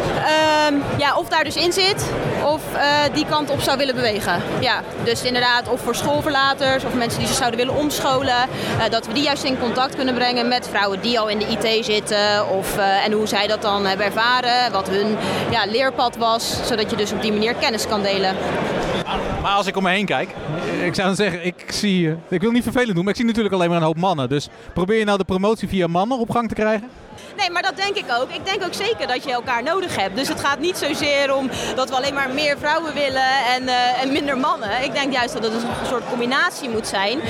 [0.99, 2.11] ja, of daar dus in zit,
[2.45, 4.43] of eh, die kant op zou willen bewegen.
[4.61, 8.35] Ja, dus inderdaad, of voor schoolverlaters, of mensen die zich zouden willen omscholen.
[8.79, 11.47] eh, dat we die juist in contact kunnen brengen met vrouwen die al in de
[11.47, 12.49] IT zitten.
[12.49, 15.17] Of, eh, en hoe zij dat dan hebben ervaren, wat hun
[15.51, 16.67] ja, leerpad was.
[16.67, 18.37] Zodat je dus op die manier kennis kan delen.
[19.43, 20.31] Maar als ik om me heen kijk,
[20.85, 23.55] ik zou dan zeggen, ik zie, ik wil niet vervelend doen, maar ik zie natuurlijk
[23.55, 24.29] alleen maar een hoop mannen.
[24.29, 26.89] Dus probeer je nou de promotie via mannen op gang te krijgen?
[27.37, 28.31] Nee, maar dat denk ik ook.
[28.31, 30.17] Ik denk ook zeker dat je elkaar nodig hebt.
[30.17, 34.03] Dus het gaat niet zozeer om dat we alleen maar meer vrouwen willen en, eh,
[34.03, 34.85] en minder mannen.
[34.85, 37.21] Ik denk juist dat het een soort combinatie moet zijn.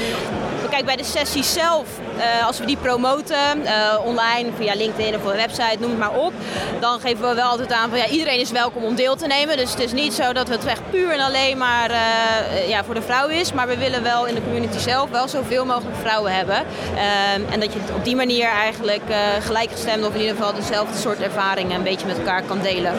[0.71, 1.87] Kijk, bij de sessies zelf,
[2.19, 6.15] eh, als we die promoten, eh, online, via LinkedIn of een website, noem het maar
[6.15, 6.33] op.
[6.81, 9.57] Dan geven we wel altijd aan van ja, iedereen is welkom om deel te nemen.
[9.57, 11.91] Dus het is niet zo dat het echt puur en alleen maar
[12.69, 13.46] ja, voor de vrouw is.
[13.53, 16.57] Maar we willen wel in de community zelf wel zoveel mogelijk vrouwen hebben.
[16.57, 20.99] Ehm, en dat je op die manier eigenlijk eh gelijkgestemd of in ieder geval dezelfde
[20.99, 22.95] soort ervaringen een beetje met elkaar kan delen.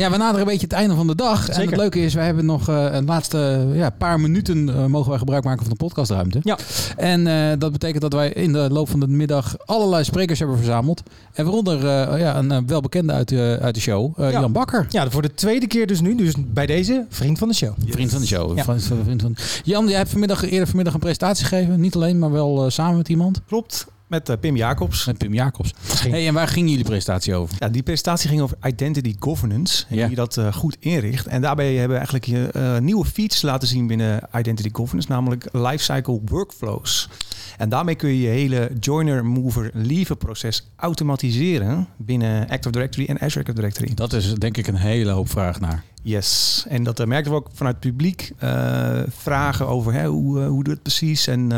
[0.00, 1.48] Ja, we naderen een beetje het einde van de dag.
[1.48, 5.08] En het leuke is, wij hebben nog eh, een laatste ja, paar minuten eh, mogen
[5.10, 6.40] wij gebruik maken van de podcastruimte.
[6.42, 6.58] Ja.
[6.96, 10.56] En eh, dat betekent dat wij in de loop van de middag allerlei sprekers hebben
[10.56, 11.02] verzameld.
[11.32, 11.86] En waaronder
[12.18, 14.86] ja, een welbekende uit de, uit de show, Jan Bakker.
[14.90, 16.14] Ja, voor de tweede keer dus nu.
[16.14, 17.72] Dus bij deze vriend van de show.
[17.86, 18.56] Vriend van de show.
[18.56, 18.64] Ja.
[18.64, 19.36] Van- van- vriend van...
[19.64, 21.80] Jan, jij hebt vanmiddag, eerder vanmiddag een presentatie gegeven.
[21.80, 23.40] Niet alleen, maar wel samen met iemand.
[23.46, 25.06] Klopt, met eh, Pim Jacobs.
[25.06, 25.74] Met Pim Jacobs.
[26.08, 27.56] Hey, en waar ging jullie presentatie over?
[27.58, 29.84] Ja, die presentatie ging over identity governance.
[29.88, 31.26] En hoe je dat eh, goed inricht.
[31.26, 35.08] En daarbij hebben we eigenlijk je eh, nieuwe features laten zien binnen identity governance.
[35.08, 37.08] Namelijk lifecycle workflows.
[37.58, 43.20] En daarmee kun je je hele joiner, mover, leaver proces automatiseren binnen Active Directory en
[43.20, 43.94] Azure Active Directory.
[43.94, 45.84] Dat is denk ik een hele hoop vraag naar.
[46.02, 48.32] Yes, en dat eh, merkten we ook vanuit het publiek.
[48.38, 51.26] eh, vragen over hè, hoe, eh, hoe doet het precies.
[51.26, 51.48] En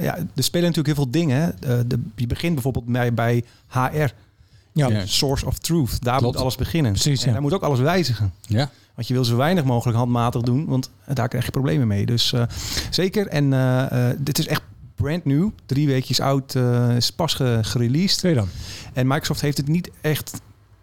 [0.00, 1.54] ja, er spelen natuurlijk heel veel dingen.
[1.88, 4.06] de, je begint bijvoorbeeld bij, bij HR.
[4.72, 5.06] Ja.
[5.06, 6.02] Source of truth.
[6.04, 6.32] Daar Klopt.
[6.32, 6.92] moet alles beginnen.
[6.92, 7.32] Precies, en ja.
[7.32, 8.32] daar moet ook alles wijzigen.
[8.46, 8.70] Ja.
[8.94, 12.06] Want je wil zo weinig mogelijk handmatig doen, want daar krijg je problemen mee.
[12.06, 12.34] Dus
[12.90, 13.26] zeker.
[13.26, 13.50] En
[14.18, 14.62] dit is echt
[14.94, 15.50] brand new.
[15.66, 16.54] Drie weekjes oud,
[16.96, 18.18] is pas ge- gereleased.
[18.18, 18.48] Twee dan.
[18.92, 20.40] En Microsoft heeft het niet echt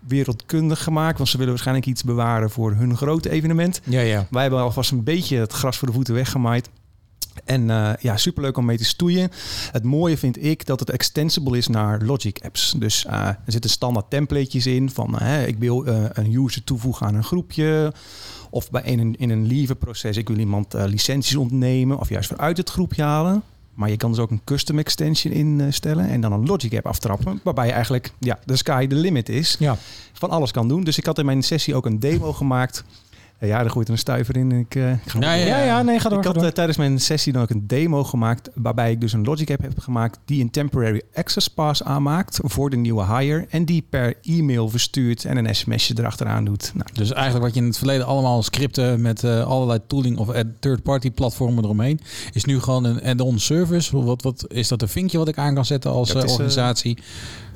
[0.09, 3.81] wereldkundig gemaakt, want ze willen waarschijnlijk iets bewaren voor hun grote evenement.
[3.83, 4.27] Ja, ja.
[4.29, 6.69] Wij hebben alvast een beetje het gras voor de voeten weggemaaid.
[7.45, 9.29] En eh, ja, superleuk om mee te stoeien.
[9.71, 12.73] Het mooie vind ik dat het extensible is naar Logic apps.
[12.77, 17.15] Dus eh, er zitten standaard templatejes in van eh, ik wil een user toevoegen aan
[17.15, 17.93] een groepje.
[18.49, 22.57] Of bij een, in een leave proces, ik wil iemand licenties ontnemen of juist vanuit
[22.57, 23.43] het groepje halen.
[23.79, 27.39] Maar je kan dus ook een custom extension instellen en dan een Logic app aftrappen.
[27.43, 29.55] Waarbij je eigenlijk ja, de sky the limit is.
[29.59, 29.77] Ja.
[30.13, 30.83] Van alles kan doen.
[30.83, 32.83] Dus ik had in mijn sessie ook een demo gemaakt.
[33.41, 34.51] Ja, er gooit er een stuiver in.
[34.51, 35.63] Ik, eh, ik ga Ja, ja, ja.
[35.63, 36.47] Ja, nee, ga door, Ik ga had door.
[36.47, 38.49] eh, tijdens mijn sessie dan ook een demo gemaakt.
[38.55, 40.19] Waarbij ik dus een Logic app heb gemaakt.
[40.25, 43.45] Die een temporary access pass aanmaakt voor de nieuwe hire.
[43.49, 46.71] En die per e-mail verstuurt en een sms'je erachteraan doet.
[46.75, 50.29] Nou, Dus eigenlijk wat je in het verleden allemaal scripten met eh, allerlei tooling of
[50.59, 51.99] third-party platformen eromheen,
[52.33, 54.03] is nu gewoon een add-on service.
[54.03, 56.97] Wat, wat is dat een vinkje wat ik aan kan zetten als is, organisatie?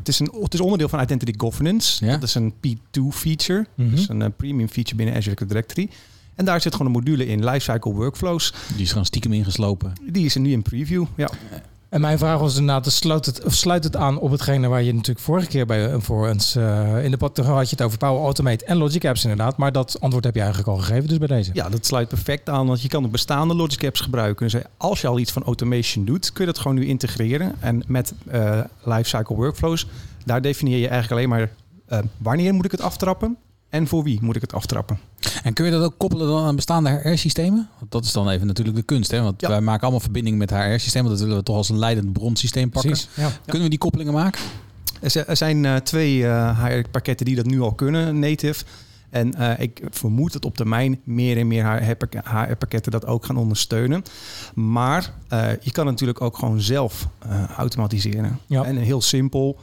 [0.04, 2.06] Het, is een, het is onderdeel van Identity Governance.
[2.06, 3.66] Dat is een P2 feature.
[3.76, 5.89] Dus een eh, premium feature binnen Azure Active Directory.
[6.36, 8.54] En daar zit gewoon een module in, Lifecycle Workflows.
[8.74, 9.93] Die is gewoon stiekem ingeslopen.
[10.12, 11.30] Die is er nu in preview, ja.
[11.93, 15.25] En mijn vraag was inderdaad, sluit het, sluit het aan op hetgene waar je natuurlijk
[15.25, 18.21] vorige keer bij eh, voor ons eh, in de podcast had je het over Power
[18.21, 19.57] Automate en Logic Apps inderdaad.
[19.57, 21.49] Maar dat antwoord heb je eigenlijk al gegeven dus bij deze.
[21.53, 24.47] Ja, dat sluit perfect aan, want je kan de bestaande Logic Apps gebruiken.
[24.49, 27.55] Dus als je al iets van automation doet, kun je dat gewoon nu integreren.
[27.59, 29.87] En met eh, Lifecycle Workflows,
[30.25, 31.49] daar definieer je eigenlijk alleen maar
[31.87, 33.37] eh, wanneer moet ik het aftrappen
[33.74, 34.99] en voor wie moet ik het aftrappen.
[35.43, 37.69] En kun je dat ook koppelen dan aan bestaande HR-systemen?
[37.89, 39.11] Dat is dan even natuurlijk de kunst.
[39.11, 39.21] Hè?
[39.21, 41.09] Want wij maken allemaal verbindingen met HR-systemen.
[41.11, 42.91] Dat willen we toch als een leidend bronsysteem pakken.
[42.91, 43.32] Precies, ja.
[43.45, 44.41] Kunnen we die koppelingen maken?
[45.01, 48.63] Er zi- zijn eh, twee eh, HR-pakketten die dat nu al kunnen, native.
[49.09, 51.84] En eh, ik vermoed dat op termijn meer en meer
[52.26, 54.03] HR-pakketten dat ook gaan ondersteunen.
[54.53, 58.39] Maar eh, je kan natuurlijk ook gewoon zelf eh, automatiseren.
[58.63, 59.59] En heel simpel.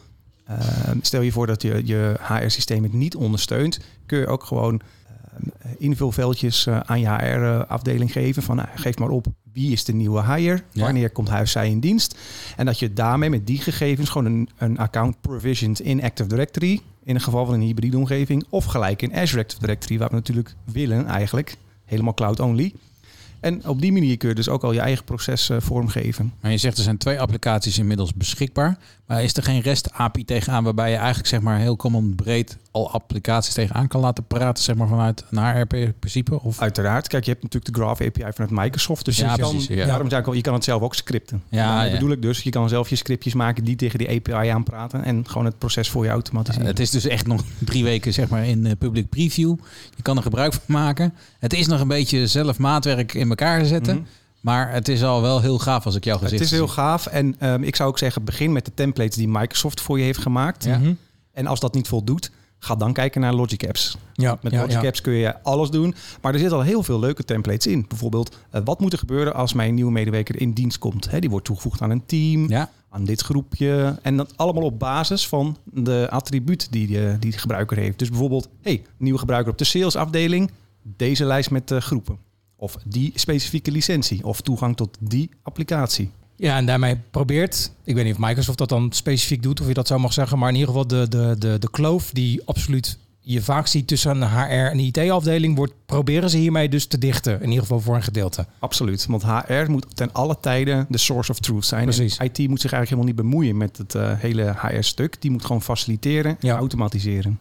[0.59, 4.81] Eh, stel je voor dat je, je HR-systeem het niet ondersteunt, kun je ook gewoon
[4.81, 8.43] eh, invulveldjes eh, aan je HR-afdeling geven.
[8.43, 10.85] Van nou, geef maar op wie is de nieuwe hire, Ja.
[10.85, 12.19] wanneer komt huis zij in dienst.
[12.57, 16.81] En dat je daarmee met die gegevens gewoon een, een account provisioned in Active Directory.
[17.05, 18.45] In het geval van een hybride omgeving.
[18.49, 21.57] Of gelijk in Azure Active Directory, waar we natuurlijk willen eigenlijk.
[21.85, 22.73] Helemaal cloud only.
[23.41, 26.33] En op die manier kun je dus ook al je eigen proces eh, vormgeven.
[26.41, 28.79] Maar je zegt er zijn twee applicaties inmiddels beschikbaar.
[29.11, 32.57] Maar is er geen REST API tegenaan waarbij je eigenlijk zeg maar heel common breed
[32.71, 36.43] al applicaties tegenaan kan laten praten zeg maar vanuit een HR-principe?
[36.43, 36.61] Of?
[36.61, 37.09] Uiteraard.
[37.09, 39.05] Kijk, je hebt natuurlijk de Graph API vanuit Microsoft.
[39.05, 39.87] Dus Ja, je, kan, precies, ja.
[39.87, 41.43] daarom zei ik al, je kan het zelf ook scripten.
[41.49, 41.91] Ja.
[41.91, 42.43] bedoel ik dus.
[42.43, 45.05] Je kan zelf je scriptjes maken die tegen die API aanpraten.
[45.05, 46.67] En gewoon het proces voor je automatiseren.
[46.67, 49.57] Het is dus echt nog drie weken zeg maar in eh, public preview.
[49.97, 51.15] Je kan er gebruik van maken.
[51.39, 53.95] Het is nog een beetje zelf maatwerk in elkaar zetten.
[53.95, 54.05] Mhm.
[54.41, 56.59] Maar het is al wel heel gaaf als ik jouw gezicht Het is zie.
[56.59, 57.07] heel gaaf.
[57.07, 60.19] En ehm, ik zou ook zeggen, begin met de templates die Microsoft voor je heeft
[60.19, 60.65] gemaakt.
[60.65, 60.79] Ja.
[60.79, 60.93] Mhm.
[61.33, 63.97] En als dat niet voldoet, ga dan kijken naar Logic Apps.
[64.13, 64.87] Ja, Met ja, Logic ja.
[64.87, 65.95] Apps kun je alles doen.
[66.23, 67.85] Maar er zitten al heel veel leuke templates in.
[67.89, 71.11] Bijvoorbeeld, eh, wat moet er gebeuren als mijn nieuwe medewerker in dienst komt?
[71.11, 72.53] Hè, die wordt toegevoegd aan een team,
[72.91, 73.99] aan dit groepje.
[74.03, 77.99] En dat allemaal op basis van de attribuut die de, die de gebruiker heeft.
[77.99, 80.51] Dus bijvoorbeeld, hey, nieuwe gebruiker op de salesafdeling.
[80.83, 82.19] Deze lijst met eh, groepen.
[82.61, 84.25] Of die specifieke licentie.
[84.25, 86.11] Of toegang tot die applicatie.
[86.37, 89.75] Ja, en daarmee probeert, ik weet niet of Microsoft dat dan specifiek doet, of je
[89.75, 92.99] dat zo mag zeggen, maar in ieder geval de, de, de, de kloof die absoluut
[93.21, 96.99] je vaak ziet tussen een HR en een IT-afdeling, wordt, proberen ze hiermee dus te
[96.99, 98.47] dichten, in ieder geval voor een gedeelte.
[98.59, 101.85] Absoluut, want HR moet ten alle tijden de source of truth zijn.
[101.85, 102.17] Precies.
[102.17, 105.23] En IT moet zich eigenlijk helemaal niet bemoeien met het eh, hele HR-stuk.
[105.23, 107.39] Die moet gewoon faciliteren, automatiseren.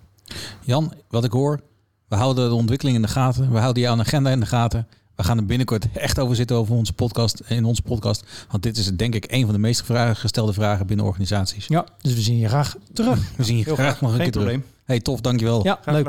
[0.62, 1.60] Jan, wat ik hoor,
[2.08, 3.52] we houden de ontwikkeling in de gaten.
[3.52, 4.88] We houden jouw agenda in de gaten.
[5.20, 8.24] We gaan er binnenkort echt over zitten over onze podcast, in onze podcast.
[8.50, 11.68] Want dit is denk ik een van de meest gestelde vragen binnen organisaties.
[11.68, 13.20] Ja, dus we zien je graag terug.
[13.38, 14.02] We zien je Heel graag, graag.
[14.02, 14.60] nog een keer terug.
[14.86, 15.64] Hey, tof, dankjewel.
[15.64, 16.08] Ja, leuk.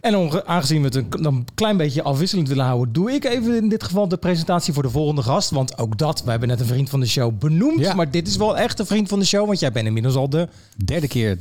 [0.00, 3.24] En onge- aangezien we het een, dan een klein beetje afwisselend willen houden, doe ik
[3.24, 5.50] even in dit geval de presentatie voor de volgende gast.
[5.50, 7.94] Want ook dat, wij hebben net een vriend van de show benoemd.
[7.94, 10.28] Maar dit is wel echt een vriend van de show, want jij bent inmiddels al
[10.28, 10.48] de
[10.84, 11.38] derde keer.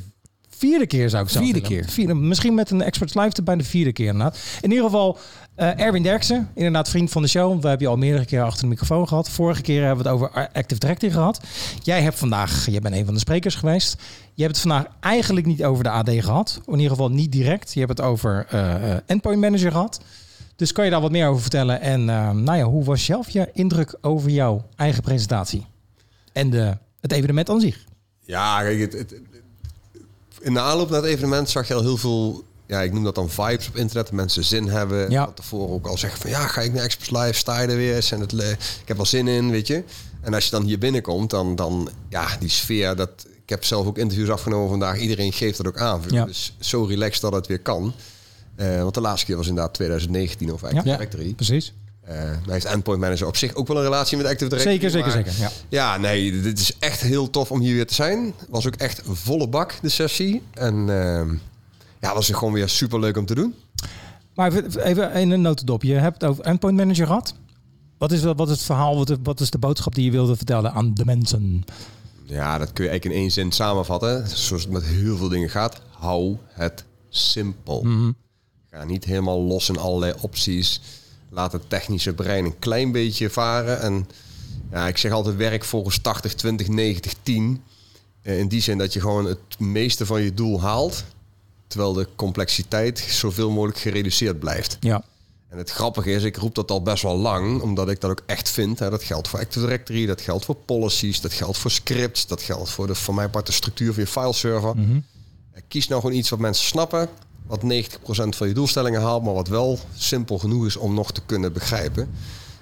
[0.58, 1.52] Vierde keer zou ik zeggen.
[1.52, 1.86] Vierde keer.
[1.90, 4.38] Vierde, misschien met een Experts Live erbij de vierde keer inderdaad.
[4.62, 5.18] In ieder geval
[5.56, 7.62] eh, Erwin Derksen, inderdaad vriend van de show.
[7.62, 9.30] We hebben je al meerdere keer achter de microfoon gehad.
[9.30, 11.40] Vorige keer hebben we het over Active Directory gehad.
[11.84, 13.96] Jij hebt vandaag, jij bent een van de sprekers geweest.
[14.34, 16.62] Je hebt het vandaag eigenlijk niet over de AD gehad.
[16.66, 17.74] In ieder geval niet direct.
[17.74, 20.02] Je hebt het over eh, eh, Endpoint Manager gehad.
[20.56, 21.82] Dus kan je daar wat meer over vertellen?
[21.82, 22.06] En
[22.44, 25.66] nou ja, hoe was zelf je indruk over jouw eigen presentatie?
[26.34, 27.86] En de, het evenement aan zich?
[28.26, 29.14] Ja, kijk, het, het-
[30.44, 33.16] in de aanloop naar het evenement zag je al heel veel, ja, ik noem dat
[33.16, 34.06] dan vibes op internet.
[34.06, 35.10] dat Mensen zin hebben.
[35.12, 35.24] Ja.
[35.26, 37.76] Van tevoren ook al zeggen van ja, ga ik naar Express Live, sta je er
[37.76, 38.08] weer?
[38.12, 38.34] En het,
[38.82, 39.84] ik heb wel zin in, weet je.
[40.22, 43.10] En als je dan hier binnenkomt, dan, dan ja, die sfeer, dat,
[43.44, 44.98] ik heb zelf ook interviews afgenomen vandaag.
[45.00, 46.02] Iedereen geeft dat ook aan.
[46.10, 46.26] Ja.
[46.26, 47.94] Dus zo relaxed dat het weer kan.
[48.56, 51.34] Eh, want de laatste keer was inderdaad 2019 of Active Ja, Directory.
[51.34, 51.74] precies.
[52.04, 54.74] Eh nou heeft Endpoint Manager op zich ook wel een relatie met Active Directory.
[54.80, 55.34] Zeker, zeker, zeker.
[55.40, 55.50] Ja.
[55.70, 58.34] ja, nee, dit is echt heel tof om hier weer te zijn.
[58.50, 60.42] Was ook echt volle bak, de sessie.
[60.54, 61.36] En ehm
[62.02, 63.56] ja, was er gewoon weer super leuk om te doen.
[64.36, 65.84] Maar even- in een notendop.
[65.84, 67.34] Je hebt het over Endpoint Manager gehad.
[67.98, 70.74] Wat is, wat is het verhaal, wat, wat is de boodschap die je wilde vertellen
[70.74, 71.64] aan de mensen?
[72.26, 74.28] Ja, dat kun je eigenlijk in één zin samenvatten.
[74.28, 75.82] Zoals het met heel veel dingen gaat.
[75.90, 77.82] Hou het simpel.
[77.84, 78.12] Mhm.
[78.72, 80.82] Ga niet helemaal los in allerlei opties.
[81.34, 83.82] Laat het technische brein een klein beetje varen.
[83.82, 84.08] En
[84.72, 87.64] ja, ik zeg altijd werk volgens 80, 20, 90, 10.
[88.22, 91.04] Eh, In die zin dat je gewoon het meeste van je doel haalt.
[91.68, 94.78] Terwijl de complexiteit zoveel mogelijk gereduceerd blijft.
[94.80, 95.04] Ja.
[95.50, 98.22] En het grappige is, ik roep dat al best wel lang, omdat ik dat ook
[98.26, 98.80] echt vind.
[98.80, 98.90] Hè.
[98.90, 102.70] Dat geldt voor Active Directory, dat geldt voor policies, dat geldt voor scripts, dat geldt
[102.70, 104.74] voor de voor mij part de structuur van je fileserver.
[105.52, 107.10] Eh, Kies nou gewoon iets wat mensen snappen,
[107.48, 107.66] wat 90%
[108.30, 112.10] van je doelstellingen haalt, maar wat wel simpel genoeg is om nog te kunnen begrijpen.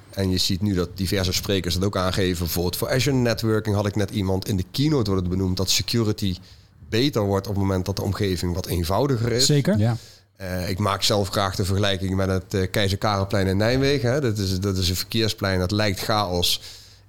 [0.10, 2.44] En je ziet nu dat diverse sprekers dat ook aangeven.
[2.46, 5.70] Bijvoorbeeld voor Azure Networking had ik net iemand in de keynote wordt het benoemd dat
[5.70, 6.36] security
[6.90, 9.46] beter wordt op het moment dat de omgeving wat eenvoudiger is.
[9.46, 9.78] Zeker.
[9.78, 9.98] Ja.
[10.36, 14.12] Eh, ik maak zelf graag de vergelijking met het eh, Keizer Karelplein in Nijmegen.
[14.12, 14.22] Hè.
[14.22, 16.62] Dat, is, dat is een verkeersplein dat lijkt chaos.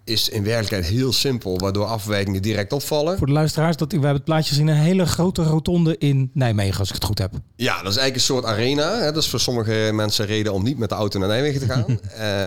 [0.04, 3.18] Is in werkelijkheid heel simpel, waardoor afwijkingen direct opvallen.
[3.18, 4.68] Voor de luisteraars, dat, we hebben het plaatje zien.
[4.68, 7.32] Een hele grote rotonde in Nijmegen, als ik het goed heb.
[7.56, 8.98] Ja, dat is eigenlijk een soort arena.
[8.98, 9.12] Hè.
[9.12, 11.84] Dat is voor sommige mensen reden om niet met de auto naar Nijmegen te gaan.
[12.16, 12.40] Eh,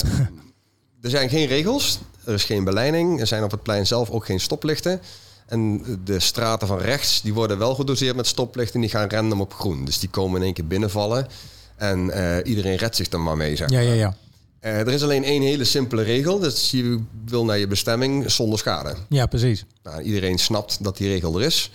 [1.02, 3.20] er zijn geen regels, er is geen beleiding.
[3.20, 5.02] Er zijn op het plein zelf ook geen stoplichten.
[5.46, 8.82] En de straten van rechts, die worden wel gedoseerd met stoplichten.
[8.82, 9.86] Die gaan random op groen.
[9.86, 11.28] Dus die komen in één keer binnenvallen.
[11.76, 14.16] En eh, iedereen redt zich er maar mee, zeg Ja, ja, ja.
[14.66, 16.40] Eh, er is alleen één hele simpele regel.
[16.40, 18.96] Dat is je wil naar je bestemming zonder schade.
[19.10, 19.66] Ja, precies.
[19.84, 21.72] Nou, iedereen snapt dat die regel er is.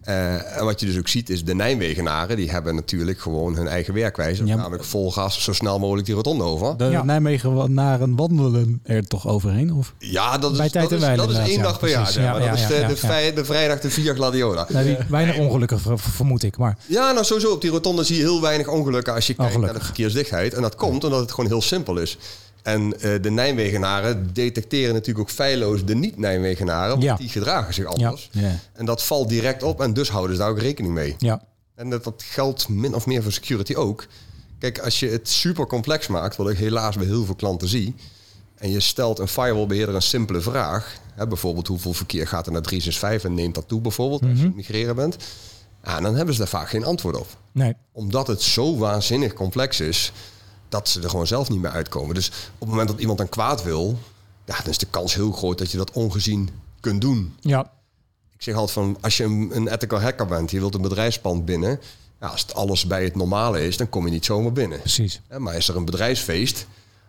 [0.00, 3.68] Eh, en wat je dus ook ziet is de Nijmegenaren, die hebben natuurlijk gewoon hun
[3.68, 4.44] eigen werkwijze.
[4.44, 6.76] Namelijk vol gas, zo snel mogelijk die rotonde over.
[6.76, 9.72] De Nijmegen naar een wandelen er toch overheen?
[9.74, 9.94] Of?
[9.98, 12.10] Ja, dat is, Bij tijd dat en is, dat is één dag per ja, jaar.
[12.12, 12.34] zeg maar.
[12.34, 12.96] Dat ja, is de, ja, de, ja.
[12.96, 14.66] vrij- de vrijdag de Via Gladiola.
[14.68, 16.56] Nou, die, weinig ongelukken ver- ver- vermoed ik.
[16.56, 19.58] Maar Ja, nou sowieso op die rotonde zie je heel weinig ongelukken als je kijkt
[19.58, 20.54] naar de verkeersdichtheid.
[20.54, 22.18] En dat komt omdat het gewoon heel simpel is.
[22.62, 27.16] En eh, de Nijmegenaren detecteren natuurlijk ook feilloos de niet-Nijmegenaren, want Ja.
[27.16, 28.28] die gedragen zich anders.
[28.32, 28.58] Ja.
[28.72, 31.14] En dat valt direct op en dus houden ze daar ook rekening mee.
[31.18, 31.42] Ja.
[31.74, 34.06] En dat, dat geldt min of meer voor security ook.
[34.58, 37.94] Kijk, als je het super complex maakt, wat ik helaas bij heel veel klanten zie,
[38.54, 42.62] en je stelt een firewallbeheerder een simpele vraag, hè, bijvoorbeeld hoeveel verkeer gaat er naar
[42.62, 44.46] 365 en neemt dat toe bijvoorbeeld, als je Mhm.
[44.46, 45.16] het migreren bent,
[45.84, 47.26] ja, dan hebben ze daar vaak geen antwoord op.
[47.52, 47.74] nee.
[47.92, 50.12] Omdat het zo waanzinnig complex is,
[50.70, 52.14] dat ze er gewoon zelf niet meer uitkomen.
[52.14, 53.98] Dus op het moment dat iemand dan kwaad wil,
[54.44, 56.48] ja, dan is de kans heel groot dat je dat ongezien
[56.80, 57.34] kunt doen.
[57.40, 57.60] Ja.
[58.34, 61.44] Ik zeg altijd van, als je een, een ethical hacker bent, je wilt een bedrijfspand
[61.44, 61.80] binnen.
[62.20, 64.78] Ja, als het alles bij het normale is, dan kom je niet zomaar binnen.
[64.80, 65.20] Precies.
[65.28, 66.66] Hè, Maar is er een bedrijfsfeest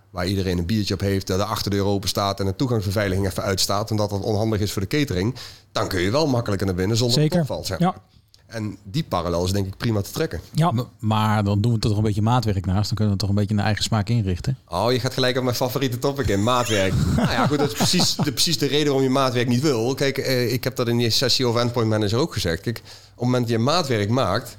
[0.09, 3.43] waar iedereen een biertje op heeft, dat de achterdeur open staat en de toegangsbeveiliging even
[3.43, 5.35] uitstaat en dat dat onhandig is voor de catering,
[5.71, 7.39] dan kun je wel makkelijker naar binnen zonder Zeker.
[7.39, 7.69] opvalt.
[7.69, 7.81] maar.
[7.81, 7.95] Ja.
[8.51, 10.41] En die parallel is denk ik prima te trekken.
[10.53, 10.73] Ja.
[10.99, 12.87] Maar dan doen we toch een beetje maatwerk naast.
[12.87, 14.57] Dan kunnen we toch een beetje naar eigen smaak inrichten.
[14.67, 16.93] Oh, je gaat gelijk op mijn favoriete topic in, maatwerk.
[17.17, 19.93] nou ja, goed, dat is precies de, precies de reden waarom je maatwerk niet wil.
[19.93, 22.61] Kijk, eh, ik heb dat in die sessie over Endpoint Manager ook gezegd.
[22.61, 22.83] Kijk, op
[23.15, 24.57] het moment dat je maatwerk maakt,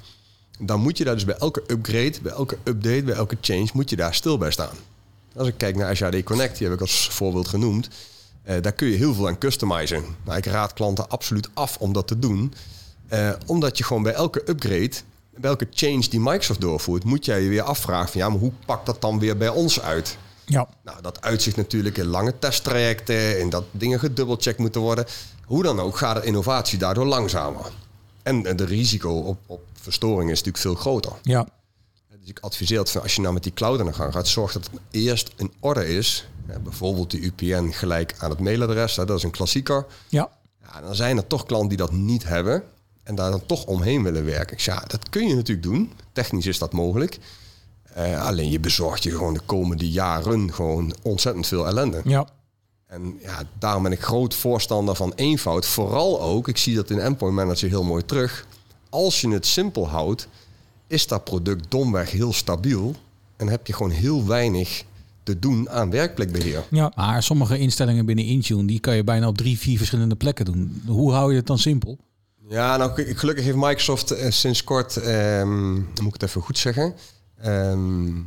[0.59, 3.89] dan moet je daar dus bij elke upgrade, bij elke update, bij elke change, moet
[3.89, 4.75] je daar stil bij staan.
[5.35, 7.89] Als ik kijk naar Azure AD Connect, die heb ik als voorbeeld genoemd,
[8.43, 10.03] eh, daar kun je heel veel aan customizen.
[10.23, 12.53] Nou, ik raad klanten absoluut af om dat te doen.
[13.07, 14.91] Eh, omdat je gewoon bij elke upgrade,
[15.29, 18.51] bij elke change die Microsoft doorvoert, moet jij je weer afvragen van ja, maar hoe
[18.65, 20.17] pakt dat dan weer bij ons uit?
[20.45, 20.67] Ja.
[20.83, 25.05] Nou, dat uitzicht natuurlijk in lange testtrajecten, in dat dingen gedubbelcheckt moeten worden.
[25.45, 27.71] Hoe dan ook gaat de innovatie daardoor langzamer.
[28.23, 31.11] En de risico op, op verstoring is natuurlijk veel groter.
[31.21, 31.47] Ja.
[32.09, 34.27] Dus ik adviseer dat van als je nou met die cloud aan de gang gaat,
[34.27, 36.27] zorg dat het eerst in orde is.
[36.47, 39.85] Ja, bijvoorbeeld de UPN gelijk aan het mailadres, hè, dat is een klassieker.
[40.09, 40.29] Ja.
[40.61, 42.63] Ja, dan zijn er toch klanten die dat niet hebben
[43.03, 44.53] en daar dan toch omheen willen werken.
[44.53, 45.91] Ik zeg, ja, dat kun je natuurlijk doen.
[46.11, 47.19] Technisch is dat mogelijk.
[47.93, 52.01] Eh, alleen je bezorgt je gewoon de komende jaren gewoon ontzettend veel ellende.
[52.03, 52.27] Ja.
[52.87, 55.65] En ja, daarom ben ik groot voorstander van eenvoud.
[55.65, 58.47] Vooral ook, ik zie dat in Endpoint Manager heel mooi terug.
[58.89, 60.27] Als je het simpel houdt,
[60.87, 62.95] is dat product domweg heel stabiel.
[63.35, 64.83] En heb je gewoon heel weinig
[65.23, 66.63] te doen aan werkplekbeheer.
[66.69, 66.91] Ja.
[66.95, 70.81] Maar sommige instellingen binnen Intune, die kan je bijna op drie, vier verschillende plekken doen.
[70.85, 71.97] Hoe hou je het dan simpel?
[72.49, 76.57] Ja, nou gelukkig heeft Microsoft eh, sinds kort, ehm, dan moet ik het even goed
[76.57, 76.93] zeggen.
[77.41, 78.23] Ehm, nou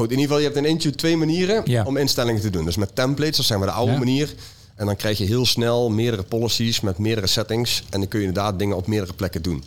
[0.00, 1.84] goed, in ieder geval, je hebt in Intune twee manieren Ja.
[1.84, 2.64] om instellingen te doen.
[2.64, 3.98] Dus met templates, dat zijn we de oude Ja.
[3.98, 4.34] manier.
[4.76, 7.82] En dan krijg je heel snel meerdere policies met meerdere settings.
[7.90, 9.64] En dan kun je inderdaad dingen op meerdere plekken doen.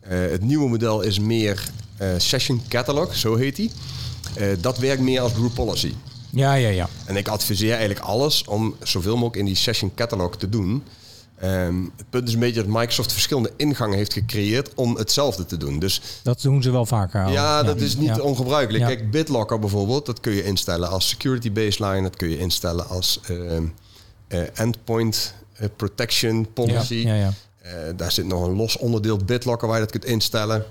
[0.00, 3.70] Eh, het nieuwe model is meer eh, Session Catalog, zo heet die.
[4.60, 5.92] Dat werkt meer als group policy.
[6.30, 6.88] Ja, ja, ja.
[7.06, 10.82] En ik adviseer eigenlijk alles om zoveel mogelijk in die session catalog te doen.
[11.40, 15.56] Ehm, het punt is een beetje dat Microsoft verschillende ingangen heeft gecreëerd om hetzelfde te
[15.56, 15.78] doen.
[15.78, 17.24] Dus Dat doen ze wel vaker.
[17.24, 17.30] al.
[17.32, 18.20] ja, dat is niet Ja.
[18.20, 18.88] ongebruikelijk.
[18.88, 18.94] Ja.
[18.94, 22.02] Kijk, BitLocker bijvoorbeeld, dat kun je instellen als security baseline.
[22.02, 23.64] Dat kun je instellen als ehm,
[24.28, 26.94] eh, endpoint eh, protection policy.
[26.94, 27.32] Ja, ja, ja.
[27.62, 30.64] Eh, daar zit nog een los onderdeel BitLocker waar je dat kunt instellen.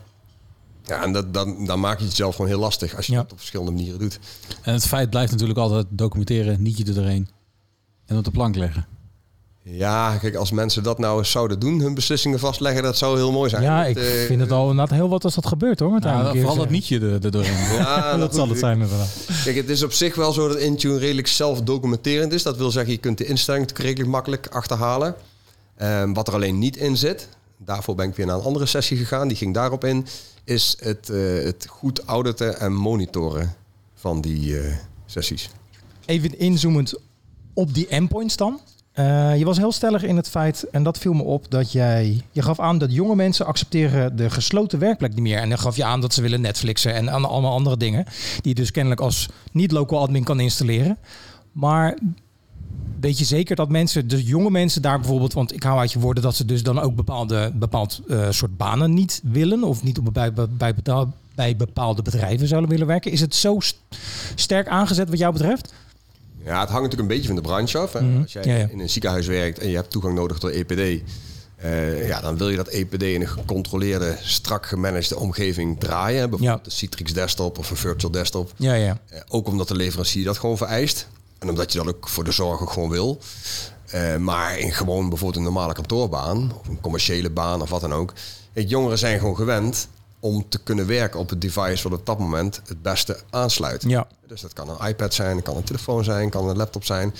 [0.85, 3.31] Ja, en dat, dan, dan maak je het zelf gewoon heel lastig als je dat
[3.31, 4.19] op verschillende manieren doet.
[4.61, 7.29] En het feit blijft natuurlijk altijd documenteren, nietje er doorheen.
[8.05, 8.87] En op de plank leggen.
[9.71, 13.31] Ja, kijk, als mensen dat nou eens zouden doen, hun beslissingen vastleggen, dat zou heel
[13.31, 13.63] mooi zijn.
[13.63, 15.91] Ja, Dat, ik eh, vind het al inderdaad heel wat als dat gebeurt hoor.
[15.91, 16.35] uiteindelijk.
[16.35, 17.73] vooral dat Eerst, nietje er, er doorheen.
[17.77, 19.07] Ja, dat zal het zijn inderdaad.
[19.43, 22.43] Kijk, het is op zich wel zo dat Intune redelijk zelfdocumenterend is.
[22.43, 25.15] Dat wil zeggen, je kunt de instelling redelijk makkelijk achterhalen.
[25.75, 28.97] Ehm, wat er alleen niet in zit, daarvoor ben ik weer naar een andere sessie
[28.97, 30.05] gegaan, die ging daarop in,
[30.43, 33.55] is het, eh, het goed auditen en monitoren
[33.95, 35.49] van die eh, sessies.
[36.05, 36.93] Even inzoomend
[37.53, 38.59] op die endpoints dan.
[38.91, 42.21] Eh, je was heel stellig in het feit, en dat viel me op, dat jij...
[42.31, 45.37] Je gaf aan dat jonge mensen accepteren de gesloten werkplek niet meer.
[45.37, 48.05] En dan gaf je aan dat ze willen Netflixen en an- allemaal andere dingen.
[48.41, 50.97] Die je dus kennelijk als niet-local admin kan installeren.
[51.51, 51.97] Maar
[52.99, 55.33] weet je zeker dat mensen, de jonge mensen daar bijvoorbeeld...
[55.33, 58.57] Want ik hou uit je woorden dat ze dus dan ook bepaalde bepaald eh, soort
[58.57, 59.63] banen niet willen.
[59.63, 60.33] Of niet op, bij,
[61.35, 63.11] bij, bepaalde bedrijven zouden willen werken.
[63.11, 63.81] Is het zo st-
[64.35, 65.73] sterk aangezet wat jou betreft?
[66.45, 67.93] Ja, het hangt natuurlijk een beetje van de branche af.
[67.93, 68.01] Hè.
[68.01, 68.21] Mhm.
[68.21, 68.67] Als jij Ja, ja.
[68.71, 71.01] in een ziekenhuis werkt en je hebt toegang nodig tot EPD...
[71.55, 76.29] eh, ja, dan wil je dat EPD in een gecontroleerde, strak gemanagede omgeving draaien.
[76.29, 78.51] Bijvoorbeeld een Citrix desktop of een virtual desktop.
[78.55, 78.97] Ja, ja.
[79.09, 81.07] Eh, ook omdat de leverancier dat gewoon vereist.
[81.39, 83.19] En omdat je dat ook voor de zorg ook gewoon wil.
[83.85, 86.51] Eh, maar in gewoon bijvoorbeeld een normale kantoorbaan...
[86.59, 88.13] of een commerciële baan of wat dan ook...
[88.53, 89.87] Jongeren zijn gewoon gewend
[90.19, 91.89] om te kunnen werken op het device...
[91.89, 93.83] wat op dat moment het beste aansluit.
[93.87, 94.07] Ja.
[94.27, 97.15] Dus dat kan een iPad zijn, kan een telefoon zijn, kan een laptop zijn.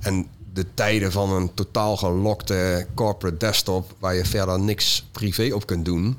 [0.00, 3.94] En de tijden van een totaal gelokte corporate desktop...
[3.98, 6.18] waar je verder niks privé op kunt doen...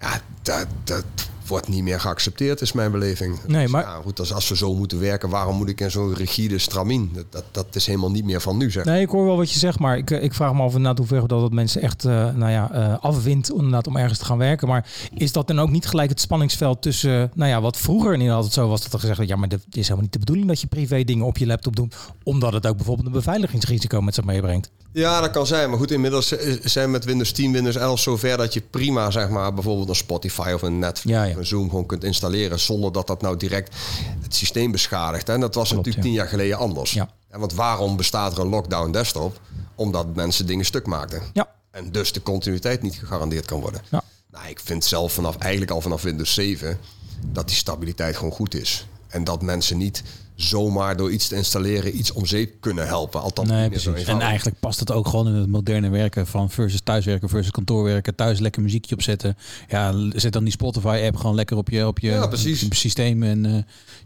[0.00, 1.04] ja, dat, dat
[1.50, 3.38] wordt niet meer geaccepteerd, is mijn beleving.
[3.46, 5.90] Nee, Dus maar- ja, goed, als, als we zo moeten werken, waarom moet ik in
[5.90, 7.10] zo'n rigide stramien?
[7.14, 8.84] Dat, dat, dat is helemaal niet meer van nu, zeg.
[8.84, 11.06] Nee, ik hoor wel wat je zegt, maar ik, ik vraag me af inderdaad hoe
[11.06, 14.38] ver dat het mensen echt eh, nou ja, eh, afwindt inderdaad, om ergens te gaan
[14.38, 14.68] werken.
[14.68, 18.30] Maar is dat dan ook niet gelijk het spanningsveld tussen, nou ja, wat vroeger in
[18.30, 20.48] altijd zo was, dat er gezegd werd, ja, maar het is helemaal niet de bedoeling
[20.48, 24.14] dat je privé dingen op je laptop doet, omdat het ook bijvoorbeeld een beveiligingsrisico met
[24.14, 24.70] zich meebrengt.
[24.92, 25.70] Ja, dat kan zijn.
[25.70, 29.54] Maar goed, inmiddels zijn met Windows 10, Windows 11 zover dat je prima, zeg maar,
[29.54, 33.22] bijvoorbeeld een Spotify of een Netflix of een Zoom gewoon kunt installeren zonder dat dat
[33.22, 33.74] nou direct
[34.22, 35.28] het systeem beschadigt.
[35.28, 36.92] En dat was natuurlijk tien jaar geleden anders.
[36.92, 37.10] Ja.
[37.30, 39.40] Want waarom bestaat er een lockdown desktop?
[39.74, 41.22] Omdat mensen dingen stuk maakten.
[41.32, 41.48] Ja.
[41.70, 43.80] En dus de continuïteit niet gegarandeerd kan worden.
[43.90, 44.02] Ja.
[44.30, 46.78] Nou, ik vind zelf vanaf eigenlijk al vanaf Windows 7
[47.26, 48.86] dat die stabiliteit gewoon goed is.
[49.08, 50.02] En dat mensen niet
[50.42, 53.20] zomaar door iets te installeren iets om zeep kunnen helpen.
[53.22, 54.04] Althans, Nee.
[54.06, 58.14] En eigenlijk past het ook gewoon in het moderne werken van versus thuiswerken versus kantoorwerken.
[58.14, 59.36] Thuis lekker muziekje opzetten.
[59.68, 62.66] Ja, zet dan die Spotify-app gewoon lekker op je, op je, Ja, precies.
[62.70, 63.22] systeem.
[63.22, 63.52] En eh,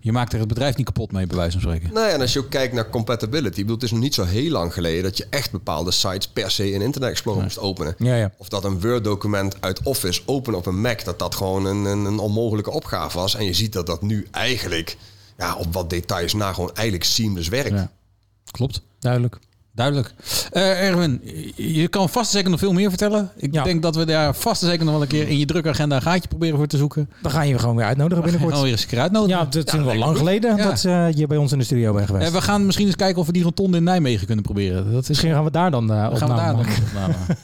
[0.01, 1.95] je maakt er het bedrijf niet kapot mee, bij wijze van spreken.
[1.95, 3.49] Nou ja, en als je ook kijkt naar compatibility.
[3.49, 6.29] Ik bedoel, het is nog niet zo heel lang geleden dat je echt bepaalde sites
[6.29, 7.95] per se in Internet Explorer moest openen.
[7.99, 8.33] Ja, ja.
[8.37, 12.05] Of dat een Word-document uit Office openen op een Mac, dat dat gewoon een, een,
[12.05, 13.35] een onmogelijke opgave was.
[13.35, 14.97] En je ziet dat dat nu eigenlijk,
[15.39, 17.87] ja, op wat details na, gewoon eigenlijk seamless werkt.
[18.51, 18.83] Klopt.
[18.99, 19.39] Duidelijk.
[19.75, 20.15] Duidelijk.
[20.53, 21.21] Eh, Erwin,
[21.57, 23.31] je kan vast en zeker nog veel meer vertellen.
[23.37, 25.69] Ik denk dat we daar vast en zeker nog wel een keer in je drukke
[25.69, 27.11] agenda een gaatje proberen voor te zoeken.
[27.23, 28.53] Dan ga je gewoon weer uitnodigen binnenkort.
[28.53, 29.39] Gewoon weer eens een keer uitnodigen.
[29.39, 30.65] Ja, het is wel lang geleden Ja.
[30.65, 32.27] dat eh, je bij ons in de studio bent geweest.
[32.27, 34.93] En we gaan misschien eens kijken of we die rotonde in Nijmegen kunnen proberen.
[34.93, 35.09] Dat is...
[35.09, 36.67] Misschien gaan we daar dan uh, gaan we daar dan.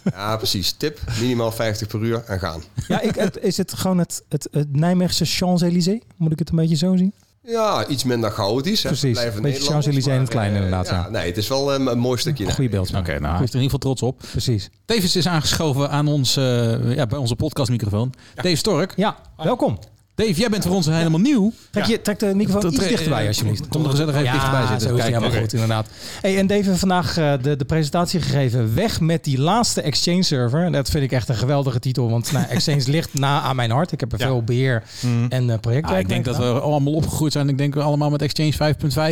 [0.14, 0.72] Ja, precies.
[0.72, 2.62] Tip, minimaal 50 per uur en gaan.
[2.88, 6.00] Ja, ik, het, is het gewoon het, het, het Nijmeegse Champs-Élysées?
[6.16, 7.12] Moet ik het een beetje zo zien?
[7.42, 8.82] Ja, iets minder chaotisch.
[8.82, 8.88] hè.
[8.88, 9.12] Precies.
[9.12, 11.08] Blijven Een beetje Champs-Élysées in het klein eh, inderdaad, ja.
[11.10, 12.52] Nee, het is wel eh, een mooi stukje.
[12.52, 12.94] Goeie beeld.
[12.94, 14.22] Oké, nou, hij is er in ieder geval trots op.
[14.30, 14.70] Precies.
[14.84, 18.12] Tevens is aangeschoven aan ons, eh, ja, bij onze podcastmicrofoon.
[18.34, 18.92] Dave Stork.
[18.96, 19.78] Ja, welkom.
[20.26, 21.52] Dave, jij bent voor ons helemaal nieuw.
[21.70, 23.68] Trek, je, trek de microfoon iets eh, dichterbij, alsjeblieft.
[23.68, 24.88] Kom er gezellig even ja, dichterbij zitten.
[24.88, 25.86] Zo is helemaal goed, inderdaad.
[26.20, 28.74] Hey, en Dave heeft vandaag eh, de, de presentatie gegeven.
[28.74, 30.64] Weg met die laatste Exchange server.
[30.64, 32.10] En Dat vind ik echt een geweldige titel.
[32.10, 33.92] Want nou, Exchange ligt na aan mijn hart.
[33.92, 34.26] Ik heb er Ja.
[34.26, 34.82] veel beheer
[35.28, 37.48] en eh projectwerk Ah, ik denk dat we allemaal opgegroeid zijn.
[37.48, 38.52] Ik denk we allemaal met Exchange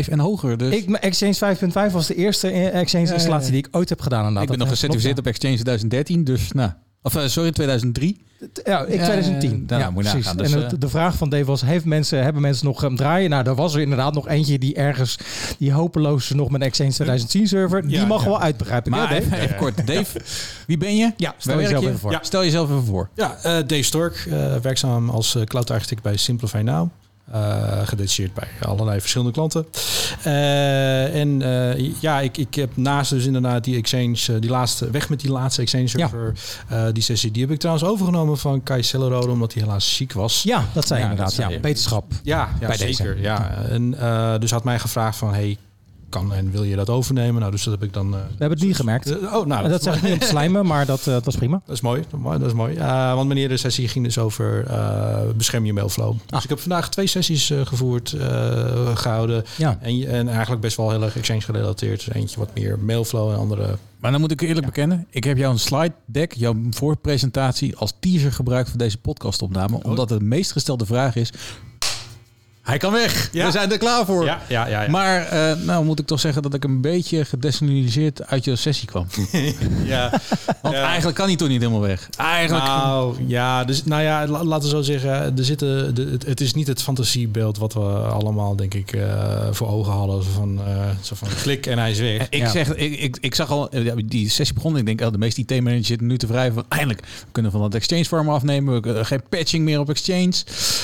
[0.03, 0.57] 5.5 en hoger.
[0.59, 1.57] Dus Ik, Exchange
[1.89, 4.19] 5.5 was de eerste eh, Exchange installatie die ik ooit heb gedaan.
[4.19, 4.43] inderdaad.
[4.43, 6.25] ik ben Dat, nog eh, gecertificeerd op Exchange 2013.
[6.25, 6.71] Dus nou,
[7.03, 8.27] of eh, sorry, 2003.
[8.65, 9.65] Ja, ik Eh, 2010.
[9.67, 10.27] nou, ja, moet je precies.
[10.27, 10.43] nagaan.
[10.43, 12.97] Dus, en eh, het- de vraag van Dave was, heeft mensen, hebben mensen nog hem
[12.97, 13.31] draaien?
[13.31, 15.19] Nou, er was er inderdaad nog eentje die ergens,
[15.59, 18.29] die hopeloos nog met Exchange 2010 uitbegrijp Die Ja, mag ja.
[18.29, 18.93] wel uit, begrijp ik.
[18.93, 19.43] Maar even, Dave?
[19.43, 19.87] even kort.
[19.87, 20.21] Dave,
[20.67, 21.13] wie ben je?
[21.17, 22.11] Ja, stel jezelf even voor.
[22.11, 22.19] Ja.
[22.23, 23.09] Stel jezelf even voor.
[23.15, 26.89] Ja, eh, Dave Stork, eh, werkzaam als eh, cloud architect bij Simplify Now.
[27.33, 29.67] Eh gedetacheerd bij allerlei verschillende klanten.
[30.23, 35.09] Eh, en eh, ja, ik, ik heb naast dus inderdaad die Exchange, die laatste, weg
[35.09, 36.33] met die laatste Exchange server,
[36.93, 40.43] die sessie, die heb ik trouwens overgenomen van Kai Sellerode, omdat hij helaas ziek was.
[40.43, 41.37] Ja, dat zei Ja, inderdaad.
[41.37, 42.13] dat Ja, wetenschap.
[42.23, 43.15] Ja, ja Bij zeker.
[43.15, 43.23] deze.
[43.23, 43.55] Ja.
[43.71, 43.91] En,
[44.41, 45.57] dus had mij gevraagd van, hey,
[46.09, 47.41] kan en wil je dat overnemen?
[47.41, 48.07] Nou, dus dat heb ik dan...
[48.15, 49.17] eh, We hebben het niet gemerkt.
[49.23, 51.37] oh, nou, En dat zeg ik niet om te slijmen, maar dat, eh, dat was
[51.37, 51.61] prima.
[51.67, 52.39] Dat is mooi, dat is mooi.
[52.39, 52.75] Dat is mooi.
[52.77, 55.07] Eh, want meneer, de sessie ging dus over eh
[55.37, 56.11] bescherm je mailflow.
[56.11, 56.19] Ah.
[56.27, 59.45] Dus ik heb vandaag twee sessies eh, gevoerd, eh, gehouden.
[59.57, 59.79] Ja.
[59.81, 62.05] En, en eigenlijk best wel heel erg exchange gerelateerd.
[62.05, 63.77] Dus Eentje wat meer mailflow en andere...
[63.99, 68.33] Maar dan moet ik eerlijk bekennen, ik heb jouw slide deck, jouw voorpresentatie als teaser
[68.33, 69.83] gebruikt voor deze podcastopname.
[69.83, 71.33] Omdat de meest gestelde vraag is,
[72.69, 73.29] hij kan weg.
[73.33, 74.25] We zijn er klaar voor.
[74.25, 74.83] Ja, ja, ja.
[74.83, 74.91] ja.
[74.91, 78.89] Maar eh, nou moet ik toch zeggen dat ik een beetje gedesillusioneerd uit je sessie
[78.89, 79.07] kwam.
[79.85, 80.21] ja.
[80.63, 82.09] Want eigenlijk kan hij toch niet helemaal weg.
[82.17, 82.65] Eigenlijk.
[82.65, 85.11] Nou ja, dus, nou ja, la- laten we zo zeggen.
[85.11, 89.47] Er zitten, de, het, het is niet het fantasiebeeld wat we allemaal, denk ik, eh,
[89.51, 90.23] voor ogen hadden.
[90.23, 92.27] Zo van, eh, zo van klik en hij is weg.
[92.31, 94.77] Ik, zeg, ik, ik, ik zag al, ja, die sessie begon.
[94.77, 96.65] Ik denk, oh, de meeste IT-managers zitten nu te wrijven.
[96.69, 98.75] Eindelijk, we kunnen van dat Exchange farm afnemen.
[98.75, 100.33] We kunnen geen patching meer op Exchange.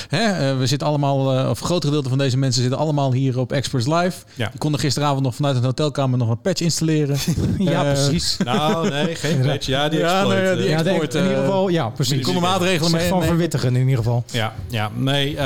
[0.08, 0.56] Hè?
[0.56, 3.86] we zitten allemaal, eh, of groot gedeelte van deze mensen zitten allemaal hier op Experts
[3.86, 4.12] Live.
[4.34, 4.48] Ja.
[4.48, 7.16] Die konden gisteravond nog vanuit een hotelkamer nog een patch installeren.
[7.58, 8.36] Ja, Eh, precies.
[8.44, 9.66] Nou, nee, geen patch.
[9.66, 10.56] Ja, die Ja, exploit, nee, eh.
[10.56, 12.14] die Ja, de- exploit, in ieder eh, geval, ja, precies.
[12.14, 13.08] Die konden maatregelen mee.
[13.08, 14.24] van verwittigen in ieder geval.
[14.32, 15.36] Ja, ja, nee.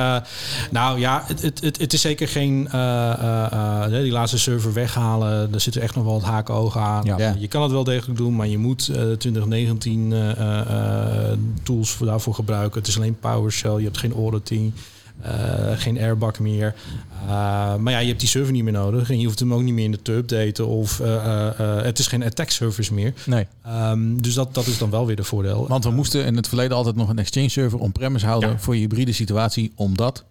[0.71, 2.69] nou ja, het, het, het, het is zeker geen.
[2.71, 5.51] eh, die laatste server weghalen.
[5.51, 7.05] Daar zitten echt nog wel wat haken ogen aan.
[7.05, 7.35] Ja.
[7.39, 11.91] Je kan het wel degelijk doen, maar je moet eh 2019 eh, eh, eh, tools
[11.91, 12.79] voor daarvoor gebruiken.
[12.79, 13.77] Het is alleen PowerShell.
[13.79, 14.73] Je hebt geen auditing.
[15.21, 16.75] Eh, geen airbag meer.
[17.23, 17.29] Eh,
[17.77, 19.11] maar ja, je hebt die server niet meer nodig.
[19.11, 20.67] En je hoeft hem ook niet meer in de te updaten.
[20.67, 21.51] Of eh,
[21.83, 23.13] het is geen attack service meer.
[23.27, 23.47] Nee.
[23.65, 25.69] Ehm, dus dat, dat is dan wel weer de voordeel.
[25.69, 28.81] Want we moesten in het verleden altijd nog een Exchange server on-premise houden voor je
[28.81, 29.73] hybride situatie.
[29.75, 30.25] Omdat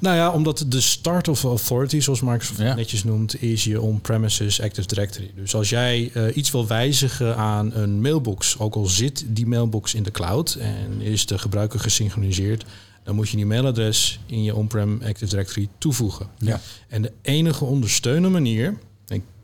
[0.00, 4.86] Nou ja, omdat de start of authority, zoals Microsoft netjes noemt, is je on-premises Active
[4.86, 5.30] Directory.
[5.34, 10.02] Dus als jij iets wil wijzigen aan een mailbox, ook al zit die mailbox in
[10.02, 12.64] de cloud en is de gebruiker gesynchroniseerd,
[13.02, 16.26] dan moet je die mailadres in je on-prem Active Directory toevoegen.
[16.38, 16.60] Ja.
[16.88, 18.78] En de enige ondersteunende manier,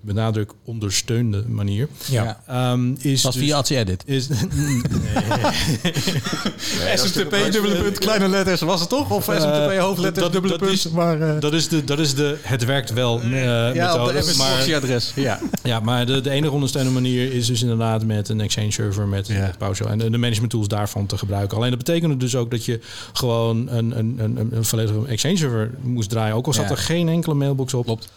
[0.06, 2.40] benadruk ondersteunde manier, Ja.
[2.46, 4.02] ehm, is was dus- via ATS Edit.
[4.06, 4.26] Is,
[6.96, 9.10] SMTP, dubbele punt, kleine letters, was het toch?
[9.10, 10.72] Of SMTP, hoofdletters, dat, dubbele dat punt?
[10.72, 14.06] Is, maar, eh, dat, is de, dat is de het werkt wel eh ja, op
[14.08, 14.36] de methode.
[14.36, 15.12] Maar, adres.
[15.14, 15.40] Ja.
[15.62, 19.28] ja, maar de, de enige ondersteunende manier is dus inderdaad met een Exchange server met,
[19.28, 21.56] met PowerShell en de, de management tools daarvan te gebruiken.
[21.56, 22.80] Alleen dat betekende dus ook dat je
[23.12, 26.34] gewoon een, een, een, een- een volledige Exchange server moest draaien.
[26.34, 26.70] Ook al zat Ja.
[26.70, 27.84] er geen enkele mailbox op.
[27.84, 28.08] Klopt.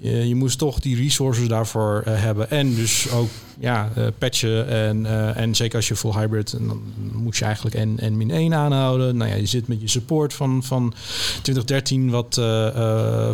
[0.00, 2.50] Je, je moest toch die resources daarvoor eh, hebben.
[2.50, 3.28] En dus ook
[3.58, 4.68] ja, eh, patchen.
[4.68, 6.82] En, eh, en zeker als je full hybrid, en dan
[7.12, 9.16] moet je eigenlijk N, N min 1 aanhouden.
[9.16, 10.94] Nou ja, je zit met je support van, van
[11.42, 12.34] 2013, wat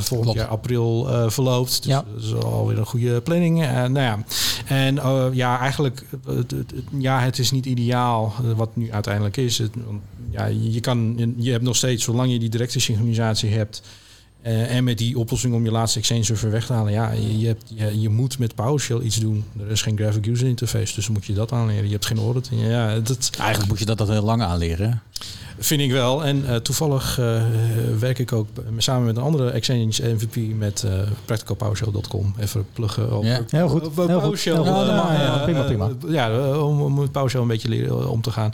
[0.04, 1.82] volgend jaar april verloopt.
[1.82, 2.04] Dus Ja.
[2.14, 3.62] dat is alweer een goede planning.
[3.62, 4.24] En nou ja,
[4.66, 6.04] en eh, ja, eigenlijk,
[6.98, 9.58] ja, het is niet ideaal wat nu uiteindelijk is.
[9.58, 9.70] Het,
[10.30, 13.82] ja, je kan, je hebt nog steeds, zolang je die directe synchronisatie hebt.
[14.42, 16.92] Eh, en met die oplossing om je laatste Exchange server weg te halen.
[16.92, 19.44] Ja, je, hebt, je, moet met PowerShell iets doen.
[19.58, 21.84] Er is geen graphic user interface, dus moet je dat aanleren.
[21.84, 22.60] Je hebt geen auditing.
[22.66, 25.02] Ja, dat, Eigenlijk moet je dat, dat heel lang aanleren.
[25.62, 26.24] Vind ik wel.
[26.24, 27.42] En eh, toevallig eh,
[27.98, 30.86] werk ik ook samen met een andere Exchange MVP met
[31.24, 32.34] practicalpowershell.com.
[32.38, 33.40] Even pluggen op, Ja.
[33.48, 33.86] Heel goed.
[33.86, 34.20] op Heel goed.
[34.20, 34.56] PowerShell.
[34.56, 34.66] Goed.
[34.66, 34.72] eh,
[35.18, 35.90] Ja, prima, prima.
[36.08, 38.52] ja, om, om met PowerShell een beetje leren om te gaan.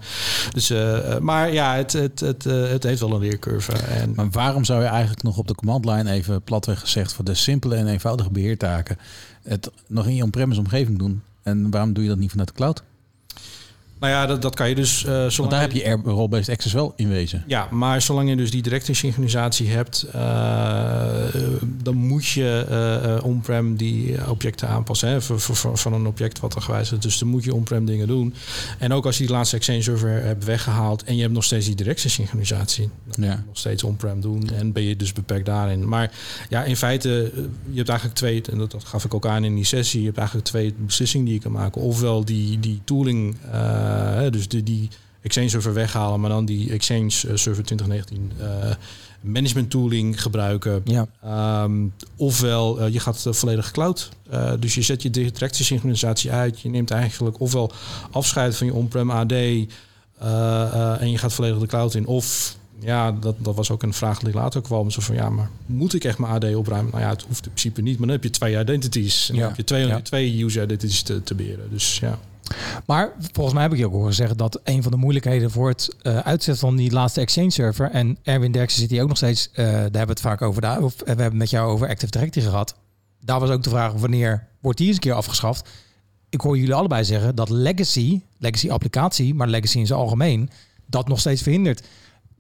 [0.53, 0.73] Dus,
[1.21, 3.73] maar ja, het, het, het, het heeft wel een leercurve.
[3.73, 7.25] En, Maar waarom zou je eigenlijk nog op de command line even platweg gezegd voor
[7.25, 8.99] de simpele en eenvoudige beheertaken
[9.43, 11.23] het nog in je on-premise omgeving doen?
[11.43, 12.83] En waarom doe je dat niet vanuit de cloud?
[14.01, 14.99] Nou ja, dat, dat kan je dus...
[15.05, 17.45] eh, zolang Want daar heb je Air- role-based access wel in wezen.
[17.47, 21.41] Ja, maar zolang je dus die directe synchronisatie hebt, eh,
[21.83, 25.09] dan moet je eh, on-prem die objecten aanpassen.
[25.09, 27.11] Hè, voor, voor- voor- van een object wat er gewijzigd is.
[27.11, 28.35] Dus dan moet je on-prem dingen doen.
[28.79, 31.67] En ook als je die laatste Exchange server hebt weggehaald en je hebt nog steeds
[31.67, 33.31] die directe synchronisatie, dan Ja.
[33.31, 35.89] je nog steeds on-prem doen en ben je dus beperkt daarin.
[35.89, 36.13] Maar
[36.49, 37.09] ja, in feite,
[37.71, 40.07] je hebt eigenlijk twee, en dat, dat gaf ik ook aan in die sessie, je
[40.07, 41.81] hebt eigenlijk twee beslissingen die je kan maken.
[41.81, 43.37] Ofwel die, die tooling,
[43.87, 44.89] hè, dus die, die
[45.23, 48.75] Exchange server weghalen, maar dan die Exchange eh, server 2019 eh,
[49.21, 50.81] management tooling gebruiken.
[50.85, 51.07] Ja.
[51.23, 51.73] Ehm,
[52.17, 54.09] ofwel eh, je gaat eh, volledig cloud.
[54.31, 56.61] Eh, dus je zet je directe synchronisatie uit.
[56.61, 57.73] Je neemt eigenlijk ofwel
[58.11, 59.67] afscheid van je on-prem AD eh,
[60.19, 62.07] eh, en je gaat volledig de cloud in.
[62.07, 64.91] Of ja, dat, dat was ook een vraag die later kwam.
[64.91, 66.91] Zo van ja, maar moet ik echt mijn AD opruimen?
[66.93, 67.99] Nou ja, het hoeft in principe niet.
[67.99, 69.29] Maar dan heb je twee identities.
[69.29, 69.49] En dan Ja.
[69.49, 70.01] heb je twee, Ja.
[70.01, 71.71] twee user identities te, te beheren.
[71.71, 72.19] Dus ja.
[72.87, 75.69] Maar volgens mij heb ik je ook horen zeggen dat een van de moeilijkheden voor
[75.69, 79.17] het eh, uitzetten van die laatste Exchange server, en Erwin Derksen zit hier ook nog
[79.17, 81.51] steeds, eh, daar hebben we het vaak over, daar, of, eh, we hebben het met
[81.51, 82.75] jou over Active Directory gehad.
[83.21, 85.69] Daar was ook de vraag wanneer wordt die eens een keer afgeschaft.
[86.29, 90.51] Ik hoor jullie allebei zeggen dat legacy, legacy applicatie, maar legacy in zijn algemeen,
[90.87, 91.83] dat nog steeds verhindert.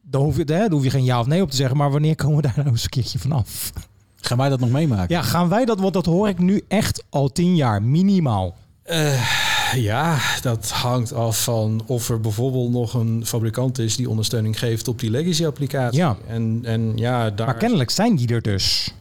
[0.02, 1.90] Dan hoef, je, hè, daar hoef je geen ja of nee op te zeggen, maar
[1.90, 3.72] wanneer komen we daar nou eens een keertje vanaf?
[4.16, 5.14] Gaan wij dat nog meemaken?
[5.14, 8.57] Ja, gaan wij dat, want dat hoor ik nu echt al tien jaar, minimaal.
[8.82, 14.58] Eh, ja, dat hangt af van of er bijvoorbeeld nog een fabrikant is die ondersteuning
[14.58, 15.98] geeft op die legacy-applicatie.
[15.98, 16.16] Ja.
[16.26, 17.46] En, en ja, daar.
[17.46, 18.94] Maar kennelijk zijn die er dus.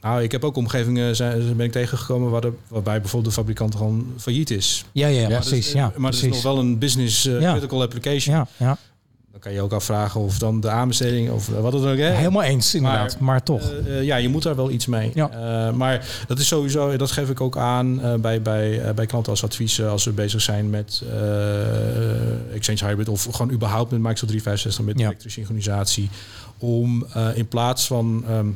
[0.00, 3.74] Nou, ik heb ook omgevingen zijn, ben ik tegengekomen waar de, waarbij bijvoorbeeld de fabrikant
[3.74, 4.84] gewoon failliet is.
[4.92, 7.50] Ja, ja, ja, Maar precies, ja, maar het is nog wel een business eh, Ja.
[7.52, 8.34] critical application.
[8.34, 8.78] Ja, ja.
[9.36, 12.08] Dan kan je ook afvragen of dan de aanbesteding of wat het ook is.
[12.08, 13.18] Helemaal eens, inderdaad.
[13.18, 13.70] Maar, toch.
[13.70, 15.12] Eh, eh, ja, je moet daar wel iets mee.
[15.14, 19.06] Eh, maar dat is sowieso, dat geef ik ook aan eh, bij, bij, eh, bij
[19.06, 23.90] klanten als advies eh, als we bezig zijn met eh, Exchange Hybrid of gewoon überhaupt
[23.90, 26.10] met Microsoft 365 met elektrische synchronisatie.
[26.58, 28.46] Om eh, in plaats van ehm,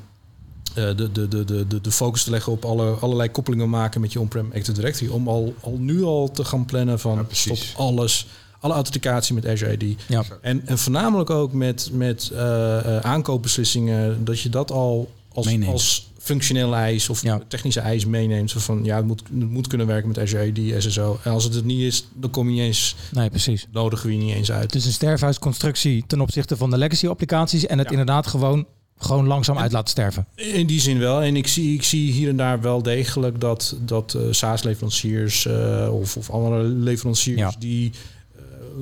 [0.75, 4.01] eh, de, de, de, de, de, de focus te leggen op alle, allerlei koppelingen maken
[4.01, 5.11] met je on-prem Active Directory.
[5.11, 8.27] Om al, al nu al te gaan plannen van stop alles.
[8.61, 9.85] Alle authenticatie met Azure AD.
[10.09, 10.25] Ja.
[10.41, 14.25] En, en voornamelijk ook met, met eh, eh, aankoopbeslissingen.
[14.25, 15.73] Dat je dat al als, Meeneemt.
[15.73, 18.51] als functionele eis of technische eis meeneemt.
[18.51, 21.19] Zo van ja, het moet, het moet kunnen werken met Azure AD, SSO.
[21.23, 22.97] En als het het niet is, dan kom je niet eens.
[23.11, 23.67] Nee, precies.
[23.73, 24.63] Nodigen we je niet eens uit.
[24.63, 27.67] Het is een sterfhuisconstructie ten opzichte van de legacy applicaties.
[27.67, 28.67] En het inderdaad gewoon,
[28.99, 30.27] gewoon langzaam uit laten sterven.
[30.35, 31.23] In die zin wel.
[31.23, 35.47] En ik zie, ik zie hier en daar wel degelijk dat, dat eh, SaaS-leveranciers
[35.91, 37.99] of, of andere leveranciers die eh,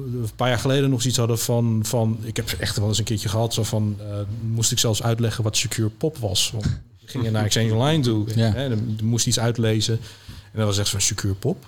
[0.04, 3.04] een paar jaar geleden nog iets hadden van, van ik heb echt wel eens een
[3.04, 4.06] keertje gehad, zo van eh,
[4.52, 6.50] moest ik zelfs uitleggen wat secure pop was.
[6.52, 6.70] Want we
[7.04, 8.26] gingen naar Exchange Online toe.
[8.34, 8.52] Ja.
[8.52, 10.00] Hè, dan moest iets uitlezen.
[10.26, 11.66] En dat was echt van secure pop.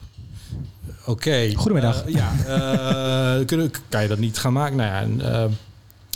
[1.04, 1.52] Oké.
[1.54, 2.04] Goedemiddag.
[2.04, 4.76] Eh, ja, eh, kunnen, kan je dat niet gaan maken?
[4.76, 5.44] Nou ja, en, eh,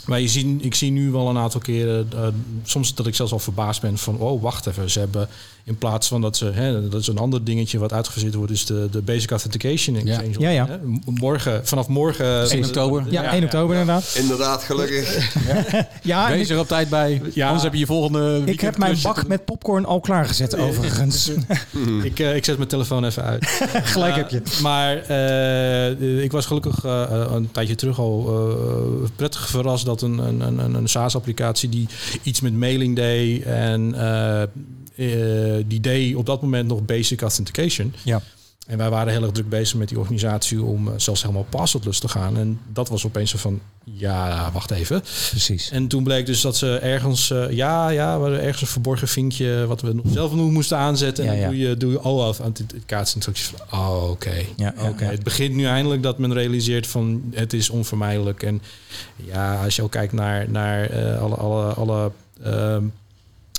[0.05, 2.27] maar je ziet, ik zie nu wel een aantal keren, eh,
[2.63, 5.29] soms dat ik zelfs al verbaasd ben van, oh wacht even, ze hebben
[5.65, 8.65] in plaats van dat ze, hè, dat is een ander dingetje wat uitgezet wordt, is
[8.65, 10.21] de, de basic authentication in Ja.
[10.37, 10.67] Ja, ja.
[10.67, 10.77] Hè.
[11.05, 12.49] Morgen, vanaf morgen.
[12.49, 13.03] 1 oktober.
[13.09, 14.15] Ja, 1 oktober inderdaad.
[14.17, 15.13] Inderdaad, gelukkig.
[16.01, 17.21] Ja, Wees er op tijd bij.
[17.35, 21.31] Anders heb je je volgende Ik heb mijn bak met popcorn al klaargezet overigens.
[22.03, 23.45] ik, eh, ik zet mijn telefoon even uit.
[23.83, 24.41] Gelijk heb je.
[24.61, 30.59] Maar eh, ik was gelukkig een tijdje terug al eh, prettig verrast dat een, een,
[30.59, 31.87] een, een SaaS-applicatie die
[32.23, 34.41] iets met mailing deed en eh,
[34.95, 37.93] eh, die deed op dat moment nog basic authentication.
[38.03, 38.21] Ja.
[38.65, 41.99] En wij waren heel erg druk bezig met die organisatie om eh, zelfs helemaal passwordless
[41.99, 42.37] te gaan.
[42.37, 45.01] En dat was opeens zo van, ja, wacht even.
[45.29, 45.69] Precies.
[45.69, 49.65] En toen bleek dus dat ze ergens, eh, ja, ja, we ergens een verborgen vinkje
[49.67, 51.23] wat we zelf nog moesten aanzetten.
[51.23, 51.47] En dan ja.
[51.47, 53.15] doe je, doe je OAuth authenticatie.
[53.15, 54.35] En toen dacht je van, oh, oké.
[54.55, 58.43] Ja, Het begint nu eindelijk dat men realiseert van het is onvermijdelijk.
[58.43, 58.61] En
[59.15, 62.11] ja, als je ook kijkt naar, naar eh, alle, alle, alle
[62.43, 62.83] ehm,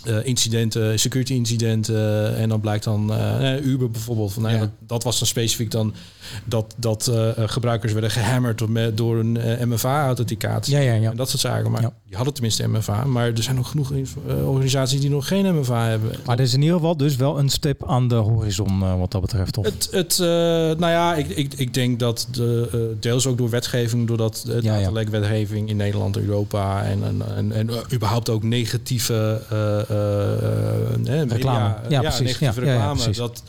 [0.07, 2.37] eh, incidenten, security incidenten.
[2.37, 4.33] En dan blijkt dan eh, Uber bijvoorbeeld.
[4.33, 4.67] Van, nou ja, Ja.
[4.67, 5.95] dat, dat was dan specifiek dan
[6.45, 8.63] dat, dat eh, eh, gebruikers werden gehammerd
[8.95, 10.75] door, een eh, MFA-authenticatie.
[10.75, 11.11] Ja, ja, ja.
[11.11, 11.71] En dat soort zaken.
[11.71, 13.05] Maar die hadden tenminste MFA.
[13.05, 16.11] Maar er zijn nog genoeg eh, organisaties die nog geen MFA hebben.
[16.25, 19.11] Maar er is in ieder geval dus wel een stip aan de horizon eh, wat
[19.13, 19.53] dat betreft.
[19.53, 19.65] Toch?
[19.65, 23.51] Het, het, eh, nou ja, ik, ik, ik denk dat de, eh, deels ook door
[23.51, 24.81] wetgeving, doordat de Ja, ja.
[24.81, 29.81] datalek-wetgeving in Nederland en Europa en, en, en, en eh, überhaupt ook negatieve eh, eh,
[29.91, 29.96] eh,
[30.99, 31.75] media- Reclame.
[31.89, 32.39] Ja, precies.
[32.39, 32.95] Ja, ja, ja, reclame.
[32.95, 33.17] precies.
[33.17, 33.43] dat,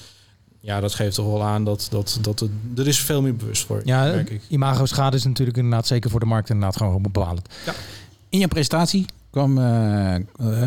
[0.59, 3.89] ja, dat geeft toch wel aan dat, dat, dat het, er is veel meer bewustwording,
[3.89, 4.41] Ja, merk ik.
[4.49, 7.47] imago-schade is natuurlijk inderdaad zeker voor de markt inderdaad gewoon bepalend.
[8.29, 10.21] In je presentatie kwam, eh eh,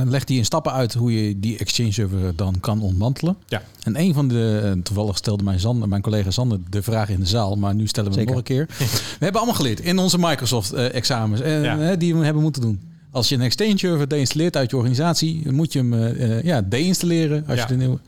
[0.05, 3.37] legde je in stappen uit hoe je die Exchange server dan kan ontmantelen.
[3.47, 3.62] Ja.
[3.83, 7.20] En een van de, eh, toevallig stelde mijn, Sander, mijn collega Sander de vraag in
[7.20, 8.35] de zaal, maar nu stellen we Zeker.
[8.35, 8.87] hem nog een keer.
[9.18, 11.78] We hebben allemaal geleerd in onze Microsoft-examens en Ja.
[11.91, 12.81] eh, die we hebben moeten doen.
[13.11, 16.63] Als je een Exchange server deinstalleert uit je organisatie, moet je hem eh, eh, ja,
[16.63, 17.45] deinstalleren.
[17.49, 17.63] Als Ja.
[17.69, 17.99] je de nieuwe...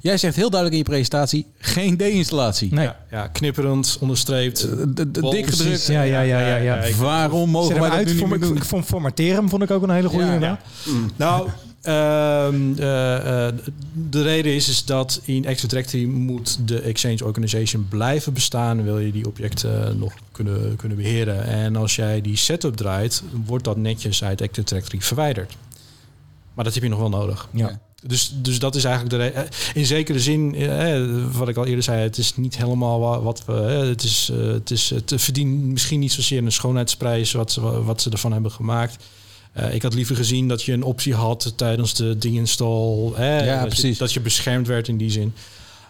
[0.00, 2.74] Jij zegt heel duidelijk in je presentatie, geen deinstallatie.
[2.74, 2.84] Nee.
[2.84, 4.60] Ja, ja, knipperend, onderstreept.
[4.96, 5.86] de- de- bol- dik gedrukt.
[5.86, 6.56] Ja, ja, ja, ja.
[6.56, 6.94] ja.
[6.96, 8.56] Waarom mogen wij dat uit, nu niet meer doen?
[8.56, 10.32] ik vond formateren vond ik ook een hele goede Ja.
[10.32, 10.60] inderdaad.
[11.16, 11.58] Nou, eh, eh,
[14.10, 18.82] de reden is, is dat in Active Directory moet de Exchange Organization blijven bestaan.
[18.82, 21.44] Wil je die objecten nog kunnen, kunnen beheren.
[21.44, 25.56] En als jij die setup draait, wordt dat netjes uit Active Directory verwijderd.
[26.54, 27.48] Maar dat heb je nog wel nodig.
[27.52, 27.80] Ja.
[28.02, 29.48] Dus, dus dat is eigenlijk de reden.
[29.74, 33.42] In zekere zin, eh, wat ik al eerder zei, het is niet helemaal wa- wat
[33.46, 33.52] we.
[33.52, 37.60] eh, het, is, eh, het, is, het verdient misschien niet zozeer een schoonheidsprijs wat ze,
[37.60, 39.04] wat ze ervan hebben gemaakt.
[39.52, 43.10] Eh, ik had liever gezien dat je een optie had tijdens de ding-install.
[43.14, 43.98] hè, Ja, dat je- precies.
[43.98, 45.32] dat je beschermd werd in die zin.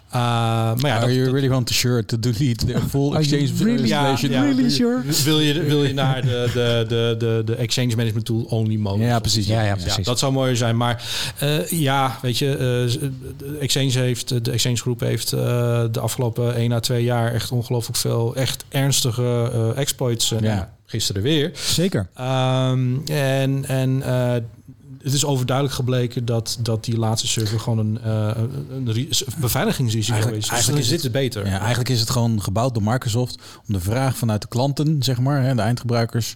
[0.09, 3.49] Uh, maar ja, Are dat, you really want to sure to delete the full exchange
[3.63, 5.01] really- ja, Really sure?
[5.23, 9.03] Wil je, wil je naar de, de, de, de, de Exchange Management Tool only mode?
[9.03, 9.47] Ja, precies.
[9.47, 10.05] Ja, ja, precies.
[10.05, 10.77] dat zou mooi zijn.
[10.77, 11.03] Maar
[11.39, 12.57] eh, ja, weet je, eh,
[13.37, 15.39] de Exchange heeft, de Exchange Groep heeft eh,
[15.91, 20.31] de afgelopen 1 à 2 jaar echt ongelooflijk veel echt ernstige eh, exploits.
[20.31, 20.73] eh, Ja.
[20.89, 21.51] Nou, gisteren weer.
[21.53, 22.09] Zeker.
[22.13, 24.31] Ehm, en en eh,
[25.03, 29.09] het is overduidelijk gebleken dat, dat die laatste server gewoon een, eh, een, een ri-
[29.37, 30.47] beveiligingsrisico is.
[30.47, 31.45] Dus dan is dit het beter.
[31.45, 35.19] Ja, eigenlijk is het gewoon gebouwd door Microsoft om de vraag vanuit de klanten, zeg
[35.19, 36.35] maar, hè, de eindgebruikers,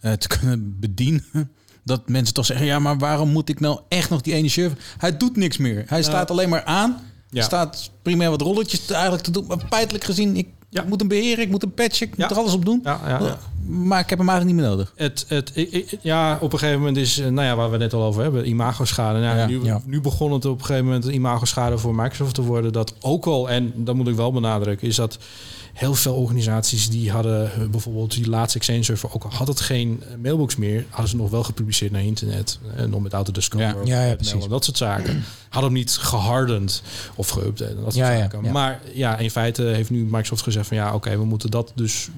[0.00, 1.24] eh, te kunnen bedienen.
[1.84, 4.78] Dat mensen toch zeggen, ja, maar waarom moet ik nou echt nog die ene server?
[4.98, 5.84] Hij doet niks meer.
[5.86, 6.04] Hij Ja.
[6.04, 7.00] staat alleen maar aan.
[7.30, 7.42] Ja.
[7.42, 9.46] Staat primair wat rolletjes te- eigenlijk te doen.
[9.46, 10.48] Maar feitelijk gezien, ik
[10.88, 12.80] moet hem beheren, ik moet hem patchen, ik moet er alles op doen.
[12.84, 13.38] Ja, ja, ja.
[13.66, 14.92] Maar ik heb hem eigenlijk niet meer nodig.
[14.96, 15.52] Het, het,
[16.02, 18.48] ja, op een gegeven moment is, eh, nou ja, waar we net al over hebben,
[18.48, 19.18] imagoschade.
[19.20, 19.80] Nou, Ja, nu, ja.
[19.84, 22.72] nu begon het op een gegeven moment imagoschade voor Microsoft te worden.
[22.72, 25.18] Dat ook al, en dat moet ik wel benadrukken, is dat
[25.76, 29.60] heel veel organisaties die hadden eh, bijvoorbeeld die laatste Exchange server, ook al had het
[29.60, 32.58] geen eh, mailbox meer, hadden ze nog wel gepubliceerd naar internet.
[32.76, 33.66] En nog met Autodiscover.
[33.66, 34.34] Ja, of ja, precies.
[34.34, 35.22] mail dat soort zaken.
[35.48, 36.82] Hadden hem niet gehardend
[37.14, 37.74] of geüpdate.
[37.74, 38.44] Dat soort Ja, zaken.
[38.44, 38.52] ja.
[38.52, 42.08] Maar ja, in feite heeft nu Microsoft gezegd van ja, oké, we moeten dat dus,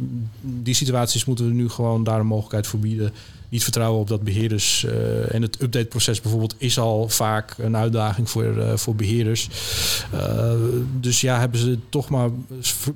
[0.40, 3.12] die situaties moeten we nu gewoon daar een mogelijkheid voor bieden.
[3.48, 8.30] Niet vertrouwen op dat beheerders eh, en het updateproces bijvoorbeeld is al vaak een uitdaging
[8.30, 9.48] voor, eh, voor beheerders.
[10.12, 10.52] Eh,
[11.00, 12.28] dus ja, hebben ze toch maar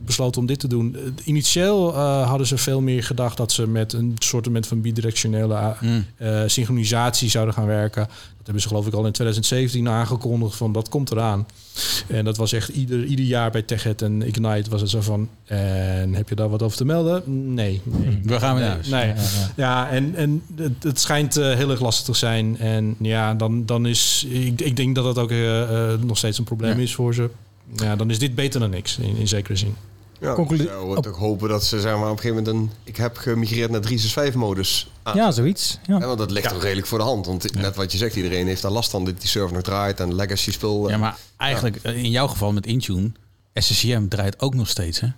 [0.04, 0.96] besloten om dit te doen.
[1.24, 6.04] Initieel hadden ze veel meer gedacht dat ze met een soort van bidirectionele Mm.
[6.46, 8.08] synchronisatie zouden gaan werken.
[8.42, 11.46] Dat hebben ze geloof ik al in 2017 aangekondigd van dat komt eraan.
[12.08, 15.28] En dat was echt ieder, ieder jaar bij TechEd en Ignite was het zo van...
[15.44, 17.22] En heb je daar wat over te melden?
[17.54, 17.80] Nee.
[17.84, 18.88] nee We gaan weer naar huis.
[18.88, 19.06] Nee.
[19.06, 19.90] Ja, Ja, ja.
[19.90, 22.58] en, en het, het schijnt eh, heel erg lastig te zijn.
[22.58, 24.26] En ja, dan, dan is...
[24.28, 27.30] Ik, ik denk dat dat ook eh, eh, nog steeds een probleem is voor ze.
[27.76, 29.74] Ja, dan is dit beter dan niks, in, in zekere zin.
[30.22, 32.78] Ja, Conclu- ik zou toch hopen dat ze zeg maar, op een gegeven moment een...
[32.84, 34.90] Ik heb gemigreerd naar 365-modus.
[35.14, 35.78] Ja, zoiets.
[35.86, 35.98] Ja.
[35.98, 37.26] want dat ligt toch redelijk voor de hand.
[37.26, 40.00] Want net wat je zegt, iedereen heeft daar last van dat die server nog draait
[40.00, 40.88] en legacy spul.
[40.88, 43.12] Ja, maar eigenlijk eh, in jouw geval met Intune,
[43.54, 45.08] SCCM draait ook nog steeds, hè?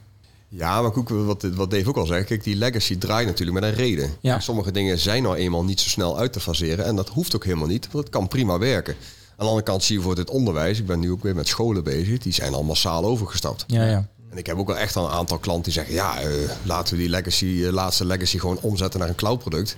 [0.48, 3.70] Ja, maar ook wat, wat Dave ook al zei, kijk, die legacy draait natuurlijk met
[3.70, 4.10] een reden.
[4.20, 4.40] Ja.
[4.40, 7.44] Sommige dingen zijn nou eenmaal niet zo snel uit te faseren en dat hoeft ook
[7.44, 8.94] helemaal niet, want het kan prima werken.
[8.94, 11.48] Aan de andere kant zie je voor het onderwijs, ik ben nu ook weer met
[11.48, 13.64] scholen bezig, die zijn al massaal overgestapt.
[13.66, 14.08] Ja, ja.
[14.34, 16.30] En ik heb ook wel echt al een aantal klanten die zeggen, ja, eh,
[16.62, 19.76] laten we die legacy, eh, laatste legacy gewoon omzetten naar een cloudproduct.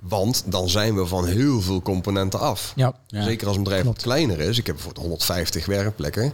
[0.00, 2.72] Want dan zijn we van heel veel componenten af.
[2.76, 2.92] Ja.
[3.06, 3.22] Ja.
[3.22, 4.58] Zeker als een bedrijf wat kleiner is.
[4.58, 6.32] Ik heb bijvoorbeeld 150 werkplekken.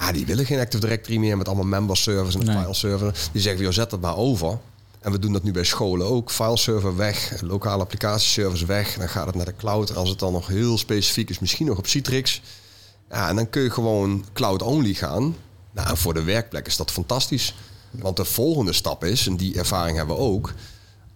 [0.00, 2.56] Ja, die willen geen Active Directory meer met allemaal member servers en Nee.
[2.56, 3.28] file server.
[3.32, 4.58] Die zeggen, joh, zet dat maar over.
[5.00, 6.30] En we doen dat nu bij scholen ook.
[6.30, 8.96] File server weg, lokale applicatieservers weg.
[8.98, 9.96] Dan gaat het naar de cloud.
[9.96, 12.40] Als het dan nog heel specifiek is, misschien nog op Citrix.
[13.10, 15.36] Ja, en dan kun je gewoon cloud-only gaan.
[15.72, 17.54] Nou, en voor de werkplek is dat fantastisch.
[17.90, 20.52] Want de volgende stap is, en die ervaring hebben we ook...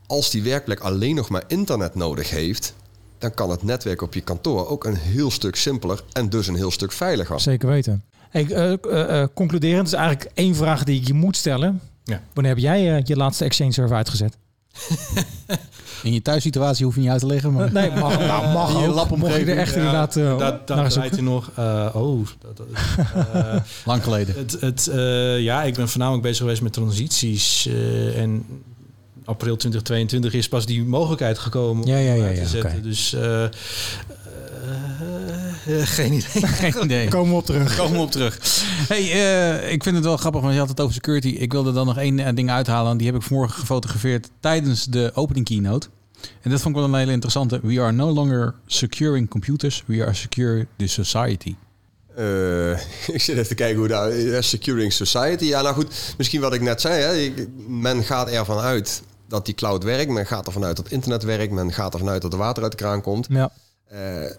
[0.07, 2.75] als die werkplek alleen nog maar internet nodig heeft...
[3.19, 6.05] dan kan het netwerk op je kantoor ook een heel stuk simpeler...
[6.13, 7.41] en dus een heel stuk veiliger.
[7.41, 8.05] Zeker weten.
[8.31, 11.81] Hey, eh, eh, eh, concluderend is eigenlijk één vraag die ik je moet stellen.
[12.05, 12.21] Ja.
[12.33, 14.37] Wanneer heb jij je laatste Exchange server uitgezet?
[16.03, 17.73] In je thuissituatie hoef je niet uit te leggen, maar...
[17.73, 19.37] Nee, mag, nou, mag je lapomgeving.
[19.37, 21.25] Mocht je er echt inderdaad eh, dat, dat naar zoeken.
[21.25, 21.51] nog.
[21.55, 22.67] eh, oh, dat, dat-
[23.35, 23.55] eh,
[23.85, 24.35] Lang geleden.
[24.35, 27.67] Het, het, eh, ja, ik ben voornamelijk bezig geweest met transities.
[27.67, 28.45] eh, en
[29.25, 32.71] april 2022 is pas die mogelijkheid gekomen Ja, ja, om ja, uit te ja, zetten.
[32.71, 32.81] oké.
[32.81, 33.17] Dus
[34.67, 36.47] eh, eh, geen idee.
[36.73, 37.09] Geen idee.
[37.09, 37.77] Komen we op terug.
[37.77, 38.39] Komen we op terug.
[38.89, 41.29] Hey, eh, ik vind het wel grappig, want je had het over security.
[41.29, 42.91] Ik wilde dan nog één ding uithalen.
[42.91, 45.89] En die heb ik vanmorgen gefotografeerd tijdens de opening keynote.
[46.43, 47.61] En dat vond ik wel een hele interessante.
[47.63, 49.83] We are no longer securing computers.
[49.87, 51.55] We are secure the society.
[52.17, 52.71] Eh,
[53.17, 54.09] ik zit even te kijken hoe daar...
[54.11, 55.45] eh, Securing Society.
[55.45, 57.03] Ja, nou goed, misschien wat ik net zei.
[57.03, 60.11] Hè, ik- men gaat ervan uit dat die cloud werkt.
[60.11, 61.53] Men gaat ervan uit dat internet werkt.
[61.53, 63.27] Men gaat ervan uit dat er water uit de kraan komt.
[63.31, 63.51] Ja.
[63.87, 63.99] Eh,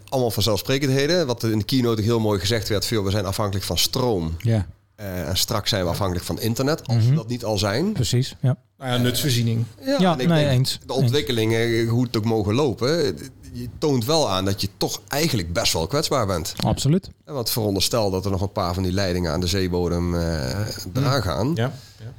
[0.09, 1.27] allemaal vanzelfsprekendheden.
[1.27, 2.85] Wat in de keynote ook heel mooi gezegd werd.
[2.85, 4.35] Veel, we zijn afhankelijk van stroom.
[4.39, 4.67] Ja.
[4.95, 6.87] Eh, en straks zijn we afhankelijk van internet.
[6.87, 7.15] Als we Mhm.
[7.15, 7.91] dat niet al zijn.
[7.91, 8.57] Precies, ja.
[8.77, 9.65] Nou ja, nutsvoorziening.
[9.99, 10.79] Ja, en ik nee, denk, eens.
[10.85, 13.17] De ontwikkelingen, hoe het ook mogen lopen.
[13.53, 16.53] Je toont wel aan dat je toch eigenlijk best wel kwetsbaar bent.
[16.63, 17.09] Absoluut.
[17.25, 20.67] En wat veronderstel dat er nog een paar van die leidingen aan de zeebodem eh
[20.93, 21.51] eraan gaan.
[21.55, 21.71] Ja.
[21.99, 22.13] Ja,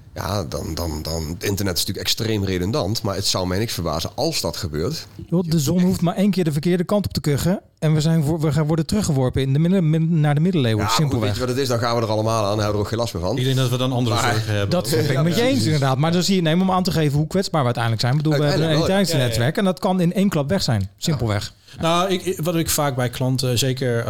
[0.49, 1.29] dan, dan, dan.
[1.29, 3.03] Het internet is natuurlijk extreem redundant.
[3.03, 5.07] Maar het zou mij niks verbazen als dat gebeurt.
[5.29, 7.63] De zon hoeft maar één keer de verkeerde kant op te kuchen.
[7.79, 10.79] En we, zijn voor, we gaan worden teruggeworpen in de midden, midden- naar de middeleeuwen.
[10.79, 11.35] Ja, maar goed, weet simpelweg.
[11.35, 11.69] je wat het is?
[11.69, 12.49] Dan gaan we er allemaal aan.
[12.49, 13.39] Dan hebben we er ook geen last meer van.
[13.39, 14.71] Ik denk dat we dan andere Maar- zorgen hebben.
[14.71, 15.99] Dat ben ik met je eens inderdaad.
[15.99, 18.17] Maar dan zie je, neem om aan te geven hoe kwetsbaar we uiteindelijk zijn.
[18.17, 20.89] Ik bedoel, we hebben een elektriciteitsnetwerk en dat kan in één klap weg zijn.
[20.97, 21.53] Simpelweg.
[21.81, 24.05] Nou, ik, wat ik vaak bij klanten, zeker eh,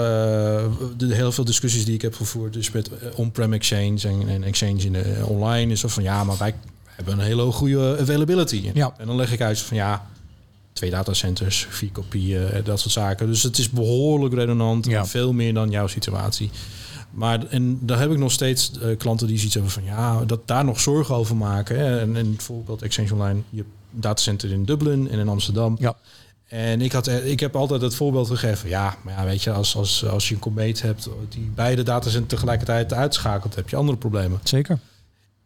[0.96, 4.44] de heel veel discussies die ik heb gevoerd, dus met eh, on-prem exchange en, en
[4.44, 6.54] exchange in de, eh, online, is zo van ja, maar wij
[6.86, 8.70] hebben een hele goede availability.
[8.74, 8.92] Ja.
[8.98, 10.06] En dan leg ik uit van ja,
[10.78, 13.26] twee datacenters, vier kopieën, eh, dat soort zaken.
[13.26, 15.06] Dus het is behoorlijk redundant, Ja.
[15.06, 16.50] veel meer dan jouw situatie.
[17.10, 20.40] Maar en daar heb ik nog steeds eh, klanten die zoiets hebben van ja, dat
[20.46, 21.78] daar nog zorgen over maken.
[21.78, 22.00] Hè.
[22.00, 25.76] En, en bijvoorbeeld Exchange Online, je datacenter in Dublin en in Amsterdam.
[25.78, 25.96] Ja.
[26.46, 28.68] En ik, had, eh, ik heb altijd het voorbeeld gegeven.
[28.68, 32.32] Ja, maar ja, weet je, als, als, als je een komeet hebt die beide datacenters
[32.32, 34.40] tegelijkertijd uitschakelt, heb je andere problemen.
[34.42, 34.78] Zeker.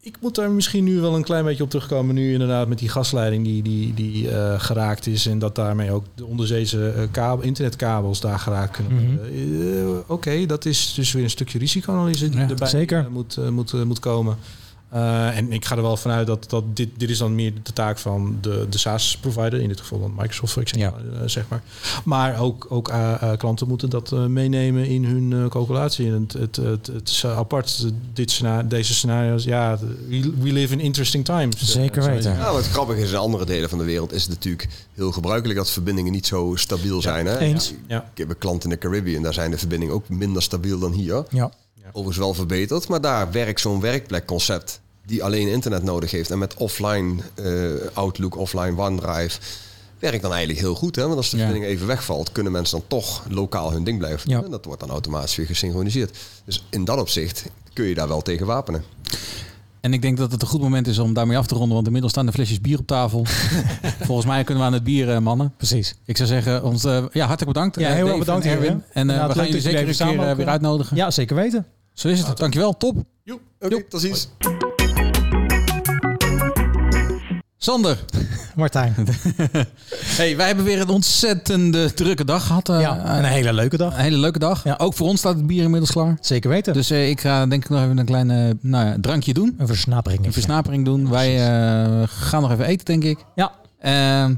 [0.04, 2.14] Ik moet daar misschien nu wel een klein beetje op terugkomen.
[2.14, 5.26] Nu inderdaad met die gasleiding die, die, die eh, geraakt is.
[5.26, 9.06] En dat daarmee ook de onderzeese eh, kabel, internetkabels daar geraakt kunnen Mhm.
[9.16, 9.94] worden.
[10.04, 12.98] Eh, Oké, dat is dus weer een stukje risicoanalyse die erbij zeker.
[12.98, 14.36] eh, moet, moet, moet komen.
[14.92, 17.72] Eh, en ik ga er wel vanuit dat, dat dit, dit is dan meer de
[17.72, 21.62] taak van de, de SaaS-provider, in dit geval dan Microsoft, voor example, eh, zeg maar.
[22.04, 26.06] Maar ook, ook eh, eh, klanten moeten dat eh, meenemen in hun eh, calculatie.
[26.06, 29.44] En het, het, het, het is apart, dit scena- deze scenario's.
[29.44, 29.78] Ja,
[30.38, 31.56] we, live in interesting times.
[31.72, 32.32] Zeker weten.
[32.36, 35.58] Ja, wat grappig is, in andere delen van de wereld is het natuurlijk heel gebruikelijk
[35.58, 37.26] dat verbindingen niet zo stabiel zijn.
[37.26, 37.38] Hè?
[37.38, 37.72] eens.
[37.88, 37.98] Ja.
[38.12, 40.92] Ik heb een klant in de Caribbean, daar zijn de verbindingen ook minder stabiel dan
[40.92, 41.24] hier.
[41.30, 41.50] Ja.
[41.92, 46.30] Overigens wel verbeterd, maar daar werkt zo'n werkplekconcept die alleen internet nodig heeft.
[46.30, 47.44] En met offline eh,
[47.92, 49.38] Outlook, offline OneDrive,
[49.98, 50.96] werkt dan eigenlijk heel goed.
[50.96, 51.02] Hè?
[51.02, 51.42] Want als de Ja.
[51.42, 54.38] verbinding even wegvalt, kunnen mensen dan toch lokaal hun ding blijven doen.
[54.38, 54.44] Ja.
[54.44, 56.18] En dat wordt dan automatisch weer gesynchroniseerd.
[56.44, 58.84] Dus in dat opzicht kun je daar wel tegen wapenen.
[59.80, 61.86] En ik denk dat het een goed moment is om daarmee af te ronden, want
[61.86, 63.24] inmiddels staan de flesjes bier op tafel.
[64.06, 65.52] Volgens mij kunnen we aan het bier, eh, mannen.
[65.56, 65.94] Precies.
[66.04, 67.78] Ik zou zeggen, ons, eh, ja, hartelijk bedankt.
[67.80, 68.82] Ja, heel erg bedankt, en Erwin.
[68.92, 70.96] En eh, we gaan jullie zeker een keer weer uitnodigen.
[70.96, 71.66] Ja, zeker weten.
[71.92, 72.36] Zo is het.
[72.36, 73.04] Dankjewel, top.
[73.60, 74.28] Oké, tot ziens.
[77.56, 77.98] Sander.
[78.56, 78.94] Martijn.
[80.16, 82.68] hey, wij hebben weer een ontzettende drukke dag gehad.
[82.68, 83.94] eh, Ja, een hele leuke dag.
[83.94, 84.64] Een hele leuke dag.
[84.64, 84.74] Ja.
[84.78, 86.16] Ook voor ons staat het bier inmiddels klaar.
[86.20, 86.72] Zeker weten.
[86.72, 88.26] Dus eh, ik ga denk ik nog even een klein
[88.60, 89.54] nou ja, drankje doen.
[89.58, 90.26] Een versnapering.
[90.26, 91.08] Een versnapering doen.
[91.10, 93.18] Wij eh, gaan nog even eten, denk ik.
[93.34, 93.52] Ja.
[93.82, 94.34] Ehm,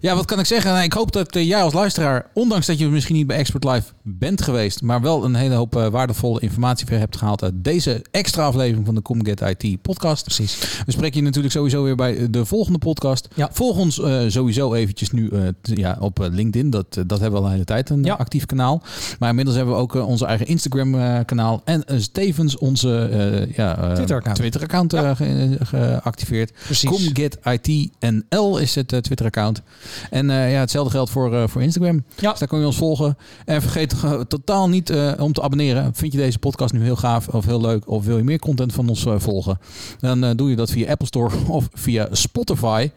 [0.00, 0.72] ja, wat kan ik zeggen?
[0.72, 3.64] Nou, ik hoop dat eh, jij als luisteraar, ondanks dat je misschien niet bij Expert
[3.64, 7.52] Live bent geweest, maar wel een hele hoop eh, waardevolle informatie weer hebt gehaald uit
[7.56, 10.24] deze extra aflevering van de Comget IT podcast.
[10.24, 10.58] Precies.
[10.86, 13.28] We spreken je natuurlijk sowieso weer bij de volgende podcast.
[13.34, 13.48] Ja.
[13.52, 16.70] Volg ons eh, sowieso eventjes nu eh, ja, op eh, LinkedIn.
[16.70, 18.12] Dat, eh, dat hebben we al de hele tijd een Ja.
[18.14, 18.82] eh, actief kanaal.
[19.18, 21.62] Maar inmiddels hebben we ook eh, onze eigen Instagram eh, kanaal.
[21.64, 24.36] En eh, tevens onze eh, ja, eh, Twitter-account.
[24.38, 26.52] Twitter-account eh, ge- geactiveerd.
[26.64, 26.90] Precies.
[26.90, 29.62] ComGetITNL is het eh, Twitter-account.
[30.10, 32.04] En eh, ja, hetzelfde geldt voor, eh, voor Instagram.
[32.16, 32.30] Ja.
[32.30, 33.16] Dus daar kun je ons volgen.
[33.44, 33.94] En vergeet
[34.28, 35.94] totaal niet om te abonneren.
[35.94, 37.88] Vind je deze podcast nu heel gaaf of heel leuk?
[37.88, 39.58] Of wil je meer content van ons volgen?
[40.00, 42.90] Dan doe je dat via Apple Store of via Spotify.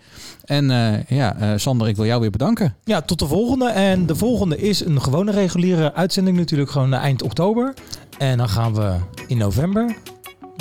[0.46, 0.66] En
[1.08, 2.76] ja, Sander, ik wil jou weer bedanken.
[2.84, 3.70] Ja, tot de volgende.
[3.70, 7.74] En de volgende is een gewone reguliere uitzending natuurlijk gewoon eind oktober.
[8.18, 8.96] En dan gaan we
[9.28, 9.96] in november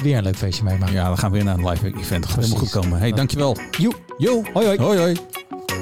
[0.02, 0.94] weer een leuk feestje meemaken.
[0.94, 2.22] Ja, dan gaan we weer naar een live event.
[2.22, 2.98] Dat gaat helemaal goed komen.
[2.98, 3.56] Hey, dankjewel.
[3.78, 3.92] Joe.
[4.16, 4.42] Yo.
[4.52, 4.78] Hoi hoi.
[4.78, 5.16] Hoi hoi.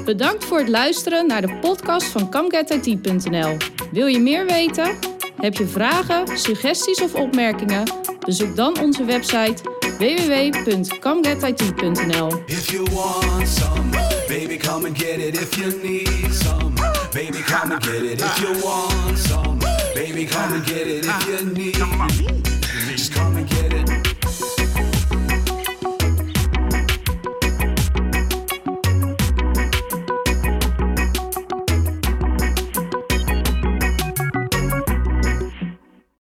[0.05, 3.57] Bedankt voor het luisteren naar de podcast van CamGetIT.nl.
[3.91, 4.95] Wil je meer weten?
[5.35, 7.83] Heb je vragen, suggesties of opmerkingen?
[8.25, 9.55] Bezoek dan onze website
[9.97, 12.41] www.camgetit.nl.
[12.45, 13.89] If you want some,
[14.27, 15.41] baby, come and get it.
[15.41, 16.73] If you need some,
[17.13, 18.21] baby, come and get it.
[18.21, 19.57] If you want some,
[19.93, 21.05] baby, come and get it.
[21.05, 21.75] If you need,